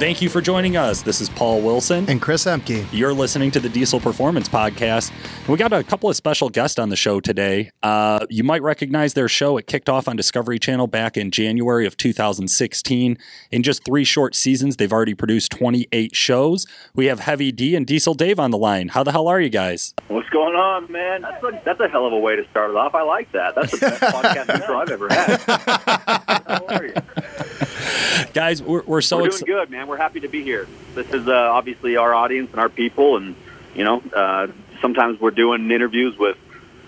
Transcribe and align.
Thank 0.00 0.22
you 0.22 0.30
for 0.30 0.40
joining 0.40 0.78
us. 0.78 1.02
This 1.02 1.20
is 1.20 1.28
Paul 1.28 1.60
Wilson. 1.60 2.08
And 2.08 2.22
Chris 2.22 2.46
Emke. 2.46 2.86
You're 2.90 3.12
listening 3.12 3.50
to 3.50 3.60
the 3.60 3.68
Diesel 3.68 4.00
Performance 4.00 4.48
Podcast. 4.48 5.12
We 5.46 5.58
got 5.58 5.74
a 5.74 5.84
couple 5.84 6.08
of 6.08 6.16
special 6.16 6.48
guests 6.48 6.78
on 6.78 6.88
the 6.88 6.96
show 6.96 7.20
today. 7.20 7.70
Uh, 7.82 8.24
you 8.30 8.42
might 8.42 8.62
recognize 8.62 9.12
their 9.12 9.28
show. 9.28 9.58
It 9.58 9.66
kicked 9.66 9.90
off 9.90 10.08
on 10.08 10.16
Discovery 10.16 10.58
Channel 10.58 10.86
back 10.86 11.18
in 11.18 11.30
January 11.30 11.86
of 11.86 11.98
2016. 11.98 13.18
In 13.50 13.62
just 13.62 13.84
three 13.84 14.04
short 14.04 14.34
seasons, 14.34 14.78
they've 14.78 14.90
already 14.90 15.12
produced 15.12 15.50
28 15.52 16.16
shows. 16.16 16.64
We 16.94 17.04
have 17.06 17.20
Heavy 17.20 17.52
D 17.52 17.76
and 17.76 17.86
Diesel 17.86 18.14
Dave 18.14 18.40
on 18.40 18.52
the 18.52 18.58
line. 18.58 18.88
How 18.88 19.02
the 19.02 19.12
hell 19.12 19.28
are 19.28 19.38
you 19.40 19.50
guys? 19.50 19.92
What's 20.08 20.30
going 20.30 20.54
on, 20.56 20.90
man? 20.90 21.20
That's 21.20 21.44
a, 21.44 21.62
that's 21.62 21.80
a 21.80 21.88
hell 21.88 22.06
of 22.06 22.14
a 22.14 22.18
way 22.18 22.36
to 22.36 22.48
start 22.50 22.70
it 22.70 22.76
off. 22.76 22.94
I 22.94 23.02
like 23.02 23.30
that. 23.32 23.54
That's 23.54 23.72
the 23.72 23.80
best 23.80 24.00
podcast 24.00 24.54
intro 24.54 24.78
I've 24.78 24.88
ever 24.88 25.08
had. 25.12 25.40
How 26.46 26.66
are 26.68 26.86
you? 26.86 26.94
Guys, 28.32 28.62
we're, 28.62 28.82
we're 28.84 29.00
so 29.00 29.16
We're 29.16 29.22
doing 29.22 29.32
excited. 29.32 29.46
good, 29.46 29.70
man. 29.70 29.88
We're 29.90 29.96
happy 29.96 30.20
to 30.20 30.28
be 30.28 30.44
here. 30.44 30.68
This 30.94 31.08
is 31.12 31.26
uh, 31.26 31.32
obviously 31.32 31.96
our 31.96 32.14
audience 32.14 32.52
and 32.52 32.60
our 32.60 32.68
people, 32.68 33.16
and 33.16 33.34
you 33.74 33.82
know, 33.82 34.00
uh, 34.14 34.46
sometimes 34.80 35.20
we're 35.20 35.32
doing 35.32 35.68
interviews 35.68 36.16
with 36.16 36.38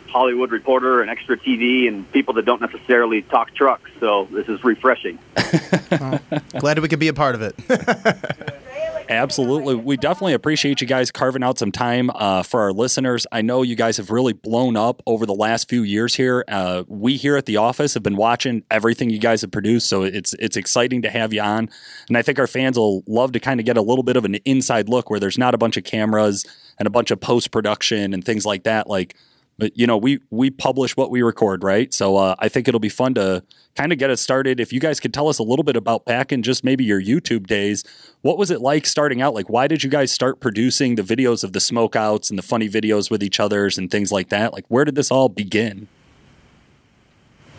Hollywood 0.07 0.53
Reporter 0.53 1.01
and 1.01 1.11
Extra 1.11 1.37
TV 1.37 1.89
and 1.89 2.09
people 2.13 2.35
that 2.35 2.45
don't 2.45 2.61
necessarily 2.61 3.23
talk 3.23 3.53
trucks. 3.57 3.91
So 3.99 4.29
this 4.31 4.47
is 4.47 4.63
refreshing. 4.63 5.19
Glad 6.61 6.79
we 6.79 6.87
could 6.87 7.01
be 7.01 7.09
a 7.09 7.13
part 7.13 7.35
of 7.35 7.43
it. 7.43 7.57
Absolutely. 9.09 9.75
We 9.75 9.97
definitely 9.97 10.35
appreciate 10.35 10.81
you 10.81 10.87
guys 10.87 11.11
carving 11.11 11.43
out 11.43 11.59
some 11.59 11.73
time 11.73 12.11
uh, 12.15 12.43
for 12.43 12.61
our 12.61 12.73
listeners. 12.73 13.27
I 13.31 13.43
know 13.43 13.63
you 13.63 13.77
guys 13.77 13.97
have 13.97 14.11
really 14.11 14.33
blown 14.33 14.77
up 14.77 15.03
over 15.07 15.27
the 15.27 15.35
last 15.35 15.69
few 15.69 15.83
years 15.83 16.15
here. 16.15 16.45
Uh, 16.49 16.85
we 16.89 17.17
here 17.17 17.37
at 17.37 17.47
the 17.47 17.57
office 17.57 17.95
have 17.95 18.03
been 18.03 18.17
watching 18.17 18.65
everything 18.71 19.11
you 19.11 19.19
guys 19.19 19.43
have 19.43 19.51
produced, 19.51 19.89
so 19.89 20.03
it's 20.03 20.35
it's 20.35 20.57
exciting 20.57 21.03
to 21.03 21.11
have 21.11 21.33
you 21.33 21.41
on. 21.41 21.69
And 22.09 22.17
I 22.17 22.23
think 22.23 22.39
our 22.39 22.47
fans 22.47 22.79
will 22.79 23.03
love 23.07 23.33
to 23.33 23.41
kind 23.41 23.61
of 23.61 23.67
get 23.67 23.77
a 23.77 23.83
little 23.83 24.05
bit 24.05 24.17
of 24.17 24.25
an 24.25 24.37
inside 24.45 24.89
look 24.89 25.11
where 25.11 25.21
there's 25.21 25.39
not 25.39 25.55
a 25.55 25.59
bunch 25.59 25.77
of 25.77 25.85
cameras 25.85 26.47
and 26.79 26.87
a 26.87 26.91
bunch 26.91 27.11
of 27.11 27.21
post 27.21 27.51
production 27.51 28.15
and 28.15 28.25
things 28.25 28.47
like 28.47 28.65
that. 28.65 28.89
Like, 28.89 29.17
but 29.59 29.77
you 29.79 29.87
know, 29.87 29.97
we 29.97 30.21
we 30.31 30.51
publish 30.51 30.97
what 30.97 31.11
we 31.11 31.23
record, 31.23 31.63
right? 31.63 31.93
So 31.93 32.17
uh, 32.17 32.35
I 32.39 32.49
think 32.49 32.69
it'll 32.69 32.81
be 32.81 32.89
fun 32.89 33.15
to 33.15 33.43
kind 33.75 33.93
of 33.93 33.99
get 33.99 34.11
us 34.11 34.21
started. 34.21 34.61
If 34.61 34.73
you 34.73 34.81
guys 34.81 35.01
could 35.01 35.15
tell 35.15 35.29
us 35.29 35.39
a 35.39 35.43
little 35.43 35.63
bit 35.63 35.77
about 35.77 36.05
back 36.05 36.33
in 36.33 36.43
just 36.43 36.65
maybe 36.65 36.85
your 36.85 37.01
YouTube 37.01 37.47
days, 37.47 37.85
what 38.23 38.39
was 38.39 38.51
it 38.51 38.61
like 38.61 38.87
starting 38.87 39.23
out? 39.23 39.35
Like, 39.35 39.49
why 39.49 39.67
did 39.67 39.83
you 39.83 39.91
guys 39.91 40.13
start 40.13 40.41
producing 40.41 40.97
the 40.97 41.03
videos 41.03 41.45
of 41.45 41.53
the 41.53 41.59
smokeouts 41.59 42.31
and 42.31 42.39
the 42.39 42.43
funny 42.43 42.69
videos 42.69 43.11
with 43.11 43.23
each 43.23 43.41
others 43.41 43.79
and 43.79 43.91
things 43.91 44.13
like 44.13 44.29
that? 44.31 44.53
Like, 44.53 44.65
where 44.69 44.85
did 44.85 44.95
this 44.95 45.11
all 45.11 45.29
begin? 45.29 45.89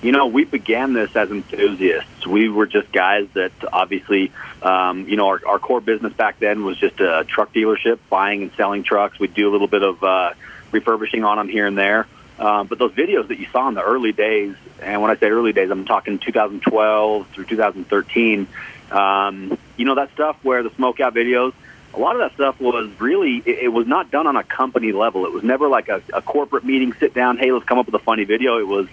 You 0.02 0.11
know, 0.11 0.27
we 0.27 0.44
began 0.44 0.91
this 0.91 1.16
as 1.16 1.31
enthusiasts. 1.31 2.27
We 2.27 2.49
were 2.49 2.66
just 2.66 2.91
guys 2.91 3.30
that 3.36 3.53
obviously, 3.71 4.33
um, 4.61 5.08
you 5.08 5.16
know, 5.16 5.27
our, 5.27 5.41
our 5.47 5.59
core 5.59 5.80
business 5.80 6.11
back 6.11 6.39
then 6.39 6.66
was 6.66 6.77
just 6.77 6.99
a 6.99 7.23
truck 7.25 7.53
dealership, 7.53 7.99
buying 8.09 8.41
and 8.44 8.52
selling 8.58 8.83
trucks. 8.83 9.17
We'd 9.17 9.33
do 9.33 9.49
a 9.49 9.52
little 9.52 9.69
bit 9.69 9.81
of 9.81 10.03
uh, 10.03 10.33
refurbishing 10.74 11.24
on 11.24 11.38
them 11.38 11.48
here 11.48 11.66
and 11.66 11.78
there. 11.78 12.08
Um, 12.40 12.68
but 12.68 12.80
those 12.80 12.92
videos 12.92 13.28
that 13.28 13.40
you 13.40 13.48
saw 13.52 13.68
in 13.70 13.76
the 13.76 13.84
early 13.84 14.12
days, 14.12 14.56
and 14.82 15.02
when 15.02 15.12
I 15.12 15.16
say 15.16 15.28
early 15.28 15.54
days, 15.54 15.70
I'm 15.70 15.86
talking 15.86 16.20
2012 16.20 17.28
through 17.30 17.46
2013. 17.46 18.48
Um, 18.92 19.58
you 19.78 19.86
know, 19.86 19.96
that 19.96 20.12
stuff 20.14 20.38
where 20.44 20.64
the 20.64 20.72
smokeout 20.72 21.14
videos, 21.14 21.54
a 21.94 22.00
lot 22.00 22.16
of 22.16 22.22
that 22.22 22.34
stuff 22.34 22.60
was 22.60 22.90
really, 23.00 23.38
it, 23.38 23.66
it 23.66 23.68
was 23.70 23.86
not 23.86 24.10
done 24.10 24.26
on 24.26 24.36
a 24.36 24.44
company 24.44 24.92
level. 24.92 25.26
It 25.26 25.32
was 25.32 25.44
never 25.44 25.68
like 25.68 25.90
a, 25.90 26.02
a 26.12 26.22
corporate 26.22 26.66
meeting, 26.66 26.94
sit 26.94 27.14
down, 27.14 27.38
hey, 27.38 27.52
let's 27.52 27.66
come 27.66 27.78
up 27.78 27.86
with 27.86 27.96
a 27.96 28.04
funny 28.04 28.24
video. 28.24 28.58
It 28.58 28.68
was, 28.68 28.88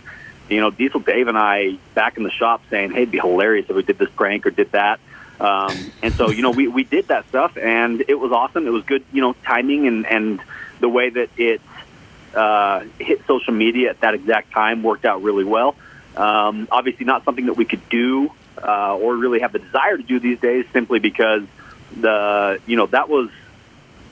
you 0.51 0.61
know, 0.61 0.70
Diesel 0.70 1.01
Dave 1.01 1.28
and 1.28 1.39
I 1.39 1.78
back 1.95 2.19
in 2.19 2.25
the 2.25 2.31
shop 2.31 2.62
saying, 2.69 2.91
hey, 2.91 3.03
it'd 3.03 3.11
be 3.11 3.19
hilarious 3.19 3.70
if 3.70 3.77
we 3.77 3.83
did 3.83 3.98
this 3.98 4.11
prank 4.11 4.47
or 4.47 4.51
did 4.51 4.73
that. 4.73 5.01
Um, 5.41 5.92
and 6.03 6.12
so, 6.12 6.31
you 6.31 6.42
know, 6.42 6.51
we, 6.51 6.69
we 6.69 6.84
did 6.84 7.08
that 7.08 7.27
stuff 7.28 7.56
and 7.56 8.05
it 8.06 8.17
was 8.17 8.31
awesome. 8.33 8.67
It 8.67 8.70
was 8.70 8.84
good, 8.84 9.03
you 9.12 9.23
know, 9.23 9.34
timing 9.45 9.86
and, 9.86 10.06
and 10.06 10.42
the 10.81 10.89
way 10.89 11.08
that 11.08 11.30
it 11.39 11.63
uh, 12.35 12.85
hit 12.98 13.27
social 13.27 13.52
media 13.52 13.91
at 13.91 14.01
that 14.01 14.14
exact 14.14 14.52
time 14.52 14.83
worked 14.83 15.05
out 15.05 15.23
really 15.23 15.45
well. 15.45 15.74
Um, 16.17 16.68
obviously, 16.70 17.07
not 17.07 17.24
something 17.24 17.46
that 17.46 17.55
we 17.55 17.64
could 17.64 17.89
do 17.89 18.30
uh, 18.63 18.96
or 18.96 19.17
really 19.17 19.41
have 19.41 19.52
the 19.52 19.58
desire 19.58 19.96
to 19.96 20.02
do 20.02 20.20
these 20.20 20.39
days, 20.40 20.67
simply 20.73 20.98
because 20.98 21.42
the 22.01 22.61
you 22.67 22.77
know 22.77 22.86
that 22.86 23.08
was 23.08 23.30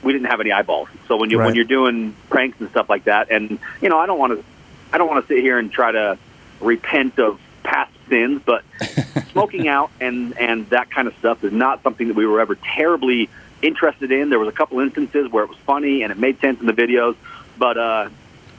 we 0.03 0.13
didn't 0.13 0.27
have 0.29 0.39
any 0.39 0.51
eyeballs. 0.51 0.89
So 1.07 1.17
when 1.17 1.29
you 1.29 1.37
Right. 1.39 1.47
when 1.47 1.55
you're 1.55 1.65
doing 1.65 2.15
pranks 2.29 2.59
and 2.59 2.69
stuff 2.69 2.89
like 2.89 3.05
that, 3.05 3.31
and 3.31 3.59
you 3.81 3.89
know 3.89 3.97
I 3.99 4.05
don't 4.05 4.19
want 4.19 4.39
to 4.39 4.45
I 4.93 4.97
don't 4.97 5.09
want 5.09 5.27
to 5.27 5.33
sit 5.33 5.41
here 5.41 5.57
and 5.59 5.71
try 5.71 5.91
to 5.91 6.17
repent 6.61 7.19
of 7.19 7.39
past 7.63 7.91
sins, 8.09 8.41
but 8.45 8.63
smoking 9.31 9.67
out 9.67 9.91
and 9.99 10.37
and 10.37 10.69
that 10.69 10.89
kind 10.89 11.07
of 11.07 11.15
stuff 11.17 11.43
is 11.43 11.53
not 11.53 11.83
something 11.83 12.07
that 12.07 12.15
we 12.15 12.25
were 12.25 12.39
ever 12.41 12.55
terribly 12.55 13.29
interested 13.61 14.11
in. 14.11 14.29
There 14.29 14.39
was 14.39 14.47
a 14.47 14.53
couple 14.53 14.79
instances 14.79 15.29
where 15.31 15.43
it 15.43 15.49
was 15.49 15.57
funny 15.59 16.03
and 16.03 16.11
it 16.11 16.17
made 16.17 16.39
sense 16.39 16.59
in 16.61 16.65
the 16.65 16.73
videos, 16.73 17.15
but 17.59 17.77
uh, 17.77 18.09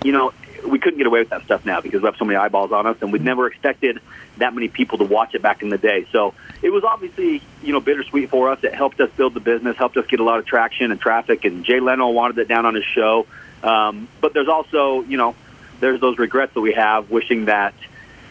you 0.04 0.12
know 0.12 0.32
we 0.66 0.78
couldn't 0.78 0.98
get 0.98 1.06
away 1.06 1.20
with 1.20 1.30
that 1.30 1.42
stuff 1.44 1.64
now 1.64 1.80
because 1.80 2.02
we 2.02 2.06
have 2.06 2.16
so 2.16 2.24
many 2.24 2.36
eyeballs 2.36 2.70
on 2.70 2.86
us, 2.86 2.98
and 3.00 3.12
we'd 3.12 3.24
never 3.24 3.46
expected 3.46 3.98
that 4.36 4.54
many 4.54 4.68
people 4.68 4.98
to 4.98 5.04
watch 5.04 5.34
it 5.34 5.42
back 5.42 5.62
in 5.62 5.70
the 5.70 5.78
day. 5.78 6.06
So 6.12 6.34
it 6.62 6.70
was 6.70 6.84
obviously 6.84 7.42
you 7.62 7.72
know 7.72 7.80
bittersweet 7.80 8.30
for 8.30 8.50
us. 8.50 8.62
It 8.62 8.74
helped 8.74 9.00
us 9.00 9.10
build 9.16 9.34
the 9.34 9.40
business, 9.40 9.76
helped 9.76 9.96
us 9.96 10.06
get 10.06 10.20
a 10.20 10.24
lot 10.24 10.38
of 10.38 10.46
traction 10.46 10.92
and 10.92 11.00
traffic. 11.00 11.44
And 11.44 11.64
Jay 11.64 11.80
Leno 11.80 12.10
wanted 12.10 12.38
it 12.38 12.48
down 12.48 12.66
on 12.66 12.74
his 12.74 12.84
show, 12.84 13.26
um, 13.62 14.08
but 14.20 14.34
there's 14.34 14.48
also 14.48 15.02
you 15.02 15.16
know 15.16 15.34
there's 15.80 16.00
those 16.00 16.18
regrets 16.18 16.54
that 16.54 16.60
we 16.60 16.74
have, 16.74 17.10
wishing 17.10 17.46
that 17.46 17.74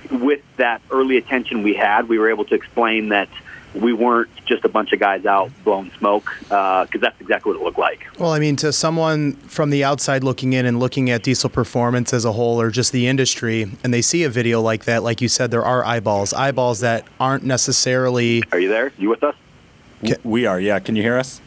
with 0.10 0.42
that 0.58 0.82
early 0.90 1.18
attention 1.18 1.64
we 1.64 1.74
had, 1.74 2.08
we 2.08 2.18
were 2.18 2.30
able 2.30 2.46
to 2.46 2.56
explain 2.56 3.10
that 3.10 3.30
we 3.76 3.94
weren't 3.94 4.30
just 4.46 4.66
a 4.66 4.70
bunch 4.70 4.94
of 4.94 5.00
guys 5.00 5.26
out 5.26 5.52
blowing 5.64 5.92
smoke, 6.00 6.32
uh, 6.52 6.86
because 6.86 7.02
that's 7.02 7.20
exactly 7.22 7.52
what 7.52 7.62
it 7.62 7.64
looked 7.64 7.78
like. 7.78 8.08
well, 8.20 8.32
I 8.32 8.40
mean, 8.40 8.56
to 8.58 8.74
someone 8.74 9.34
from 9.34 9.70
the 9.70 9.84
outside 9.84 10.24
looking 10.24 10.54
in 10.54 10.66
and 10.66 10.80
looking 10.80 11.10
at 11.10 11.24
diesel 11.24 11.50
performance 11.50 12.14
as 12.14 12.26
a 12.26 12.32
whole 12.32 12.60
or 12.60 12.72
just 12.72 12.92
the 12.92 13.08
industry, 13.08 13.72
and 13.84 13.94
they 13.94 14.02
see 14.02 14.24
a 14.24 14.30
video 14.30 14.62
like 14.62 14.86
that, 14.86 15.04
like 15.04 15.22
you 15.22 15.28
said, 15.28 15.52
there 15.52 15.66
are 15.66 15.86
eyeballs, 15.86 16.34
eyeballs 16.34 16.80
that 16.80 17.06
aren't 17.20 17.44
necessarily. 17.44 18.44
Are 18.52 18.60
you 18.60 18.70
there? 18.70 18.92
You 18.98 19.10
with 19.10 19.24
us? 19.24 19.36
We 20.24 20.46
are, 20.46 20.60
yeah. 20.60 20.80
Can 20.80 20.96
you 20.96 21.04
hear 21.04 21.18
us? 21.18 21.42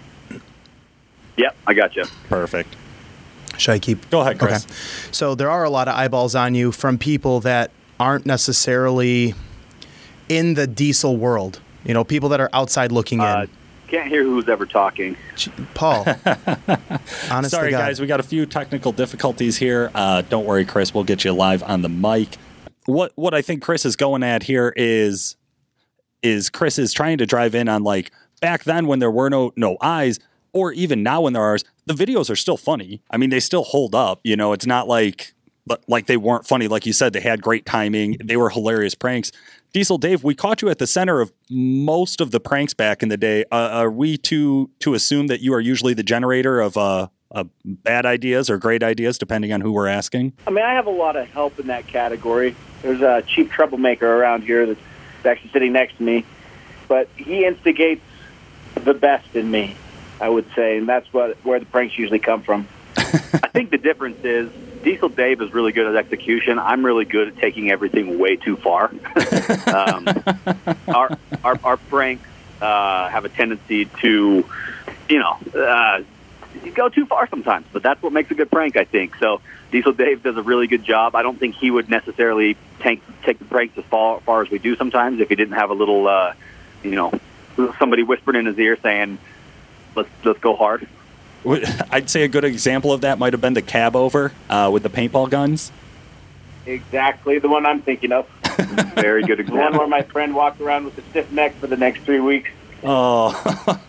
Yep, 1.37 1.57
I 1.67 1.75
got 1.75 1.97
you. 1.97 2.05
Perfect. 2.29 2.77
Should 3.57 3.73
I 3.73 3.79
keep? 3.79 4.09
Go 4.11 4.21
ahead, 4.21 4.39
Chris. 4.39 4.65
Okay. 4.65 4.75
So 5.13 5.35
there 5.35 5.51
are 5.51 5.65
a 5.65 5.71
lot 5.71 5.89
of 5.89 5.95
eyeballs 5.95 6.35
on 6.35 6.55
you 6.55 6.73
from 6.73 6.99
people 6.99 7.41
that 7.41 7.71
aren't 7.99 8.27
necessarily 8.27 9.35
in 10.29 10.55
the 10.55 10.67
diesel 10.67 11.17
world. 11.17 11.61
You 11.85 11.95
know, 11.95 12.05
people 12.05 12.29
that 12.31 12.41
are 12.41 12.51
outside 12.53 12.93
looking 12.93 13.19
in. 13.19 13.27
Uh, 13.27 13.47
can't 13.93 14.09
hear 14.09 14.25
who's 14.25 14.49
ever 14.49 14.65
talking. 14.65 15.17
Paul, 15.75 16.07
honest 17.31 17.51
Sorry, 17.51 17.71
God. 17.71 17.79
guys, 17.79 18.01
we 18.01 18.07
got 18.07 18.21
a 18.21 18.23
few 18.25 18.47
technical 18.47 18.91
difficulties 18.91 19.59
here. 19.59 19.91
Uh, 19.95 20.23
don't 20.23 20.47
worry, 20.47 20.65
Chris. 20.65 20.95
We'll 20.95 21.05
get 21.05 21.25
you 21.25 21.33
live 21.33 21.63
on 21.63 21.83
the 21.83 21.91
mic. 21.91 22.39
What 22.87 23.13
what 23.17 23.35
I 23.35 23.43
think 23.43 23.63
Chris 23.63 23.85
is 23.85 23.95
going 23.95 24.23
at 24.23 24.45
here 24.45 24.73
is 24.77 25.37
is 26.23 26.49
Chris 26.49 26.79
is 26.79 26.93
trying 26.93 27.19
to 27.19 27.27
drive 27.27 27.55
in 27.55 27.69
on 27.69 27.83
like 27.83 28.11
back 28.41 28.65
then 28.65 28.87
when 28.87 28.99
there 28.99 29.11
were 29.11 29.29
no 29.29 29.53
no 29.57 29.77
eyes, 29.83 30.19
or 30.55 30.73
even 30.73 31.03
now 31.03 31.21
when 31.21 31.35
there 31.35 31.43
are, 31.43 31.59
the 31.85 31.95
videos 31.95 32.31
are 32.31 32.37
still 32.37 32.57
funny. 32.57 33.03
I 33.11 33.19
mean, 33.19 33.29
they 33.29 33.41
still 33.41 33.65
hold 33.65 33.95
up. 33.95 34.21
You 34.25 34.37
know, 34.37 34.55
it's 34.55 34.67
not 34.67 34.89
like 34.89 35.35
but 35.67 35.85
like 35.87 36.07
they 36.07 36.17
weren't 36.17 36.47
funny. 36.47 36.69
Like 36.69 36.87
you 36.87 36.93
said, 36.93 37.13
they 37.13 37.21
had 37.21 37.43
great 37.43 37.67
timing. 37.67 38.17
They 38.25 38.37
were 38.37 38.51
hilarious 38.51 38.95
pranks. 38.95 39.33
Diesel 39.73 39.97
Dave, 39.97 40.23
we 40.23 40.35
caught 40.35 40.61
you 40.61 40.69
at 40.69 40.79
the 40.79 40.87
center 40.87 41.23
of 41.23 41.33
most 41.49 42.21
of 42.21 42.31
the 42.31 42.41
pranks 42.41 42.75
back 42.75 43.03
in 43.03 43.09
the 43.09 43.17
day. 43.17 43.45
Uh, 43.51 43.71
are 43.73 43.91
we 43.91 44.19
to 44.19 44.71
to 44.81 44.93
assume 44.93 45.29
that 45.29 45.41
you 45.41 45.55
are 45.55 45.61
usually 45.61 45.95
the 45.95 46.03
generator 46.03 46.61
of 46.61 46.77
uh, 46.77 47.09
uh, 47.35 47.45
bad 47.65 48.05
ideas 48.05 48.51
or 48.51 48.59
great 48.59 48.83
ideas, 48.83 49.17
depending 49.17 49.51
on 49.51 49.63
who 49.63 49.73
we're 49.73 49.89
asking? 49.89 50.35
I 50.47 50.51
mean, 50.51 50.65
I 50.65 50.75
have 50.75 50.87
a 50.87 50.91
lot 50.91 51.17
of 51.17 51.27
help 51.29 51.59
in 51.59 51.69
that 51.69 51.87
category. 51.87 52.55
There's 52.83 53.01
a 53.01 53.23
cheap 53.27 53.51
troublemaker 53.51 54.07
around 54.07 54.43
here 54.43 54.67
that's 54.67 54.81
actually 55.25 55.51
sitting 55.53 55.73
next 55.73 55.97
to 55.97 56.03
me, 56.03 56.27
but 56.87 57.09
he 57.17 57.47
instigates 57.47 58.05
the 58.75 58.93
best 58.93 59.35
in 59.35 59.51
me, 59.51 59.75
I 60.21 60.29
would 60.29 60.47
say, 60.55 60.77
and 60.77 60.87
that's 60.87 61.11
what 61.15 61.39
where 61.47 61.59
the 61.59 61.67
pranks 61.67 61.97
usually 61.97 62.19
come 62.19 62.43
from. 62.43 62.69
I 62.97 63.49
think 63.49 63.71
the 63.71 63.79
difference 63.79 64.23
is 64.23 64.51
Diesel 64.83 65.09
Dave 65.09 65.41
is 65.41 65.55
really 65.55 65.73
good 65.73 65.87
at 65.87 65.97
execution. 65.97 66.59
I'm 66.59 66.85
really 66.85 67.07
good 67.07 67.29
at 67.29 67.37
taking 67.39 67.71
everything 67.71 68.19
way 68.19 68.37
too 68.37 68.57
far. 68.57 68.93
um, 69.69 70.09
our, 70.89 71.19
our 71.45 71.59
our 71.65 71.77
pranks 71.77 72.29
uh, 72.61 73.09
have 73.09 73.25
a 73.25 73.29
tendency 73.29 73.87
to, 73.87 74.49
you 75.09 75.19
know, 75.19 75.39
uh, 75.55 76.03
go 76.75 76.89
too 76.89 77.07
far 77.07 77.29
sometimes. 77.29 77.67
But 77.73 77.83
that's 77.83 78.03
what 78.03 78.13
makes 78.13 78.31
a 78.31 78.35
good 78.35 78.51
prank, 78.51 78.77
I 78.77 78.85
think. 78.85 79.17
So 79.17 79.41
Diesel 79.71 79.93
Dave 79.93 80.23
does 80.23 80.37
a 80.37 80.43
really 80.43 80.67
good 80.67 80.85
job. 80.85 81.15
I 81.15 81.23
don't 81.23 81.39
think 81.39 81.55
he 81.57 81.71
would 81.71 81.89
necessarily 81.89 82.57
take 82.81 83.03
take 83.23 83.39
the 83.39 83.45
pranks 83.45 83.77
as 83.79 83.85
far, 83.85 84.21
far 84.21 84.43
as 84.43 84.51
we 84.51 84.59
do 84.59 84.77
sometimes 84.77 85.21
if 85.21 85.29
he 85.29 85.35
didn't 85.35 85.55
have 85.55 85.71
a 85.71 85.75
little, 85.75 86.07
uh, 86.07 86.35
you 86.83 86.93
know, 86.93 87.13
somebody 87.79 88.03
whispering 88.03 88.37
in 88.37 88.47
his 88.47 88.59
ear 88.59 88.79
saying, 88.83 89.19
"Let's 89.95 90.11
let's 90.25 90.41
go 90.41 90.57
hard." 90.57 90.87
I'd 91.91 92.09
say 92.09 92.23
a 92.23 92.29
good 92.29 92.45
example 92.45 92.93
of 92.93 93.01
that 93.01 93.19
might 93.19 93.33
have 93.33 93.41
been 93.41 93.55
the 93.55 93.63
cab 93.63 93.97
over 93.97 94.33
uh, 94.49 94.71
with 94.73 94.85
the 94.85 94.91
paintball 94.91 95.29
guns. 95.29 95.73
Exactly 96.67 97.41
the 97.41 97.49
one 97.49 97.67
I'm 97.67 97.83
thinking 97.83 98.13
of. 98.13 98.29
Very 98.95 99.23
good 99.25 99.47
The 99.47 99.55
one 99.55 99.77
where 99.77 99.87
my 99.87 100.03
friend 100.03 100.35
walked 100.35 100.61
around 100.61 100.85
with 100.85 100.99
a 100.99 101.03
stiff 101.11 101.31
neck 101.33 101.55
for 101.57 101.67
the 101.67 101.77
next 101.77 102.01
three 102.01 102.21
weeks. 102.21 102.51
Oh. 102.83 103.29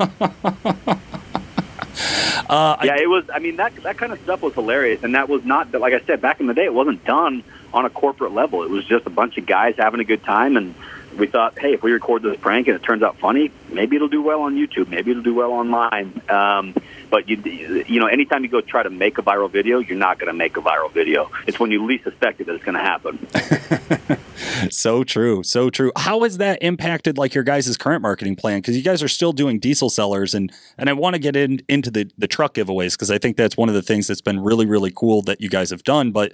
uh, 2.49 2.77
yeah, 2.83 2.95
it 2.97 3.09
was. 3.09 3.25
I 3.33 3.39
mean, 3.39 3.55
that 3.57 3.75
that 3.83 3.97
kind 3.97 4.13
of 4.13 4.21
stuff 4.21 4.41
was 4.41 4.53
hilarious, 4.53 5.03
and 5.03 5.15
that 5.15 5.29
was 5.29 5.43
not. 5.43 5.71
Like 5.73 5.93
I 5.93 6.05
said, 6.05 6.21
back 6.21 6.39
in 6.39 6.47
the 6.47 6.53
day, 6.53 6.65
it 6.65 6.73
wasn't 6.73 7.03
done 7.05 7.43
on 7.73 7.85
a 7.85 7.89
corporate 7.89 8.33
level. 8.33 8.63
It 8.63 8.69
was 8.69 8.85
just 8.85 9.05
a 9.07 9.09
bunch 9.09 9.37
of 9.37 9.45
guys 9.45 9.75
having 9.77 9.99
a 9.99 10.03
good 10.03 10.23
time, 10.23 10.57
and 10.57 10.75
we 11.17 11.27
thought, 11.27 11.57
hey, 11.57 11.73
if 11.73 11.83
we 11.83 11.91
record 11.91 12.21
this 12.21 12.37
prank 12.37 12.67
and 12.67 12.75
it 12.75 12.83
turns 12.83 13.03
out 13.03 13.17
funny, 13.17 13.51
maybe 13.69 13.95
it'll 13.95 14.07
do 14.07 14.21
well 14.21 14.41
on 14.41 14.55
YouTube, 14.55 14.89
maybe 14.89 15.11
it'll 15.11 15.23
do 15.23 15.33
well 15.33 15.51
online. 15.51 16.21
Um, 16.29 16.75
but 17.13 17.29
you, 17.29 17.37
you 17.85 17.99
know, 17.99 18.07
anytime 18.07 18.43
you 18.43 18.49
go 18.49 18.59
try 18.59 18.81
to 18.81 18.89
make 18.89 19.19
a 19.19 19.21
viral 19.21 19.47
video, 19.47 19.77
you're 19.77 19.95
not 19.95 20.17
going 20.17 20.29
to 20.29 20.33
make 20.33 20.57
a 20.57 20.61
viral 20.61 20.91
video. 20.91 21.29
It's 21.45 21.59
when 21.59 21.69
you 21.69 21.85
least 21.85 22.07
expect 22.07 22.41
it 22.41 22.47
that 22.47 22.55
it's 22.55 22.63
going 22.63 22.73
to 22.73 22.81
happen. 22.81 24.71
so 24.71 25.03
true, 25.03 25.43
so 25.43 25.69
true. 25.69 25.91
How 25.95 26.23
has 26.23 26.39
that 26.39 26.57
impacted 26.63 27.19
like 27.19 27.35
your 27.35 27.43
guys' 27.43 27.77
current 27.77 28.01
marketing 28.01 28.35
plan? 28.35 28.61
Because 28.61 28.75
you 28.75 28.81
guys 28.81 29.03
are 29.03 29.07
still 29.07 29.31
doing 29.31 29.59
DieselSellerz, 29.59 30.33
and 30.33 30.51
and 30.79 30.89
I 30.89 30.93
want 30.93 31.13
to 31.13 31.19
get 31.19 31.35
in, 31.35 31.61
into 31.69 31.91
the 31.91 32.09
the 32.17 32.27
truck 32.27 32.55
giveaways 32.55 32.93
because 32.93 33.11
I 33.11 33.19
think 33.19 33.37
that's 33.37 33.55
one 33.55 33.69
of 33.69 33.75
the 33.75 33.83
things 33.83 34.07
that's 34.07 34.19
been 34.19 34.39
really 34.39 34.65
really 34.65 34.91
cool 34.91 35.21
that 35.21 35.39
you 35.39 35.49
guys 35.49 35.69
have 35.69 35.83
done. 35.83 36.13
But 36.13 36.33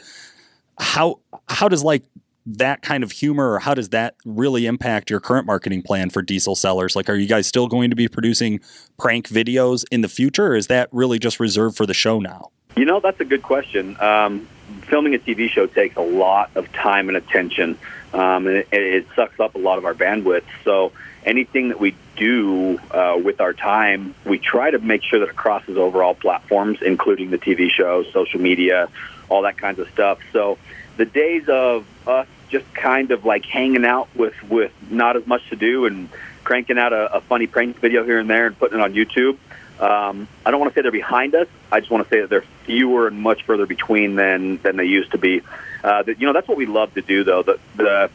how 0.77 1.19
how 1.49 1.67
does 1.67 1.83
like 1.83 2.03
that 2.45 2.81
kind 2.81 3.03
of 3.03 3.11
humor 3.11 3.51
or 3.53 3.59
how 3.59 3.73
does 3.73 3.89
that 3.89 4.15
really 4.25 4.65
impact 4.65 5.09
your 5.09 5.19
current 5.19 5.45
marketing 5.45 5.81
plan 5.81 6.09
for 6.09 6.23
DieselSellerz? 6.23 6.95
Like 6.95 7.09
are 7.09 7.15
you 7.15 7.27
guys 7.27 7.47
still 7.47 7.67
going 7.67 7.89
to 7.89 7.95
be 7.95 8.07
producing 8.07 8.59
prank 8.97 9.27
videos 9.27 9.85
in 9.91 10.01
the 10.01 10.09
future 10.09 10.47
or 10.47 10.55
is 10.55 10.67
that 10.67 10.89
really 10.91 11.19
just 11.19 11.39
reserved 11.39 11.77
for 11.77 11.85
the 11.85 11.93
show 11.93 12.19
now? 12.19 12.51
You 12.75 12.85
know 12.85 12.99
that's 12.99 13.19
a 13.19 13.25
good 13.25 13.43
question. 13.43 13.99
Um, 13.99 14.47
filming 14.87 15.15
a 15.15 15.19
tv 15.19 15.49
show 15.49 15.65
takes 15.67 15.95
a 15.97 16.01
lot 16.01 16.49
of 16.55 16.71
time 16.73 17.09
and 17.09 17.17
attention 17.17 17.77
um, 18.13 18.47
and 18.47 18.57
it, 18.57 18.67
it, 18.71 19.07
sucks 19.15 19.39
up 19.39 19.55
a 19.55 19.57
lot 19.57 19.77
of 19.77 19.85
our 19.85 19.93
bandwidth. 19.93 20.43
So 20.63 20.91
anything 21.25 21.69
that 21.69 21.79
we 21.79 21.95
do 22.15 22.79
uh, 22.91 23.19
with 23.21 23.41
our 23.41 23.53
time 23.53 24.15
we 24.25 24.39
try 24.39 24.71
to 24.71 24.79
make 24.79 25.03
sure 25.03 25.19
that 25.19 25.29
it 25.29 25.35
crosses 25.35 25.77
over 25.77 26.01
all 26.01 26.15
platforms 26.15 26.79
including 26.81 27.29
the 27.29 27.37
tv 27.37 27.69
show 27.69 28.03
social 28.11 28.39
media 28.39 28.89
all 29.29 29.43
that 29.43 29.57
kinds 29.57 29.79
of 29.79 29.87
stuff. 29.89 30.19
So 30.33 30.57
the 30.99 31.05
days 31.05 31.47
of 31.47 31.85
us 32.05 32.27
just 32.49 32.71
kind 32.73 33.11
of 33.11 33.23
like 33.23 33.45
hanging 33.45 33.85
out 33.85 34.09
with 34.15 34.35
with 34.43 34.73
not 34.91 35.15
as 35.15 35.25
much 35.25 35.49
to 35.49 35.55
do 35.55 35.85
and 35.85 36.09
cranking 36.43 36.77
out 36.77 36.91
a, 36.91 37.15
a 37.15 37.21
funny 37.21 37.47
prank 37.47 37.79
video 37.79 38.03
here 38.03 38.19
and 38.19 38.29
there 38.29 38.47
and 38.47 38.59
putting 38.59 38.79
it 38.79 38.81
on 38.81 38.93
YouTube. 38.93 39.37
Um, 39.79 40.27
I 40.45 40.51
don't 40.51 40.59
want 40.59 40.73
to 40.73 40.77
say 40.77 40.81
they're 40.81 40.91
behind 40.91 41.35
us. 41.35 41.47
I 41.71 41.79
just 41.79 41.89
want 41.89 42.03
to 42.03 42.09
say 42.13 42.19
that 42.19 42.29
they're 42.29 42.43
fewer 42.65 43.07
and 43.07 43.17
much 43.17 43.43
further 43.43 43.65
between 43.65 44.15
than 44.15 44.57
than 44.57 44.75
they 44.75 44.83
used 44.83 45.11
to 45.11 45.17
be. 45.17 45.41
Uh, 45.81 46.03
that, 46.03 46.19
you 46.19 46.27
know, 46.27 46.33
that's 46.33 46.49
what 46.49 46.57
we 46.57 46.65
love 46.65 46.93
to 46.95 47.01
do, 47.01 47.23
though. 47.23 47.43
The 47.43 47.59
the 47.77 48.11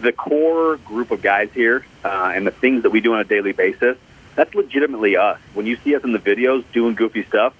the 0.00 0.12
core 0.12 0.76
group 0.76 1.10
of 1.10 1.22
guys 1.22 1.50
here 1.52 1.84
uh, 2.04 2.32
and 2.32 2.46
the 2.46 2.52
things 2.52 2.84
that 2.84 2.90
we 2.90 3.00
do 3.00 3.14
on 3.14 3.20
a 3.20 3.24
daily 3.24 3.52
basis. 3.52 3.98
That's 4.36 4.54
legitimately 4.54 5.16
us. 5.16 5.40
When 5.54 5.66
you 5.66 5.76
see 5.82 5.96
us 5.96 6.04
in 6.04 6.12
the 6.12 6.20
videos 6.20 6.64
doing 6.72 6.94
goofy 6.94 7.24
stuff, 7.24 7.52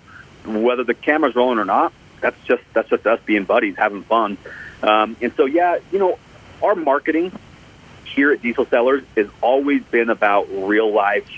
whether 0.46 0.84
the 0.84 0.94
camera's 0.94 1.34
rolling 1.34 1.58
or 1.58 1.64
not, 1.64 1.92
that's 2.20 2.36
just 2.44 2.62
that's 2.72 2.88
just 2.88 3.06
us 3.06 3.20
being 3.24 3.44
buddies, 3.44 3.76
having 3.76 4.02
fun. 4.02 4.38
Um, 4.82 5.16
and 5.20 5.32
so, 5.36 5.46
yeah, 5.46 5.78
you 5.92 5.98
know, 5.98 6.18
our 6.62 6.74
marketing 6.74 7.32
here 8.04 8.32
at 8.32 8.42
DieselSellerz 8.42 9.04
has 9.16 9.28
always 9.40 9.82
been 9.84 10.10
about 10.10 10.48
real 10.50 10.90
life, 10.92 11.28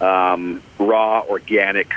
um, 0.00 0.62
raw, 0.78 1.22
organic 1.22 1.92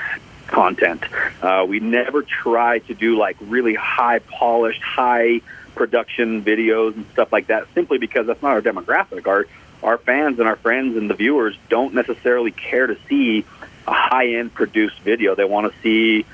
content. 0.46 1.02
Uh, 1.42 1.64
we 1.68 1.80
never 1.80 2.22
try 2.22 2.78
to 2.80 2.94
do 2.94 3.16
like 3.16 3.36
really 3.40 3.74
high 3.74 4.18
polished, 4.18 4.82
high 4.82 5.40
production 5.74 6.42
videos 6.44 6.94
and 6.94 7.06
stuff 7.12 7.32
like 7.32 7.48
that 7.48 7.66
simply 7.74 7.98
because 7.98 8.26
that's 8.26 8.42
not 8.42 8.52
our 8.52 8.62
demographic. 8.62 9.26
Our 9.26 9.46
our 9.82 9.98
fans 9.98 10.38
and 10.38 10.48
our 10.48 10.56
friends 10.56 10.96
and 10.96 11.10
the 11.10 11.14
viewers 11.14 11.56
don't 11.68 11.92
necessarily 11.92 12.50
care 12.50 12.86
to 12.86 12.96
see 13.08 13.44
a 13.86 13.92
high 13.92 14.34
end 14.34 14.54
produced 14.54 14.98
video. 15.00 15.34
They 15.34 15.44
want 15.44 15.70
to 15.70 15.78
see 15.82 16.24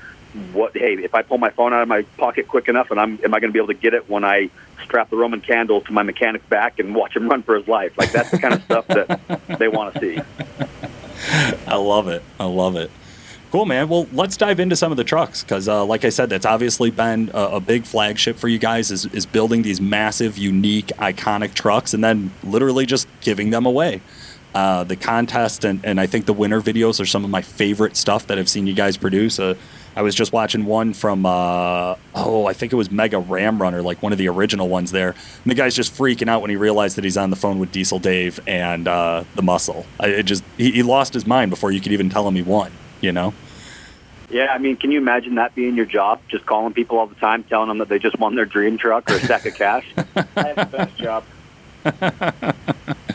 what 0.53 0.75
hey 0.75 0.93
if 0.93 1.13
i 1.13 1.21
pull 1.21 1.37
my 1.37 1.49
phone 1.49 1.73
out 1.73 1.81
of 1.81 1.87
my 1.87 2.03
pocket 2.17 2.47
quick 2.47 2.69
enough 2.69 2.89
and 2.89 2.99
i'm 2.99 3.19
am 3.23 3.33
i 3.33 3.39
going 3.39 3.49
to 3.49 3.53
be 3.53 3.59
able 3.59 3.67
to 3.67 3.73
get 3.73 3.93
it 3.93 4.09
when 4.09 4.23
i 4.23 4.49
strap 4.83 5.09
the 5.09 5.15
roman 5.15 5.41
candle 5.41 5.81
to 5.81 5.93
my 5.93 6.03
mechanic's 6.03 6.45
back 6.47 6.79
and 6.79 6.93
watch 6.93 7.15
him 7.15 7.29
run 7.29 7.43
for 7.43 7.55
his 7.55 7.67
life? 7.67 7.97
Like 7.97 8.11
that's 8.11 8.31
the 8.31 8.39
kind 8.39 8.53
of 8.53 8.63
stuff 8.63 8.87
that 8.87 9.41
they 9.59 9.67
want 9.67 9.93
to 9.93 9.99
see. 9.99 10.21
I 11.67 11.75
love 11.75 12.07
it. 12.07 12.23
I 12.39 12.45
love 12.45 12.75
it. 12.75 12.91
Cool 13.51 13.65
man. 13.65 13.89
Well 13.89 14.07
let's 14.11 14.37
dive 14.37 14.59
into 14.59 14.75
some 14.75 14.91
of 14.91 14.97
the 14.97 15.03
trucks 15.03 15.43
because 15.43 15.67
uh, 15.67 15.85
like 15.85 16.05
i 16.05 16.09
said 16.09 16.29
that's 16.29 16.45
obviously 16.45 16.89
been 16.89 17.31
a, 17.33 17.43
a, 17.43 17.59
big 17.59 17.85
flagship 17.85 18.37
for 18.37 18.47
you 18.47 18.57
guys 18.57 18.91
is, 18.91 19.05
is 19.07 19.25
building 19.25 19.61
these 19.61 19.81
massive 19.81 20.37
unique 20.37 20.87
iconic 20.97 21.53
trucks 21.53 21.93
and 21.93 22.03
then 22.03 22.31
literally 22.43 22.85
just 22.85 23.07
giving 23.21 23.49
them 23.49 23.65
away. 23.65 24.01
Uh, 24.53 24.83
the 24.83 24.97
contest 24.97 25.63
and, 25.63 25.79
and 25.85 25.97
i 25.97 26.05
think 26.05 26.25
the 26.25 26.33
winner 26.33 26.59
videos 26.59 26.99
are 26.99 27.05
some 27.05 27.23
of 27.23 27.29
my 27.29 27.41
favorite 27.41 27.95
stuff 27.95 28.27
that 28.27 28.37
i've 28.37 28.49
seen 28.49 28.67
you 28.67 28.73
guys 28.73 28.97
produce. 28.97 29.39
Uh, 29.39 29.55
I 29.95 30.01
was 30.01 30.15
just 30.15 30.31
watching 30.31 30.65
one 30.65 30.93
from 30.93 31.25
uh, 31.25 31.95
oh 32.15 32.45
I 32.45 32.53
think 32.53 32.71
it 32.71 32.75
was 32.75 32.91
Mega 32.91 33.19
Ram 33.19 33.61
Runner, 33.61 33.81
like 33.81 34.01
one 34.01 34.11
of 34.11 34.17
the 34.17 34.29
original 34.29 34.69
ones 34.69 34.91
there. 34.91 35.09
And 35.09 35.51
the 35.51 35.55
guy's 35.55 35.75
just 35.75 35.93
freaking 35.93 36.29
out 36.29 36.41
when 36.41 36.49
he 36.49 36.55
realized 36.55 36.97
that 36.97 37.03
he's 37.03 37.17
on 37.17 37.29
the 37.29 37.35
phone 37.35 37.59
with 37.59 37.71
Diesel 37.71 37.99
Dave 37.99 38.39
and 38.47 38.87
uh, 38.87 39.23
the 39.35 39.41
Muscle. 39.41 39.85
I, 39.99 40.07
it 40.07 40.23
just 40.23 40.43
he, 40.57 40.71
he 40.71 40.83
lost 40.83 41.13
his 41.13 41.27
mind 41.27 41.51
before 41.51 41.71
you 41.71 41.81
could 41.81 41.91
even 41.91 42.09
tell 42.09 42.27
him 42.27 42.35
he 42.35 42.41
won. 42.41 42.71
You 43.01 43.11
know. 43.11 43.33
Yeah, 44.29 44.53
I 44.53 44.59
mean, 44.59 44.77
can 44.77 44.91
you 44.91 44.97
imagine 44.97 45.35
that 45.35 45.53
being 45.55 45.75
your 45.75 45.85
job? 45.85 46.21
Just 46.29 46.45
calling 46.45 46.73
people 46.73 46.97
all 46.97 47.07
the 47.07 47.15
time, 47.15 47.43
telling 47.43 47.67
them 47.67 47.79
that 47.79 47.89
they 47.89 47.99
just 47.99 48.17
won 48.17 48.35
their 48.35 48.45
dream 48.45 48.77
truck 48.77 49.11
or 49.11 49.15
a 49.15 49.19
stack 49.19 49.45
of 49.45 49.55
cash. 49.55 49.85
I 49.97 50.23
have 50.35 50.55
the 50.55 50.77
best 50.77 50.95
job. 50.97 51.25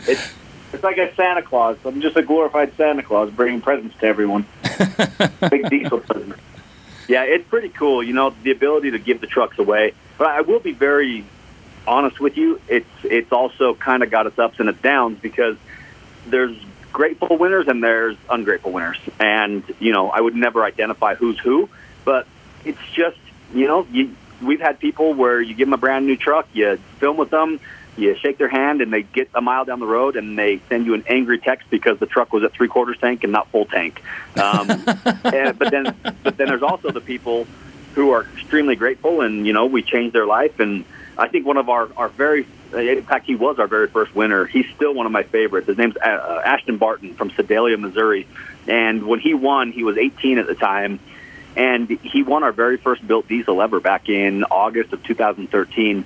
it's 0.07 0.33
it's 0.73 0.83
like 0.83 0.97
a 0.97 1.13
Santa 1.15 1.41
Claus. 1.41 1.77
I'm 1.85 2.01
just 2.01 2.17
a 2.17 2.21
glorified 2.21 2.75
Santa 2.77 3.01
Claus 3.01 3.31
bringing 3.31 3.61
presents 3.61 3.97
to 3.99 4.05
everyone. 4.05 4.45
Big 5.49 5.67
diesel 5.69 6.01
presents. 6.01 6.39
Yeah, 7.07 7.23
it's 7.23 7.47
pretty 7.47 7.69
cool. 7.69 8.03
You 8.03 8.13
know, 8.13 8.33
the 8.43 8.51
ability 8.51 8.91
to 8.91 8.99
give 8.99 9.21
the 9.21 9.27
trucks 9.27 9.57
away. 9.59 9.93
But 10.17 10.27
I 10.27 10.41
will 10.41 10.59
be 10.59 10.73
very 10.73 11.25
honest 11.85 12.19
with 12.19 12.37
you. 12.37 12.59
It's 12.67 12.89
it's 13.03 13.31
also 13.31 13.73
kind 13.73 14.03
of 14.03 14.11
got 14.11 14.27
its 14.27 14.37
ups 14.37 14.59
and 14.59 14.67
its 14.69 14.81
downs 14.81 15.19
because 15.21 15.57
there's 16.25 16.57
grateful 16.91 17.37
winners 17.37 17.67
and 17.67 17.83
there's 17.83 18.17
ungrateful 18.29 18.71
winners. 18.71 18.97
And 19.19 19.63
you 19.79 19.93
know, 19.93 20.09
I 20.09 20.19
would 20.19 20.35
never 20.35 20.63
identify 20.63 21.15
who's 21.15 21.39
who, 21.39 21.69
but 22.03 22.27
it's 22.65 22.81
just 22.93 23.17
you 23.53 23.67
know, 23.67 23.87
you, 23.91 24.15
we've 24.41 24.59
had 24.59 24.79
people 24.79 25.13
where 25.13 25.41
you 25.41 25.53
give 25.53 25.67
them 25.67 25.73
a 25.73 25.77
brand 25.77 26.05
new 26.05 26.17
truck, 26.17 26.47
you 26.53 26.77
film 26.99 27.17
with 27.17 27.29
them, 27.29 27.59
you 27.97 28.15
shake 28.15 28.37
their 28.37 28.47
hand 28.47 28.81
and 28.81 28.93
they 28.93 29.03
get 29.03 29.29
a 29.33 29.41
mile 29.41 29.65
down 29.65 29.79
the 29.79 29.87
road 29.87 30.15
and 30.15 30.37
they 30.37 30.61
send 30.69 30.85
you 30.85 30.93
an 30.93 31.03
angry 31.07 31.39
text 31.39 31.69
because 31.69 31.99
the 31.99 32.05
truck 32.05 32.31
was 32.31 32.43
at 32.43 32.53
three 32.53 32.67
quarters 32.67 32.97
tank 32.99 33.23
and 33.23 33.31
not 33.33 33.49
full 33.49 33.65
tank. 33.65 34.01
Um, 34.37 34.69
and, 35.23 35.57
but 35.57 35.71
then, 35.71 35.95
but 36.23 36.37
then 36.37 36.47
there's 36.47 36.63
also 36.63 36.91
the 36.91 37.01
people 37.01 37.47
who 37.95 38.11
are 38.11 38.27
extremely 38.35 38.75
grateful 38.75 39.21
and 39.21 39.47
you 39.47 39.53
know 39.53 39.65
we 39.65 39.81
changed 39.81 40.13
their 40.13 40.27
life. 40.27 40.59
And 40.59 40.85
I 41.17 41.27
think 41.27 41.45
one 41.45 41.57
of 41.57 41.69
our 41.69 41.89
our 41.97 42.09
very 42.09 42.45
in 42.73 43.03
fact 43.03 43.25
he 43.25 43.35
was 43.35 43.59
our 43.59 43.67
very 43.67 43.87
first 43.87 44.13
winner. 44.13 44.45
He's 44.45 44.67
still 44.75 44.93
one 44.93 45.05
of 45.05 45.11
my 45.11 45.23
favorites. 45.23 45.67
His 45.67 45.77
name's 45.77 45.97
uh, 45.97 46.41
Ashton 46.45 46.77
Barton 46.77 47.15
from 47.15 47.31
Sedalia, 47.31 47.77
Missouri. 47.77 48.27
And 48.67 49.07
when 49.07 49.19
he 49.19 49.33
won, 49.33 49.71
he 49.71 49.83
was 49.83 49.97
18 49.97 50.37
at 50.37 50.47
the 50.47 50.55
time. 50.55 50.99
And 51.55 51.89
he 51.89 52.21
won 52.21 52.43
our 52.43 52.51
very 52.51 52.77
first 52.77 53.07
built 53.07 53.27
diesel 53.27 53.63
ever 53.63 53.79
back 53.79 54.09
in 54.09 54.43
August 54.43 54.93
of 54.93 55.03
2013 55.03 56.05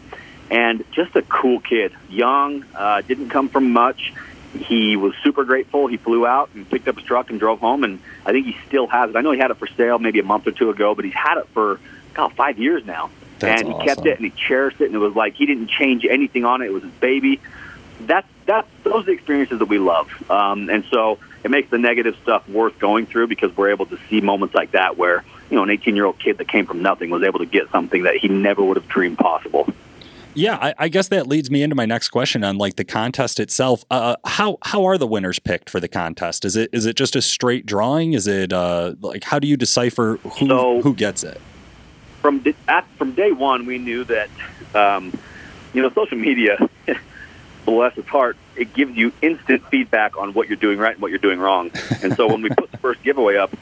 and 0.51 0.83
just 0.91 1.15
a 1.15 1.21
cool 1.23 1.61
kid. 1.61 1.93
Young, 2.09 2.65
uh, 2.75 3.01
didn't 3.01 3.29
come 3.29 3.47
from 3.47 3.71
much. 3.71 4.13
He 4.53 4.97
was 4.97 5.13
super 5.23 5.45
grateful. 5.45 5.87
He 5.87 5.95
flew 5.95 6.27
out 6.27 6.49
and 6.53 6.69
picked 6.69 6.89
up 6.89 6.97
his 6.97 7.05
truck 7.05 7.29
and 7.29 7.39
drove 7.39 7.61
home, 7.61 7.85
and 7.85 7.99
I 8.25 8.33
think 8.33 8.45
he 8.45 8.57
still 8.67 8.85
has 8.87 9.09
it. 9.09 9.15
I 9.15 9.21
know 9.21 9.31
he 9.31 9.39
had 9.39 9.49
it 9.49 9.57
for 9.57 9.67
sale 9.67 9.97
maybe 9.97 10.19
a 10.19 10.23
month 10.23 10.45
or 10.45 10.51
two 10.51 10.69
ago, 10.69 10.93
but 10.93 11.05
he's 11.05 11.13
had 11.13 11.37
it 11.37 11.47
for 11.53 11.79
God 12.13 12.33
five 12.33 12.59
years 12.59 12.85
now. 12.85 13.09
That's 13.39 13.61
and 13.61 13.69
he 13.69 13.73
awesome. 13.73 13.87
kept 13.87 14.05
it 14.05 14.17
and 14.17 14.25
he 14.25 14.31
cherished 14.31 14.81
it, 14.81 14.87
and 14.87 14.95
it 14.95 14.99
was 14.99 15.15
like 15.15 15.35
he 15.35 15.45
didn't 15.45 15.69
change 15.69 16.05
anything 16.05 16.43
on 16.43 16.61
it. 16.61 16.65
It 16.65 16.73
was 16.73 16.83
his 16.83 16.91
baby. 16.91 17.39
That's 18.01 18.27
that's 18.45 18.67
those 18.83 19.03
are 19.03 19.05
the 19.05 19.11
experiences 19.13 19.59
that 19.59 19.69
we 19.69 19.79
love, 19.79 20.09
um, 20.29 20.69
and 20.69 20.83
so 20.91 21.17
it 21.45 21.49
makes 21.49 21.69
the 21.69 21.77
negative 21.77 22.17
stuff 22.21 22.47
worth 22.49 22.77
going 22.77 23.05
through 23.05 23.27
because 23.27 23.55
we're 23.55 23.69
able 23.69 23.85
to 23.85 23.97
see 24.09 24.19
moments 24.19 24.53
like 24.53 24.71
that 24.71 24.97
where 24.97 25.23
you 25.49 25.55
know 25.55 25.63
an 25.63 25.69
18 25.69 25.95
year 25.95 26.05
old 26.05 26.19
kid 26.19 26.39
that 26.39 26.49
came 26.49 26.65
from 26.65 26.81
nothing 26.81 27.09
was 27.09 27.23
able 27.23 27.39
to 27.39 27.45
get 27.45 27.71
something 27.71 28.03
that 28.03 28.17
he 28.17 28.27
never 28.27 28.61
would 28.61 28.75
have 28.75 28.89
dreamed 28.89 29.17
possible. 29.17 29.71
Yeah, 30.33 30.57
I, 30.61 30.73
I, 30.77 30.87
guess 30.87 31.09
that 31.09 31.27
leads 31.27 31.51
me 31.51 31.61
into 31.61 31.75
my 31.75 31.85
next 31.85 32.09
question 32.09 32.43
on 32.43 32.57
like 32.57 32.77
the 32.77 32.85
contest 32.85 33.39
itself. 33.39 33.83
Uh, 33.91 34.15
how 34.25 34.57
how 34.61 34.85
are 34.85 34.97
the 34.97 35.07
winners 35.07 35.39
picked 35.39 35.69
for 35.69 35.79
the 35.79 35.89
contest? 35.89 36.45
Is 36.45 36.55
it 36.55 36.69
is 36.71 36.85
it 36.85 36.95
just 36.95 37.15
a 37.15 37.21
straight 37.21 37.65
drawing? 37.65 38.13
Is 38.13 38.27
it 38.27 38.53
uh, 38.53 38.95
like 39.01 39.25
how 39.25 39.39
do 39.39 39.47
you 39.47 39.57
decipher 39.57 40.19
who 40.23 40.47
so, 40.47 40.81
who 40.81 40.93
gets 40.93 41.23
it? 41.23 41.39
From 42.21 42.43
at, 42.67 42.87
from 42.97 43.13
day 43.13 43.31
one, 43.31 43.65
we 43.65 43.77
knew 43.77 44.05
that 44.05 44.29
um, 44.73 45.11
you 45.73 45.81
know 45.81 45.89
social 45.91 46.17
media, 46.17 46.69
bless 47.65 47.97
its 47.97 48.07
heart, 48.07 48.37
it 48.55 48.73
gives 48.73 48.95
you 48.95 49.11
instant 49.21 49.65
feedback 49.67 50.17
on 50.17 50.33
what 50.33 50.47
you're 50.47 50.55
doing 50.55 50.77
right 50.77 50.93
and 50.93 51.01
what 51.01 51.11
you're 51.11 51.19
doing 51.19 51.39
wrong. 51.39 51.71
And 52.01 52.15
so 52.15 52.27
when 52.27 52.41
we 52.41 52.49
put 52.49 52.71
the 52.71 52.77
first 52.77 53.03
giveaway 53.03 53.35
up, 53.35 53.53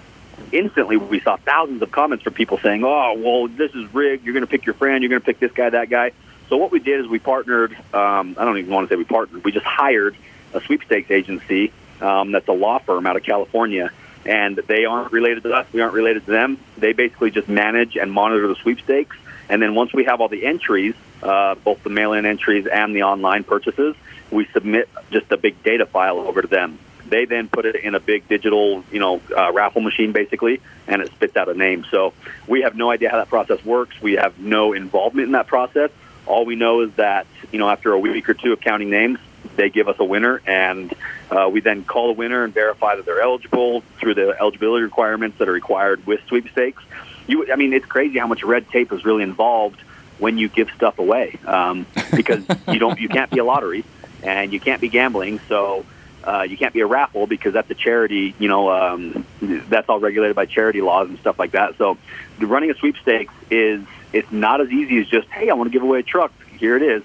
instantly 0.51 0.97
we 0.97 1.19
saw 1.21 1.37
thousands 1.37 1.81
of 1.81 1.91
comments 1.91 2.23
from 2.23 2.33
people 2.33 2.59
saying, 2.59 2.83
"Oh, 2.83 3.15
well, 3.17 3.47
this 3.47 3.73
is 3.73 3.91
rigged. 3.91 4.23
You're 4.23 4.33
going 4.33 4.45
to 4.45 4.51
pick 4.51 4.67
your 4.67 4.75
friend. 4.75 5.01
You're 5.01 5.09
going 5.09 5.21
to 5.21 5.25
pick 5.25 5.39
this 5.39 5.51
guy, 5.51 5.71
that 5.71 5.89
guy." 5.89 6.11
So 6.49 6.57
what 6.57 6.71
we 6.71 6.79
did 6.79 6.99
is 6.99 7.07
we 7.07 7.19
partnered. 7.19 7.73
Um, 7.93 8.35
I 8.37 8.43
don't 8.43 8.57
even 8.57 8.73
want 8.73 8.89
to 8.89 8.93
say 8.93 8.97
we 8.97 9.05
partnered. 9.05 9.43
We 9.43 9.51
just 9.51 9.65
hired 9.65 10.17
a 10.53 10.61
sweepstakes 10.61 11.11
agency 11.11 11.71
Um, 12.01 12.31
that's 12.31 12.47
a 12.47 12.53
law 12.53 12.79
firm 12.79 13.05
out 13.05 13.17
of 13.17 13.23
California, 13.23 13.91
and 14.25 14.55
they 14.55 14.85
aren't 14.85 15.11
related 15.11 15.43
to 15.43 15.53
us. 15.53 15.67
We 15.73 15.81
aren't 15.81 15.93
related 15.93 16.25
to 16.25 16.31
them. 16.31 16.57
They 16.77 16.93
basically 16.93 17.31
just 17.31 17.49
manage 17.49 17.97
and 17.97 18.11
monitor 18.11 18.47
the 18.47 18.55
sweepstakes. 18.55 19.17
And 19.49 19.61
then 19.61 19.75
once 19.75 19.93
we 19.93 20.05
have 20.05 20.21
all 20.21 20.29
the 20.29 20.45
entries, 20.45 20.95
uh, 21.23 21.55
both 21.55 21.83
the 21.83 21.89
mail-in 21.89 22.25
entries 22.25 22.67
and 22.67 22.95
the 22.95 23.03
online 23.03 23.43
purchases, 23.43 23.95
we 24.31 24.45
submit 24.53 24.89
just 25.11 25.31
a 25.31 25.37
big 25.37 25.61
data 25.63 25.85
file 25.85 26.19
over 26.19 26.41
to 26.41 26.47
them. 26.47 26.79
They 27.07 27.25
then 27.25 27.49
put 27.49 27.65
it 27.65 27.75
in 27.75 27.95
a 27.95 27.99
big 27.99 28.27
digital, 28.27 28.83
you 28.91 28.99
know, 28.99 29.19
uh, 29.35 29.51
raffle 29.51 29.81
machine 29.81 30.11
basically, 30.11 30.61
and 30.87 31.01
it 31.01 31.11
spits 31.11 31.35
out 31.35 31.49
a 31.49 31.55
name. 31.55 31.83
So 31.89 32.13
we 32.47 32.61
have 32.61 32.75
no 32.75 32.91
idea 32.91 33.09
how 33.09 33.17
that 33.17 33.29
process 33.29 33.65
works. 33.65 33.99
We 33.99 34.13
have 34.13 34.37
no 34.39 34.73
involvement 34.73 35.25
in 35.25 35.31
that 35.31 35.47
process. 35.47 35.89
All 36.29 36.45
we 36.45 36.55
know 36.55 36.81
is 36.81 36.93
that, 36.93 37.27
you 37.51 37.59
know, 37.59 37.69
after 37.69 37.91
a 37.91 37.99
week 37.99 38.29
or 38.29 38.33
two 38.33 38.53
of 38.53 38.61
counting 38.61 38.89
names, 38.89 39.19
they 39.55 39.69
give 39.69 39.89
us 39.89 39.97
a 39.99 40.05
winner, 40.05 40.41
and 40.45 40.93
uh, 41.31 41.49
we 41.51 41.59
then 41.59 41.83
call 41.83 42.07
the 42.07 42.13
winner 42.13 42.43
and 42.43 42.53
verify 42.53 42.95
that 42.95 43.05
they're 43.05 43.21
eligible 43.21 43.81
through 43.99 44.13
the 44.13 44.35
eligibility 44.39 44.83
requirements 44.83 45.37
that 45.39 45.49
are 45.49 45.53
required 45.53 46.05
with 46.05 46.21
sweepstakes. 46.27 46.81
You, 47.27 47.51
I 47.51 47.55
mean, 47.55 47.73
it's 47.73 47.85
crazy 47.85 48.19
how 48.19 48.27
much 48.27 48.43
red 48.43 48.69
tape 48.69 48.93
is 48.93 49.03
really 49.03 49.23
involved 49.23 49.81
when 50.19 50.37
you 50.37 50.49
give 50.49 50.69
stuff 50.75 50.99
away 50.99 51.39
um, 51.45 51.85
because 52.15 52.43
you 52.67 52.79
don't, 52.79 52.99
you 52.99 53.09
can't 53.09 53.31
be 53.31 53.39
a 53.39 53.43
lottery 53.43 53.83
and 54.23 54.53
you 54.53 54.59
can't 54.59 54.81
be 54.81 54.89
gambling, 54.89 55.39
so. 55.49 55.85
Uh, 56.23 56.41
you 56.41 56.57
can't 56.57 56.73
be 56.73 56.81
a 56.81 56.85
raffle 56.85 57.27
because 57.27 57.53
that's 57.53 57.69
a 57.71 57.75
charity. 57.75 58.35
You 58.39 58.49
know, 58.49 58.71
um, 58.71 59.25
that's 59.41 59.89
all 59.89 59.99
regulated 59.99 60.35
by 60.35 60.45
charity 60.45 60.81
laws 60.81 61.09
and 61.09 61.17
stuff 61.19 61.39
like 61.39 61.51
that. 61.51 61.77
So, 61.77 61.97
running 62.39 62.71
a 62.71 62.75
sweepstakes 62.75 63.33
is 63.49 63.83
it's 64.13 64.31
not 64.31 64.61
as 64.61 64.69
easy 64.69 64.99
as 64.99 65.07
just 65.07 65.27
hey, 65.29 65.49
I 65.49 65.53
want 65.53 65.71
to 65.71 65.73
give 65.73 65.83
away 65.83 65.99
a 65.99 66.03
truck. 66.03 66.31
Here 66.57 66.75
it 66.75 66.83
is 66.83 67.03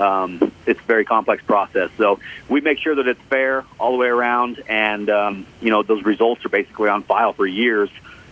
um, 0.00 0.52
it's 0.66 0.80
a 0.80 0.84
very 0.84 1.04
complex 1.04 1.42
process. 1.44 1.90
So 1.96 2.18
we 2.48 2.60
make 2.60 2.78
sure 2.78 2.94
that 2.94 3.06
it's 3.06 3.20
fair 3.22 3.64
all 3.78 3.92
the 3.92 3.98
way 3.98 4.08
around, 4.08 4.62
and 4.68 5.08
um, 5.10 5.46
you 5.60 5.70
know 5.70 5.82
those 5.82 6.04
results 6.04 6.44
are 6.44 6.50
basically 6.50 6.88
on 6.88 7.02
file 7.02 7.32
for 7.32 7.46
years. 7.46 7.90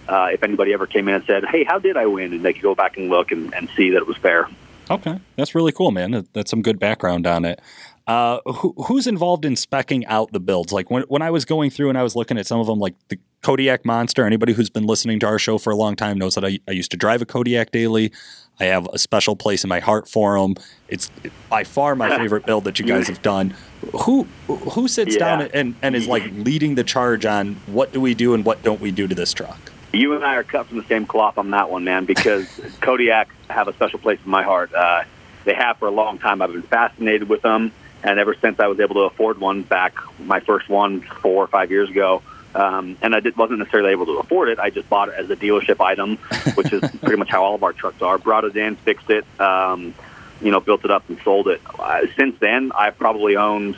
Uh, 0.09 0.31
if 0.33 0.43
anybody 0.43 0.73
ever 0.73 0.87
came 0.87 1.09
in 1.09 1.15
and 1.15 1.25
said, 1.25 1.45
"Hey, 1.45 1.65
how 1.65 1.79
did 1.79 1.97
I 1.97 2.07
win?" 2.07 2.33
and 2.33 2.45
they 2.45 2.53
could 2.53 2.63
go 2.63 2.75
back 2.75 2.97
and 2.97 3.09
look 3.09 3.33
and, 3.33 3.55
and 3.55 3.69
see 3.77 3.91
that 3.91 3.99
it 3.99 4.07
was 4.07 4.17
fair. 4.17 4.49
Okay, 4.91 5.21
that's 5.37 5.55
really 5.55 5.71
cool, 5.71 5.93
man. 5.93 6.27
That's 6.33 6.51
some 6.51 6.63
good 6.63 6.81
background 6.81 7.27
on 7.27 7.45
it. 7.45 7.61
Uh, 8.07 8.41
who, 8.45 8.75
who's 8.87 9.07
involved 9.07 9.45
in 9.45 9.55
specking 9.55 10.05
out 10.07 10.33
the 10.33 10.41
builds? 10.41 10.73
Like 10.73 10.91
when 10.91 11.03
when 11.05 11.23
I 11.23 11.31
was 11.31 11.45
going 11.45 11.71
through 11.71 11.89
and 11.91 11.99
I 11.99 12.03
was 12.03 12.17
looking 12.17 12.39
at 12.39 12.47
some 12.47 12.61
of 12.61 12.67
them, 12.67 12.79
like 12.79 12.95
the 13.09 13.19
Kodiak 13.43 13.85
Monster. 13.85 14.27
Anybody 14.27 14.53
who's 14.53 14.71
been 14.71 14.87
listening 14.87 15.19
to 15.21 15.27
our 15.27 15.39
show 15.39 15.59
for 15.59 15.71
a 15.71 15.77
long 15.77 15.97
time 15.97 16.19
knows 16.19 16.35
that 16.35 16.45
I, 16.45 16.59
I 16.69 16.73
used 16.73 16.91
to 16.91 16.97
drive 16.97 17.23
a 17.23 17.27
Kodiak 17.27 17.71
daily. 17.71 18.13
I 18.59 18.65
have 18.65 18.87
a 18.93 18.99
special 18.99 19.37
place 19.37 19.65
in 19.65 19.69
my 19.69 19.81
heart 19.81 20.07
for 20.07 20.39
them. 20.39 20.55
It's 20.89 21.11
by 21.49 21.65
far 21.65 21.95
my 21.95 22.15
favorite 22.19 22.45
build 22.45 22.65
that 22.65 22.79
you 22.79 22.85
guys 22.85 23.09
have 23.09 23.23
done. 23.23 23.55
Who 24.03 24.25
who 24.47 24.87
sits 24.87 25.15
yeah. 25.15 25.19
down 25.19 25.51
and, 25.55 25.75
and 25.81 25.97
is 25.97 26.07
like 26.07 26.25
leading 26.33 26.75
the 26.75 26.85
charge 26.85 27.25
on 27.25 27.55
what 27.67 27.93
do 27.93 28.01
we 28.01 28.15
do 28.15 28.35
and 28.35 28.45
what 28.45 28.63
don't 28.63 28.81
we 28.81 28.91
do 28.91 29.09
to 29.09 29.15
this 29.15 29.33
truck? 29.33 29.73
You 29.93 30.15
and 30.15 30.25
I 30.25 30.37
are 30.37 30.45
cut 30.45 30.67
from 30.67 30.77
the 30.77 30.85
same 30.85 31.07
cloth 31.07 31.39
on 31.39 31.51
that 31.51 31.71
one, 31.71 31.85
man. 31.85 32.05
Because 32.05 32.47
Kodiaks 32.83 33.31
have 33.49 33.67
a 33.69 33.73
special 33.73 33.99
place 33.99 34.19
in 34.23 34.31
my 34.31 34.43
heart. 34.43 34.75
Uh, 34.75 35.05
they 35.45 35.55
have 35.55 35.79
for 35.79 35.89
a 35.89 35.91
long 35.91 36.19
time. 36.19 36.43
I've 36.43 36.53
been 36.53 36.63
fascinated 36.63 37.31
with 37.31 37.41
them, 37.41 37.73
and 38.03 38.19
ever 38.19 38.35
since 38.41 38.59
I 38.61 38.69
was 38.69 38.81
able 38.81 38.95
to 38.97 39.01
afford 39.03 39.39
one 39.39 39.63
back, 39.63 39.95
my 40.19 40.41
first 40.41 40.69
one 40.69 41.01
four 41.01 41.45
or 41.45 41.49
five 41.49 41.71
years 41.71 41.91
ago, 41.91 42.23
um, 42.55 42.97
and 43.01 43.15
I 43.15 43.21
did, 43.21 43.37
wasn't 43.37 43.61
necessarily 43.61 43.93
able 43.93 44.07
to 44.07 44.19
afford 44.19 44.49
it. 44.49 44.59
I 44.59 44.71
just 44.71 44.89
bought 44.89 45.09
it 45.09 45.15
as 45.15 45.31
a 45.31 45.37
dealership 45.37 45.81
item, 45.81 46.17
which 46.55 46.73
is 46.73 46.81
pretty 47.01 47.17
much 47.17 47.31
how 47.31 47.45
all 47.45 47.55
of 47.55 47.63
our 47.63 47.73
trucks 47.73 48.03
are. 48.03 48.19
Brought 48.19 48.45
it 48.45 48.57
in, 48.57 48.77
fixed 48.77 49.11
it, 49.11 49.25
um, 49.41 49.95
you 50.41 50.51
know, 50.51 50.61
built 50.61 50.85
it 50.85 50.91
up 50.91 51.09
and 51.09 51.19
sold 51.23 51.49
it. 51.49 51.61
Uh, 51.79 52.07
since 52.17 52.39
then, 52.41 52.73
I've 52.73 52.99
probably 52.99 53.37
owned 53.37 53.77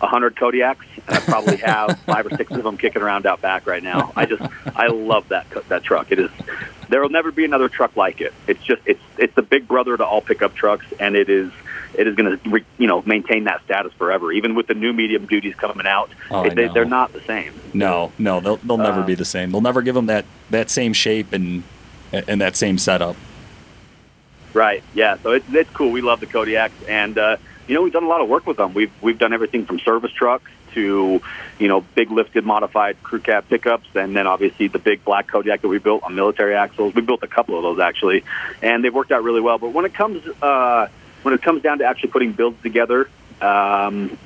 a 0.00 0.06
hundred 0.06 0.36
Kodiaks, 0.36 0.86
and 1.06 1.16
I 1.16 1.20
probably 1.20 1.56
have 1.66 1.98
five 2.00 2.26
or 2.26 2.30
six 2.36 2.50
of 2.52 2.62
them 2.62 2.78
kicking 2.78 3.02
around 3.02 3.26
out 3.26 3.40
back 3.40 3.66
right 3.66 3.82
now. 3.82 4.12
I 4.16 4.26
just, 4.26 4.42
I 4.74 4.86
love 4.86 5.28
that 5.28 5.46
that 5.68 5.82
truck. 5.82 6.10
It 6.12 6.20
is. 6.20 6.30
There 6.88 7.02
will 7.02 7.10
never 7.10 7.30
be 7.30 7.44
another 7.44 7.68
truck 7.68 7.96
like 7.96 8.22
it. 8.22 8.32
It's 8.46 8.62
just, 8.62 8.80
it's, 8.86 9.02
it's 9.18 9.34
the 9.34 9.42
big 9.42 9.68
brother 9.68 9.94
to 9.94 10.06
all 10.06 10.22
pickup 10.22 10.54
trucks, 10.54 10.86
and 10.98 11.16
it 11.16 11.28
is 11.28 11.52
it 11.98 12.06
is 12.06 12.14
going 12.14 12.38
to 12.38 12.64
you 12.78 12.86
know 12.86 13.02
maintain 13.04 13.44
that 13.44 13.62
status 13.64 13.92
forever. 13.94 14.32
Even 14.32 14.54
with 14.54 14.68
the 14.68 14.74
new 14.74 14.92
medium 14.92 15.26
duties 15.26 15.54
coming 15.56 15.86
out, 15.86 16.10
oh, 16.30 16.48
they, 16.48 16.66
are 16.66 16.84
not 16.84 17.12
the 17.12 17.20
same. 17.22 17.52
No, 17.74 18.12
no, 18.18 18.40
they'll 18.40 18.56
they'll 18.58 18.78
never 18.78 19.00
uh, 19.00 19.06
be 19.06 19.14
the 19.14 19.24
same. 19.24 19.50
They'll 19.50 19.60
never 19.60 19.82
give 19.82 19.94
them 19.96 20.06
that 20.06 20.24
that 20.50 20.70
same 20.70 20.92
shape 20.92 21.32
and 21.32 21.64
and 22.12 22.40
that 22.40 22.56
same 22.56 22.78
setup. 22.78 23.16
Right. 24.54 24.82
Yeah. 24.94 25.16
So 25.22 25.32
it's 25.32 25.46
it's 25.52 25.70
cool. 25.70 25.90
We 25.90 26.00
love 26.00 26.20
the 26.20 26.26
Kodiaks, 26.26 26.88
and 26.88 27.18
uh, 27.18 27.36
you 27.66 27.74
know 27.74 27.82
we've 27.82 27.92
done 27.92 28.04
a 28.04 28.08
lot 28.08 28.20
of 28.20 28.28
work 28.28 28.46
with 28.46 28.56
them. 28.56 28.74
We've 28.74 28.92
we've 29.02 29.18
done 29.18 29.32
everything 29.32 29.66
from 29.66 29.80
service 29.80 30.12
trucks 30.12 30.50
to 30.74 31.20
you 31.58 31.68
know 31.68 31.80
big 31.94 32.12
lifted 32.12 32.44
modified 32.44 33.02
crew 33.02 33.20
cab 33.20 33.48
pickups, 33.48 33.88
and 33.96 34.16
then 34.16 34.26
obviously 34.26 34.68
the 34.68 34.78
big 34.78 35.04
black 35.04 35.26
Kodiak 35.26 35.62
that 35.62 35.68
we 35.68 35.78
built 35.78 36.04
on 36.04 36.14
military 36.14 36.54
axles. 36.54 36.94
We 36.94 37.02
built 37.02 37.22
a 37.24 37.28
couple 37.28 37.56
of 37.56 37.62
those 37.62 37.80
actually, 37.80 38.24
and 38.62 38.84
they've 38.84 38.94
worked 38.94 39.10
out 39.10 39.24
really 39.24 39.40
well. 39.40 39.58
But 39.58 39.72
when 39.72 39.84
it 39.84 39.94
comes 39.94 40.24
uh, 40.40 40.88
when 41.28 41.34
it 41.34 41.42
comes 41.42 41.62
down 41.62 41.80
to 41.80 41.84
actually 41.84 42.08
putting 42.08 42.32
builds 42.32 42.62
together, 42.62 43.06
um, 43.42 44.16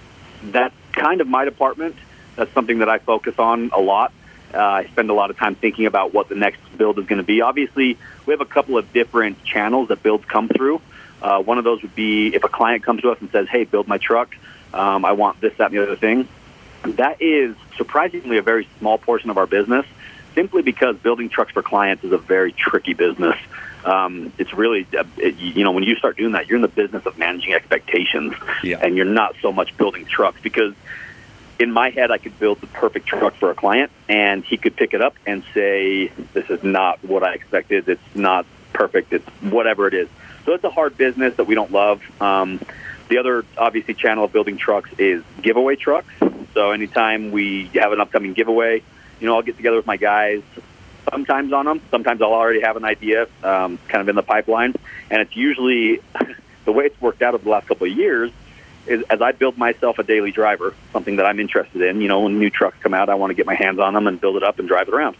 that's 0.44 0.74
kind 0.92 1.20
of 1.20 1.26
my 1.26 1.44
department. 1.44 1.96
That's 2.36 2.52
something 2.52 2.78
that 2.78 2.88
I 2.88 2.98
focus 2.98 3.34
on 3.40 3.72
a 3.74 3.80
lot. 3.80 4.12
Uh, 4.54 4.58
I 4.58 4.84
spend 4.84 5.10
a 5.10 5.12
lot 5.12 5.30
of 5.30 5.36
time 5.36 5.56
thinking 5.56 5.86
about 5.86 6.14
what 6.14 6.28
the 6.28 6.36
next 6.36 6.60
build 6.78 7.00
is 7.00 7.06
going 7.06 7.16
to 7.16 7.24
be. 7.24 7.40
Obviously, 7.40 7.98
we 8.24 8.32
have 8.32 8.40
a 8.40 8.46
couple 8.46 8.78
of 8.78 8.92
different 8.92 9.42
channels 9.42 9.88
that 9.88 10.04
builds 10.04 10.24
come 10.26 10.48
through. 10.48 10.80
Uh, 11.20 11.42
one 11.42 11.58
of 11.58 11.64
those 11.64 11.82
would 11.82 11.96
be 11.96 12.32
if 12.36 12.44
a 12.44 12.48
client 12.48 12.84
comes 12.84 13.02
to 13.02 13.10
us 13.10 13.18
and 13.20 13.28
says, 13.32 13.48
"Hey, 13.48 13.64
build 13.64 13.88
my 13.88 13.98
truck. 13.98 14.36
Um, 14.72 15.04
I 15.04 15.10
want 15.10 15.40
this, 15.40 15.54
that, 15.56 15.72
and 15.72 15.74
the 15.74 15.82
other 15.82 15.96
thing." 15.96 16.28
That 16.84 17.20
is 17.20 17.56
surprisingly 17.76 18.38
a 18.38 18.42
very 18.42 18.68
small 18.78 18.96
portion 18.96 19.28
of 19.28 19.38
our 19.38 19.46
business, 19.48 19.86
simply 20.34 20.62
because 20.62 20.96
building 20.96 21.28
trucks 21.28 21.52
for 21.52 21.62
clients 21.62 22.04
is 22.04 22.12
a 22.12 22.18
very 22.18 22.52
tricky 22.52 22.94
business 22.94 23.36
um, 23.84 24.32
it's 24.38 24.52
really, 24.52 24.86
uh, 24.96 25.04
it, 25.16 25.36
you 25.36 25.64
know, 25.64 25.72
when 25.72 25.82
you 25.82 25.96
start 25.96 26.16
doing 26.16 26.32
that, 26.32 26.46
you're 26.46 26.56
in 26.56 26.62
the 26.62 26.68
business 26.68 27.04
of 27.06 27.18
managing 27.18 27.52
expectations, 27.52 28.34
yeah. 28.62 28.78
and 28.80 28.96
you're 28.96 29.04
not 29.04 29.34
so 29.42 29.52
much 29.52 29.76
building 29.76 30.04
trucks 30.04 30.40
because 30.42 30.74
in 31.58 31.72
my 31.72 31.90
head, 31.90 32.10
I 32.10 32.18
could 32.18 32.38
build 32.38 32.60
the 32.60 32.66
perfect 32.68 33.06
truck 33.06 33.34
for 33.36 33.50
a 33.50 33.54
client, 33.54 33.90
and 34.08 34.44
he 34.44 34.56
could 34.56 34.76
pick 34.76 34.94
it 34.94 35.02
up 35.02 35.14
and 35.26 35.44
say, 35.54 36.08
"This 36.32 36.48
is 36.48 36.62
not 36.62 37.04
what 37.04 37.22
I 37.22 37.34
expected. 37.34 37.88
It's 37.88 38.16
not 38.16 38.46
perfect. 38.72 39.12
It's 39.12 39.28
whatever 39.40 39.86
it 39.86 39.94
is." 39.94 40.08
So 40.44 40.54
it's 40.54 40.64
a 40.64 40.70
hard 40.70 40.96
business 40.96 41.36
that 41.36 41.46
we 41.46 41.54
don't 41.54 41.70
love. 41.70 42.00
Um, 42.20 42.60
the 43.08 43.18
other 43.18 43.44
obviously 43.56 43.94
channel 43.94 44.24
of 44.24 44.32
building 44.32 44.56
trucks 44.56 44.90
is 44.98 45.22
giveaway 45.40 45.76
trucks. 45.76 46.12
So 46.54 46.70
anytime 46.72 47.30
we 47.30 47.70
have 47.74 47.92
an 47.92 48.00
upcoming 48.00 48.32
giveaway, 48.32 48.82
you 49.22 49.28
know, 49.28 49.36
I'll 49.36 49.42
get 49.42 49.56
together 49.56 49.76
with 49.76 49.86
my 49.86 49.96
guys 49.96 50.42
sometimes 51.08 51.52
on 51.52 51.64
them. 51.64 51.80
Sometimes 51.90 52.20
I'll 52.20 52.32
already 52.32 52.60
have 52.62 52.76
an 52.76 52.84
idea 52.84 53.28
um, 53.44 53.78
kind 53.88 54.02
of 54.02 54.08
in 54.08 54.16
the 54.16 54.22
pipeline. 54.22 54.74
And 55.10 55.22
it's 55.22 55.36
usually 55.36 56.00
the 56.64 56.72
way 56.72 56.86
it's 56.86 57.00
worked 57.00 57.22
out 57.22 57.34
over 57.34 57.44
the 57.44 57.50
last 57.50 57.68
couple 57.68 57.86
of 57.86 57.96
years 57.96 58.32
is 58.86 59.04
as 59.08 59.22
I 59.22 59.30
build 59.30 59.56
myself 59.56 60.00
a 60.00 60.02
daily 60.02 60.32
driver, 60.32 60.74
something 60.92 61.16
that 61.16 61.26
I'm 61.26 61.38
interested 61.38 61.82
in. 61.82 62.00
You 62.00 62.08
know, 62.08 62.22
when 62.22 62.40
new 62.40 62.50
trucks 62.50 62.78
come 62.80 62.94
out, 62.94 63.08
I 63.08 63.14
want 63.14 63.30
to 63.30 63.34
get 63.34 63.46
my 63.46 63.54
hands 63.54 63.78
on 63.78 63.94
them 63.94 64.08
and 64.08 64.20
build 64.20 64.36
it 64.36 64.42
up 64.42 64.58
and 64.58 64.66
drive 64.66 64.88
it 64.88 64.94
around. 64.94 65.16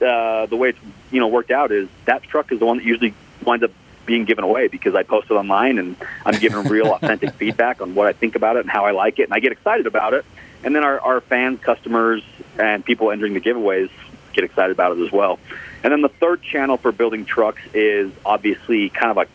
Uh, 0.00 0.46
the 0.46 0.56
way 0.56 0.70
it's 0.70 0.78
you 1.10 1.18
know 1.18 1.26
worked 1.26 1.50
out 1.50 1.72
is 1.72 1.88
that 2.04 2.22
truck 2.22 2.52
is 2.52 2.58
the 2.60 2.66
one 2.66 2.76
that 2.76 2.84
usually 2.84 3.14
winds 3.44 3.64
up 3.64 3.70
being 4.06 4.24
given 4.24 4.44
away 4.44 4.68
because 4.68 4.94
I 4.94 5.02
post 5.02 5.30
it 5.30 5.34
online 5.34 5.78
and 5.78 5.96
I'm 6.24 6.38
giving 6.38 6.62
real 6.64 6.86
authentic 6.92 7.34
feedback 7.34 7.80
on 7.80 7.94
what 7.94 8.06
I 8.06 8.12
think 8.12 8.36
about 8.36 8.56
it 8.56 8.60
and 8.60 8.70
how 8.70 8.84
I 8.84 8.92
like 8.92 9.18
it, 9.18 9.24
and 9.24 9.32
I 9.32 9.40
get 9.40 9.50
excited 9.50 9.86
about 9.86 10.14
it. 10.14 10.24
And 10.64 10.74
then 10.74 10.82
our, 10.82 11.00
our 11.00 11.20
fans, 11.20 11.60
customers, 11.60 12.22
and 12.58 12.84
people 12.84 13.10
entering 13.10 13.34
the 13.34 13.40
giveaways 13.40 13.90
get 14.32 14.44
excited 14.44 14.72
about 14.72 14.96
it 14.96 15.04
as 15.04 15.12
well. 15.12 15.38
And 15.82 15.92
then 15.92 16.00
the 16.00 16.08
third 16.08 16.42
channel 16.42 16.76
for 16.76 16.92
building 16.92 17.24
trucks 17.24 17.62
is 17.72 18.10
obviously 18.24 18.88
kind 18.88 19.10
of 19.10 19.18
a 19.18 19.26